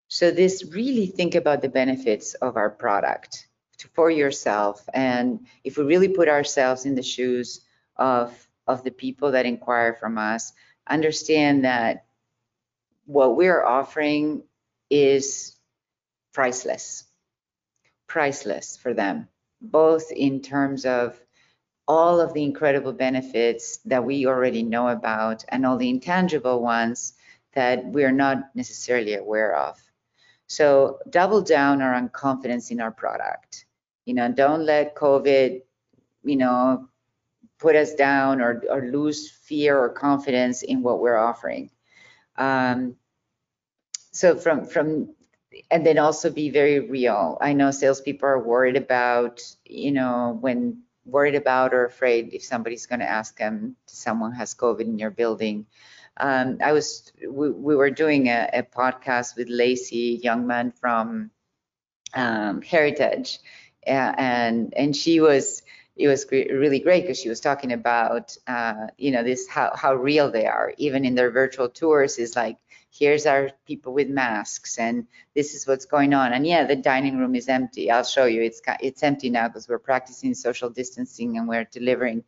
so 0.09 0.31
this 0.31 0.65
really 0.65 1.07
think 1.07 1.35
about 1.35 1.61
the 1.61 1.69
benefits 1.69 2.35
of 2.35 2.57
our 2.57 2.71
product 2.71 3.49
for 3.93 4.11
yourself. 4.11 4.83
And 4.95 5.47
if 5.63 5.77
we 5.77 5.85
really 5.85 6.09
put 6.09 6.29
ourselves 6.29 6.87
in 6.87 6.95
the 6.95 7.03
shoes 7.03 7.61
of, 7.97 8.33
of 8.67 8.83
the 8.83 8.91
people 8.91 9.33
that 9.33 9.47
inquire 9.47 9.93
from 9.95 10.17
us, 10.17 10.55
understand 10.89 11.65
that 11.65 12.07
what 13.05 13.37
we're 13.37 13.63
offering 13.63 14.43
is 14.91 15.57
priceless, 16.35 17.05
priceless 18.07 18.77
for 18.77 18.93
them, 18.93 19.29
both 19.61 20.11
in 20.13 20.43
terms 20.43 20.85
of 20.85 21.19
all 21.89 22.21
of 22.21 22.35
the 22.35 22.43
incredible 22.43 22.93
benefits 22.93 23.79
that 23.79 24.05
we 24.05 24.27
already 24.27 24.63
know 24.63 24.89
about 24.89 25.45
and 25.49 25.65
all 25.67 25.77
the 25.77 25.91
intangible 25.91 26.61
ones 26.63 27.15
that 27.55 27.85
we're 27.87 28.13
not 28.13 28.55
necessarily 28.55 29.15
aware 29.15 29.57
of. 29.57 29.77
So 30.47 30.99
double 31.11 31.43
down 31.43 31.83
on 31.83 32.09
confidence 32.09 32.71
in 32.71 32.81
our 32.81 32.91
product. 32.91 33.67
You 34.05 34.15
know, 34.15 34.31
don't 34.31 34.65
let 34.65 34.95
COVID, 34.95 35.63
you 36.25 36.37
know, 36.37 36.89
put 37.59 37.77
us 37.77 37.95
down 37.95 38.41
or, 38.41 38.63
or 38.71 38.91
lose 38.91 39.31
fear 39.31 39.79
or 39.79 39.89
confidence 39.89 40.63
in 40.63 40.83
what 40.83 41.01
we're 41.01 41.19
offering. 41.19 41.71
Um, 42.37 42.97
so 44.13 44.37
from 44.37 44.65
from 44.65 45.15
and 45.71 45.85
then 45.85 45.99
also 45.99 46.31
be 46.31 46.51
very 46.51 46.81
real. 46.81 47.39
I 47.41 47.53
know 47.53 47.71
salespeople 47.71 48.29
are 48.29 48.43
worried 48.43 48.77
about, 48.77 49.43
you 49.65 49.93
know, 49.93 50.39
when 50.41 50.83
worried 51.05 51.35
about 51.35 51.75
or 51.75 51.85
afraid 51.85 52.33
if 52.33 52.45
somebody's 52.45 52.87
going 52.87 53.01
to 53.01 53.11
ask 53.11 53.37
them, 53.39 53.77
someone 53.87 54.33
has 54.33 54.55
COVID 54.55 54.83
in 54.83 54.99
your 54.99 55.11
building. 55.11 55.67
Um, 56.17 56.59
I 56.63 56.73
was, 56.73 57.13
we, 57.29 57.51
we 57.51 57.77
were 57.77 57.91
doing 57.91 58.29
a, 58.29 58.49
a, 58.53 58.63
podcast 58.63 59.37
with 59.37 59.49
Lacey 59.49 60.21
Youngman 60.23 60.77
from 60.79 61.31
um, 62.15 62.61
Heritage, 62.63 63.39
and 63.85 64.75
and 64.77 64.95
she 64.95 65.21
was, 65.21 65.63
it 65.97 66.09
was 66.09 66.27
really 66.31 66.81
great 66.81 67.03
because 67.03 67.19
she 67.19 67.29
was 67.29 67.41
talking 67.41 67.73
about, 67.73 68.37
uh, 68.47 68.89
you 68.99 69.13
know, 69.13 69.23
this 69.23 69.49
how 69.49 69.73
how 69.75 69.95
real 69.95 70.31
they 70.31 70.47
are, 70.47 70.75
even 70.77 71.05
in 71.05 71.15
their 71.15 71.31
virtual 71.31 71.69
tours. 71.69 72.19
Is 72.19 72.37
like 72.37 72.59
here's 72.91 73.25
our 73.25 73.51
people 73.67 73.93
with 73.93 74.09
masks 74.09 74.79
and 74.79 75.07
this 75.35 75.55
is 75.55 75.67
what's 75.67 75.85
going 75.85 76.13
on. 76.13 76.33
And 76.33 76.47
yeah 76.47 76.65
the 76.65 76.77
dining 76.77 77.19
room 77.19 77.35
is 77.35 77.49
empty. 77.49 77.91
I'll 77.91 78.05
show 78.05 78.27
you. 78.27 78.43
It's 78.43 78.61
it's 78.81 79.03
empty 79.03 79.31
now 79.31 79.49
because 79.49 79.69
we're 79.69 79.79
practicing 79.79 80.35
social 80.35 80.71
distancing 80.71 81.39
and 81.39 81.49
we're 81.49 81.65
delivering. 81.65 82.25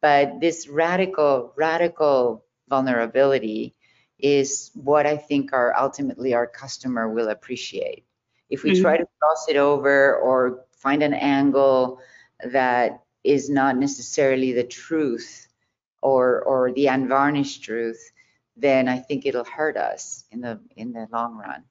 But 0.00 0.40
this 0.40 0.68
radical 0.68 1.52
radical 1.56 2.44
vulnerability 2.68 3.74
is 4.18 4.70
what 4.74 5.06
i 5.06 5.16
think 5.16 5.52
our 5.52 5.76
ultimately 5.76 6.34
our 6.34 6.46
customer 6.46 7.08
will 7.08 7.28
appreciate. 7.28 8.04
If 8.48 8.62
we 8.62 8.72
mm-hmm. 8.72 8.82
try 8.82 8.96
to 8.96 9.06
cross 9.20 9.46
it 9.48 9.56
over 9.56 10.16
or 10.16 10.64
find 10.76 11.02
an 11.02 11.14
angle 11.14 12.00
that 12.44 13.02
is 13.24 13.50
not 13.50 13.76
necessarily 13.76 14.52
the 14.52 14.64
truth 14.64 15.48
or 16.02 16.42
or 16.42 16.72
the 16.72 16.86
unvarnished 16.86 17.64
truth 17.64 18.12
then 18.56 18.88
I 18.88 18.98
think 18.98 19.26
it'll 19.26 19.44
hurt 19.44 19.76
us 19.76 20.24
in 20.30 20.40
the 20.40 20.60
in 20.76 20.92
the 20.92 21.08
long 21.12 21.36
run. 21.36 21.64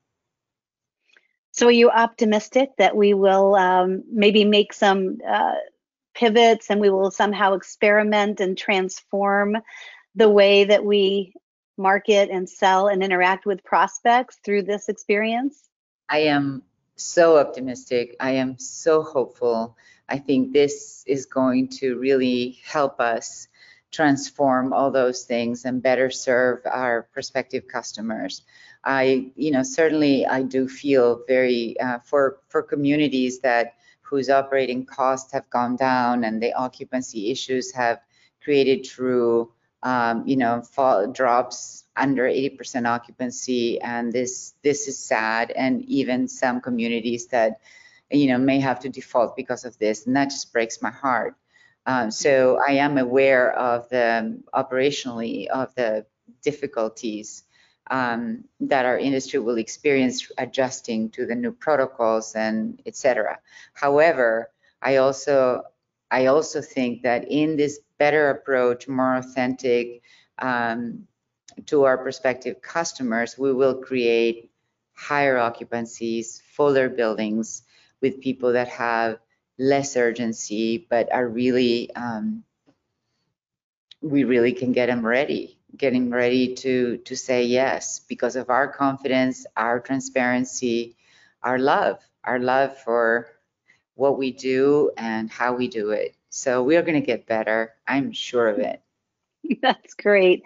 So 1.52 1.68
are 1.68 1.72
you 1.72 1.92
optimistic 1.92 2.72
that 2.80 2.96
we 2.96 3.14
will 3.14 3.56
um, 3.56 4.04
maybe 4.12 4.44
make 4.44 4.74
some 4.74 5.20
uh, 5.28 5.54
pivots 6.16 6.70
and 6.70 6.82
we 6.82 6.90
will 6.90 7.12
somehow 7.12 7.54
experiment 7.54 8.40
and 8.40 8.58
transform 8.58 9.58
the 10.16 10.30
way 10.30 10.64
that 10.64 10.84
we 10.84 11.34
market 11.78 12.30
and 12.32 12.50
sell 12.50 12.88
and 12.88 13.04
interact 13.04 13.46
with 13.46 13.64
prospects 13.64 14.38
through 14.44 14.64
this 14.64 14.90
experience? 14.90 15.62
I 16.10 16.20
am 16.20 16.64
so 16.96 17.38
optimistic. 17.38 18.16
I 18.20 18.32
am 18.32 18.58
so 18.58 19.02
hopeful. 19.04 19.76
I 20.08 20.18
think 20.20 20.54
this 20.54 21.04
is 21.08 21.26
going 21.26 21.70
to 21.80 21.98
really 21.98 22.60
help 22.66 23.00
us 23.00 23.48
transform 23.94 24.74
all 24.74 24.92
those 24.92 25.24
things 25.24 25.66
and 25.66 25.82
better 25.82 26.10
serve 26.10 26.60
our 26.66 27.04
prospective 27.14 27.68
customers. 27.68 28.42
I, 28.84 29.32
you 29.36 29.52
know, 29.52 29.64
certainly 29.64 30.26
I 30.26 30.42
do 30.42 30.68
feel 30.68 31.22
very 31.28 31.80
uh, 31.80 32.00
for 32.00 32.40
for 32.50 32.62
communities 32.62 33.40
that 33.40 33.76
whose 34.02 34.30
operating 34.30 34.86
costs 34.86 35.32
have 35.32 35.50
gone 35.50 35.78
down 35.78 36.24
and 36.26 36.42
the 36.42 36.54
occupancy 36.54 37.32
issues 37.32 37.72
have 37.72 38.00
created 38.44 38.84
true 38.84 39.54
um, 39.84 40.26
you 40.26 40.38
know, 40.38 40.62
fall 40.62 41.12
drops 41.12 41.84
under 41.96 42.24
80% 42.24 42.88
occupancy, 42.88 43.80
and 43.82 44.12
this 44.12 44.54
this 44.64 44.88
is 44.88 44.98
sad. 44.98 45.52
And 45.52 45.84
even 45.86 46.28
some 46.28 46.62
communities 46.62 47.28
that, 47.28 47.60
you 48.10 48.28
know, 48.28 48.38
may 48.38 48.62
have 48.62 48.80
to 48.82 48.90
default 48.90 49.36
because 49.36 49.66
of 49.66 49.78
this, 49.78 50.08
and 50.08 50.16
that 50.16 50.30
just 50.30 50.54
breaks 50.54 50.82
my 50.82 50.90
heart. 50.90 51.36
Um, 51.86 52.12
so 52.12 52.60
I 52.66 52.74
am 52.74 52.98
aware 52.98 53.54
of 53.54 53.90
the 53.90 54.42
operationally 54.54 55.48
of 55.48 55.74
the 55.76 56.06
difficulties 56.42 57.44
um, 57.92 58.46
that 58.62 58.86
our 58.86 58.98
industry 58.98 59.40
will 59.40 59.58
experience 59.58 60.32
adjusting 60.38 61.10
to 61.12 61.26
the 61.26 61.36
new 61.36 61.52
protocols 61.52 62.36
and 62.36 62.82
et 62.86 62.96
cetera. 62.96 63.40
However, 63.74 64.50
I 64.82 64.98
also 64.98 65.64
I 66.12 66.28
also 66.28 66.62
think 66.62 67.02
that 67.04 67.26
in 67.30 67.58
this 67.58 67.80
better 67.98 68.30
approach, 68.30 68.88
more 68.88 69.16
authentic 69.16 70.04
um, 70.40 71.08
to 71.66 71.84
our 71.84 71.98
prospective 71.98 72.62
customers, 72.62 73.38
we 73.38 73.52
will 73.52 73.76
create 73.76 74.52
higher 74.94 75.38
occupancies, 75.38 76.42
fuller 76.56 76.88
buildings 76.88 77.64
with 78.02 78.22
people 78.22 78.54
that 78.54 78.68
have 78.68 79.18
less 79.64 79.96
urgency, 79.96 80.86
but 80.90 81.12
are 81.14 81.28
really, 81.28 81.90
um, 81.96 82.44
we 84.02 84.26
really 84.26 84.52
can 84.52 84.74
get 84.74 84.88
them 84.88 85.06
ready, 85.06 85.58
getting 85.78 86.10
ready 86.10 86.56
to, 86.56 86.98
to 86.98 87.16
say 87.16 87.46
yes 87.46 88.02
because 88.02 88.36
of 88.36 88.50
our 88.50 88.68
confidence, 88.68 89.46
our 89.56 89.80
transparency, 89.80 90.98
our 91.42 91.58
love, 91.58 92.00
our 92.26 92.40
love 92.40 92.78
for 92.80 93.30
what 93.96 94.18
we 94.18 94.32
do 94.32 94.92
and 94.98 95.32
how 95.32 95.56
we 95.56 95.70
do 95.70 95.92
it. 95.92 96.16
So 96.30 96.64
we 96.64 96.76
are 96.76 96.84
going 96.84 97.00
to 97.00 97.08
get 97.08 97.26
better. 97.26 97.74
I'm 97.88 98.12
sure 98.12 98.50
of 98.50 98.60
it. 98.60 98.83
That's 99.62 99.94
great. 99.96 100.44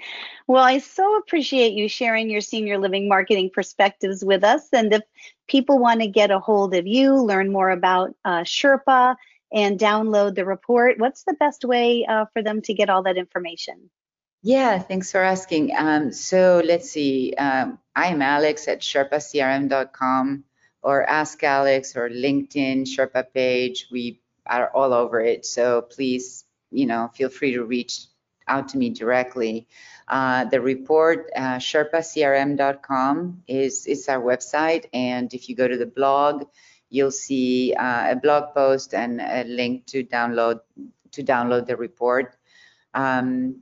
Well, 0.47 0.64
I 0.64 0.80
so 0.80 1.18
appreciate 1.18 1.74
you 1.74 1.89
sharing 1.89 2.30
your 2.30 2.41
senior 2.41 2.78
living 2.78 3.08
marketing 3.08 3.51
perspectives 3.53 4.24
with 4.24 4.43
us. 4.43 4.68
And 4.74 4.93
if 4.93 5.01
people 5.47 5.80
want 5.80 6.01
to 6.01 6.08
get 6.08 6.32
a 6.32 6.39
hold 6.39 6.74
of 6.74 6.88
you, 6.88 7.16
learn 7.16 7.51
more 7.51 7.70
about 7.70 8.16
uh, 8.26 8.41
Sherpa, 8.41 9.16
and 9.51 9.80
download 9.80 10.36
the 10.36 10.45
report, 10.45 10.99
what's 10.99 11.24
the 11.24 11.34
best 11.34 11.64
way 11.64 12.05
uh, 12.05 12.26
for 12.34 12.43
them 12.43 12.62
to 12.64 12.74
get 12.74 12.89
all 12.89 13.03
that 13.03 13.18
information? 13.18 13.89
Yeah, 14.43 14.80
thanks 14.80 15.12
for 15.12 15.22
asking. 15.22 15.76
Um, 15.76 16.12
so 16.12 16.62
let's 16.64 16.89
see. 16.89 17.34
Um, 17.38 17.80
I'm 17.95 18.22
Alex 18.22 18.68
at 18.68 18.82
SherpaCRM.com 18.82 20.43
or 20.84 21.03
Ask 21.10 21.43
Alex 21.43 21.95
or 21.95 22.10
LinkedIn 22.10 22.84
Sherpa 22.84 23.26
page. 23.34 23.88
We 23.91 24.22
are 24.45 24.70
all 24.70 24.93
over 24.93 25.20
it. 25.20 25.45
So 25.45 25.82
please, 25.82 26.45
you 26.72 26.86
know, 26.86 27.10
feel 27.14 27.30
free 27.30 27.53
to 27.53 27.64
reach 27.64 28.05
out 28.48 28.70
to 28.70 28.78
me 28.78 28.89
directly. 28.89 29.68
Uh, 30.08 30.45
the 30.45 30.62
report, 30.62 31.30
uh, 31.36 31.58
SherpaCRM.com 31.58 33.43
is, 33.48 33.86
is 33.86 34.08
our 34.08 34.22
website. 34.22 34.86
And 34.93 35.34
if 35.34 35.50
you 35.50 35.56
go 35.56 35.68
to 35.68 35.78
the 35.78 35.86
blog, 35.86 36.45
you'll 36.89 37.12
see 37.12 37.74
uh, 37.74 38.12
a 38.12 38.16
blog 38.16 38.54
post 38.54 38.93
and 38.93 39.20
a 39.20 39.43
link 39.43 39.86
to 39.88 40.04
download 40.04 40.62
to 41.12 41.24
download 41.24 41.66
the 41.66 41.76
report. 41.76 42.36
Um, 42.93 43.62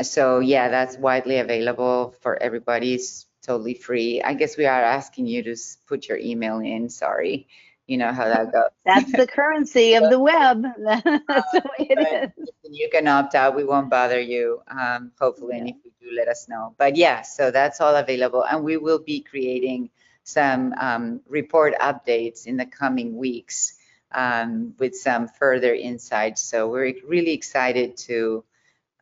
so 0.00 0.40
yeah, 0.40 0.68
that's 0.68 0.96
widely 0.96 1.38
available 1.38 2.14
for 2.20 2.40
everybody. 2.40 2.94
It's 2.94 3.26
totally 3.42 3.74
free. 3.74 4.22
I 4.22 4.34
guess 4.34 4.56
we 4.56 4.66
are 4.66 4.82
asking 4.82 5.26
you 5.26 5.42
to 5.42 5.56
put 5.86 6.08
your 6.08 6.18
email 6.18 6.58
in. 6.58 6.88
Sorry 6.88 7.48
you 7.86 7.98
know 7.98 8.12
how 8.12 8.24
that 8.24 8.52
goes. 8.52 8.70
That's 8.84 9.12
the 9.12 9.26
currency 9.26 9.94
of 9.94 10.08
the 10.08 10.18
web. 10.18 10.62
That's 10.78 11.02
the 11.02 11.62
way 11.78 11.86
it 11.90 12.32
is. 12.38 12.48
You 12.72 12.88
can 12.90 13.06
opt 13.06 13.34
out. 13.34 13.54
We 13.54 13.64
won't 13.64 13.90
bother 13.90 14.20
you, 14.20 14.62
um, 14.68 15.12
hopefully. 15.20 15.58
And 15.58 15.68
if 15.68 15.76
you 15.84 15.92
do, 16.00 16.16
let 16.16 16.28
us 16.28 16.48
know. 16.48 16.74
But 16.78 16.96
yeah, 16.96 17.20
so 17.22 17.50
that's 17.50 17.80
all 17.82 17.94
available. 17.94 18.44
And 18.44 18.64
we 18.64 18.78
will 18.78 18.98
be 18.98 19.20
creating 19.20 19.90
some 20.24 20.72
um, 20.80 21.20
report 21.28 21.74
updates 21.78 22.46
in 22.46 22.56
the 22.56 22.64
coming 22.64 23.16
weeks 23.16 23.74
um, 24.12 24.74
with 24.78 24.94
some 24.94 25.28
further 25.28 25.74
insights. 25.74 26.40
So 26.42 26.68
we're 26.70 26.94
really 27.06 27.32
excited 27.32 27.98
to 28.08 28.44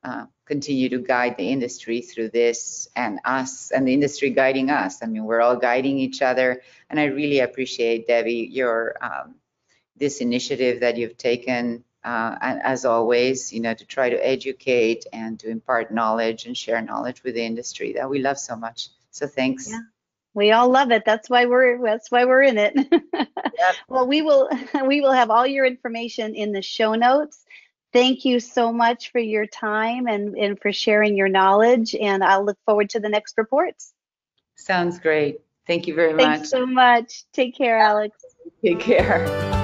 uh, 0.02 0.26
continue 0.46 0.88
to 0.88 0.98
guide 0.98 1.36
the 1.36 1.48
industry 1.48 2.00
through 2.00 2.30
this 2.30 2.88
and 2.96 3.20
us 3.24 3.70
and 3.70 3.86
the 3.86 3.94
industry 3.94 4.30
guiding 4.30 4.70
us. 4.70 5.00
I 5.02 5.06
mean, 5.06 5.24
we're 5.24 5.42
all 5.42 5.56
guiding 5.56 5.98
each 5.98 6.22
other. 6.22 6.62
And 6.88 6.98
I 6.98 7.04
really 7.04 7.38
appreciate, 7.38 8.08
Debbie, 8.08 8.48
your 8.50 8.96
um, 9.00 9.36
this 9.96 10.20
initiative 10.20 10.80
that 10.80 10.96
you've 10.96 11.18
taken, 11.18 11.84
uh, 12.04 12.36
and 12.40 12.60
as 12.62 12.84
always, 12.84 13.52
you 13.52 13.60
know, 13.60 13.74
to 13.74 13.84
try 13.84 14.10
to 14.10 14.26
educate 14.26 15.06
and 15.12 15.38
to 15.40 15.48
impart 15.48 15.92
knowledge 15.92 16.46
and 16.46 16.56
share 16.56 16.80
knowledge 16.80 17.22
with 17.22 17.34
the 17.34 17.44
industry 17.44 17.92
that 17.94 18.08
we 18.08 18.20
love 18.20 18.38
so 18.38 18.56
much. 18.56 18.88
So 19.10 19.26
thanks. 19.26 19.70
Yeah. 19.70 19.80
We 20.32 20.52
all 20.52 20.70
love 20.70 20.92
it. 20.92 21.04
That's 21.04 21.28
why 21.28 21.46
we're 21.46 21.82
that's 21.82 22.10
why 22.10 22.24
we're 22.24 22.42
in 22.42 22.56
it. 22.56 22.74
yep. 23.14 23.74
Well, 23.88 24.06
we 24.06 24.22
will 24.22 24.48
we 24.86 25.00
will 25.00 25.12
have 25.12 25.30
all 25.30 25.46
your 25.46 25.66
information 25.66 26.34
in 26.34 26.52
the 26.52 26.62
show 26.62 26.94
notes 26.94 27.44
thank 27.92 28.24
you 28.24 28.40
so 28.40 28.72
much 28.72 29.10
for 29.12 29.18
your 29.18 29.46
time 29.46 30.06
and, 30.06 30.36
and 30.36 30.60
for 30.60 30.72
sharing 30.72 31.16
your 31.16 31.28
knowledge. 31.28 31.94
And 31.94 32.22
I'll 32.22 32.44
look 32.44 32.58
forward 32.64 32.90
to 32.90 33.00
the 33.00 33.08
next 33.08 33.36
reports. 33.36 33.92
Sounds 34.56 34.98
great. 34.98 35.40
Thank 35.66 35.86
you 35.86 35.94
very 35.94 36.14
Thanks 36.14 36.20
much. 36.20 36.36
Thanks 36.36 36.50
so 36.50 36.66
much. 36.66 37.24
Take 37.32 37.56
care, 37.56 37.78
Alex. 37.78 38.16
Take 38.62 38.80
care. 38.80 39.59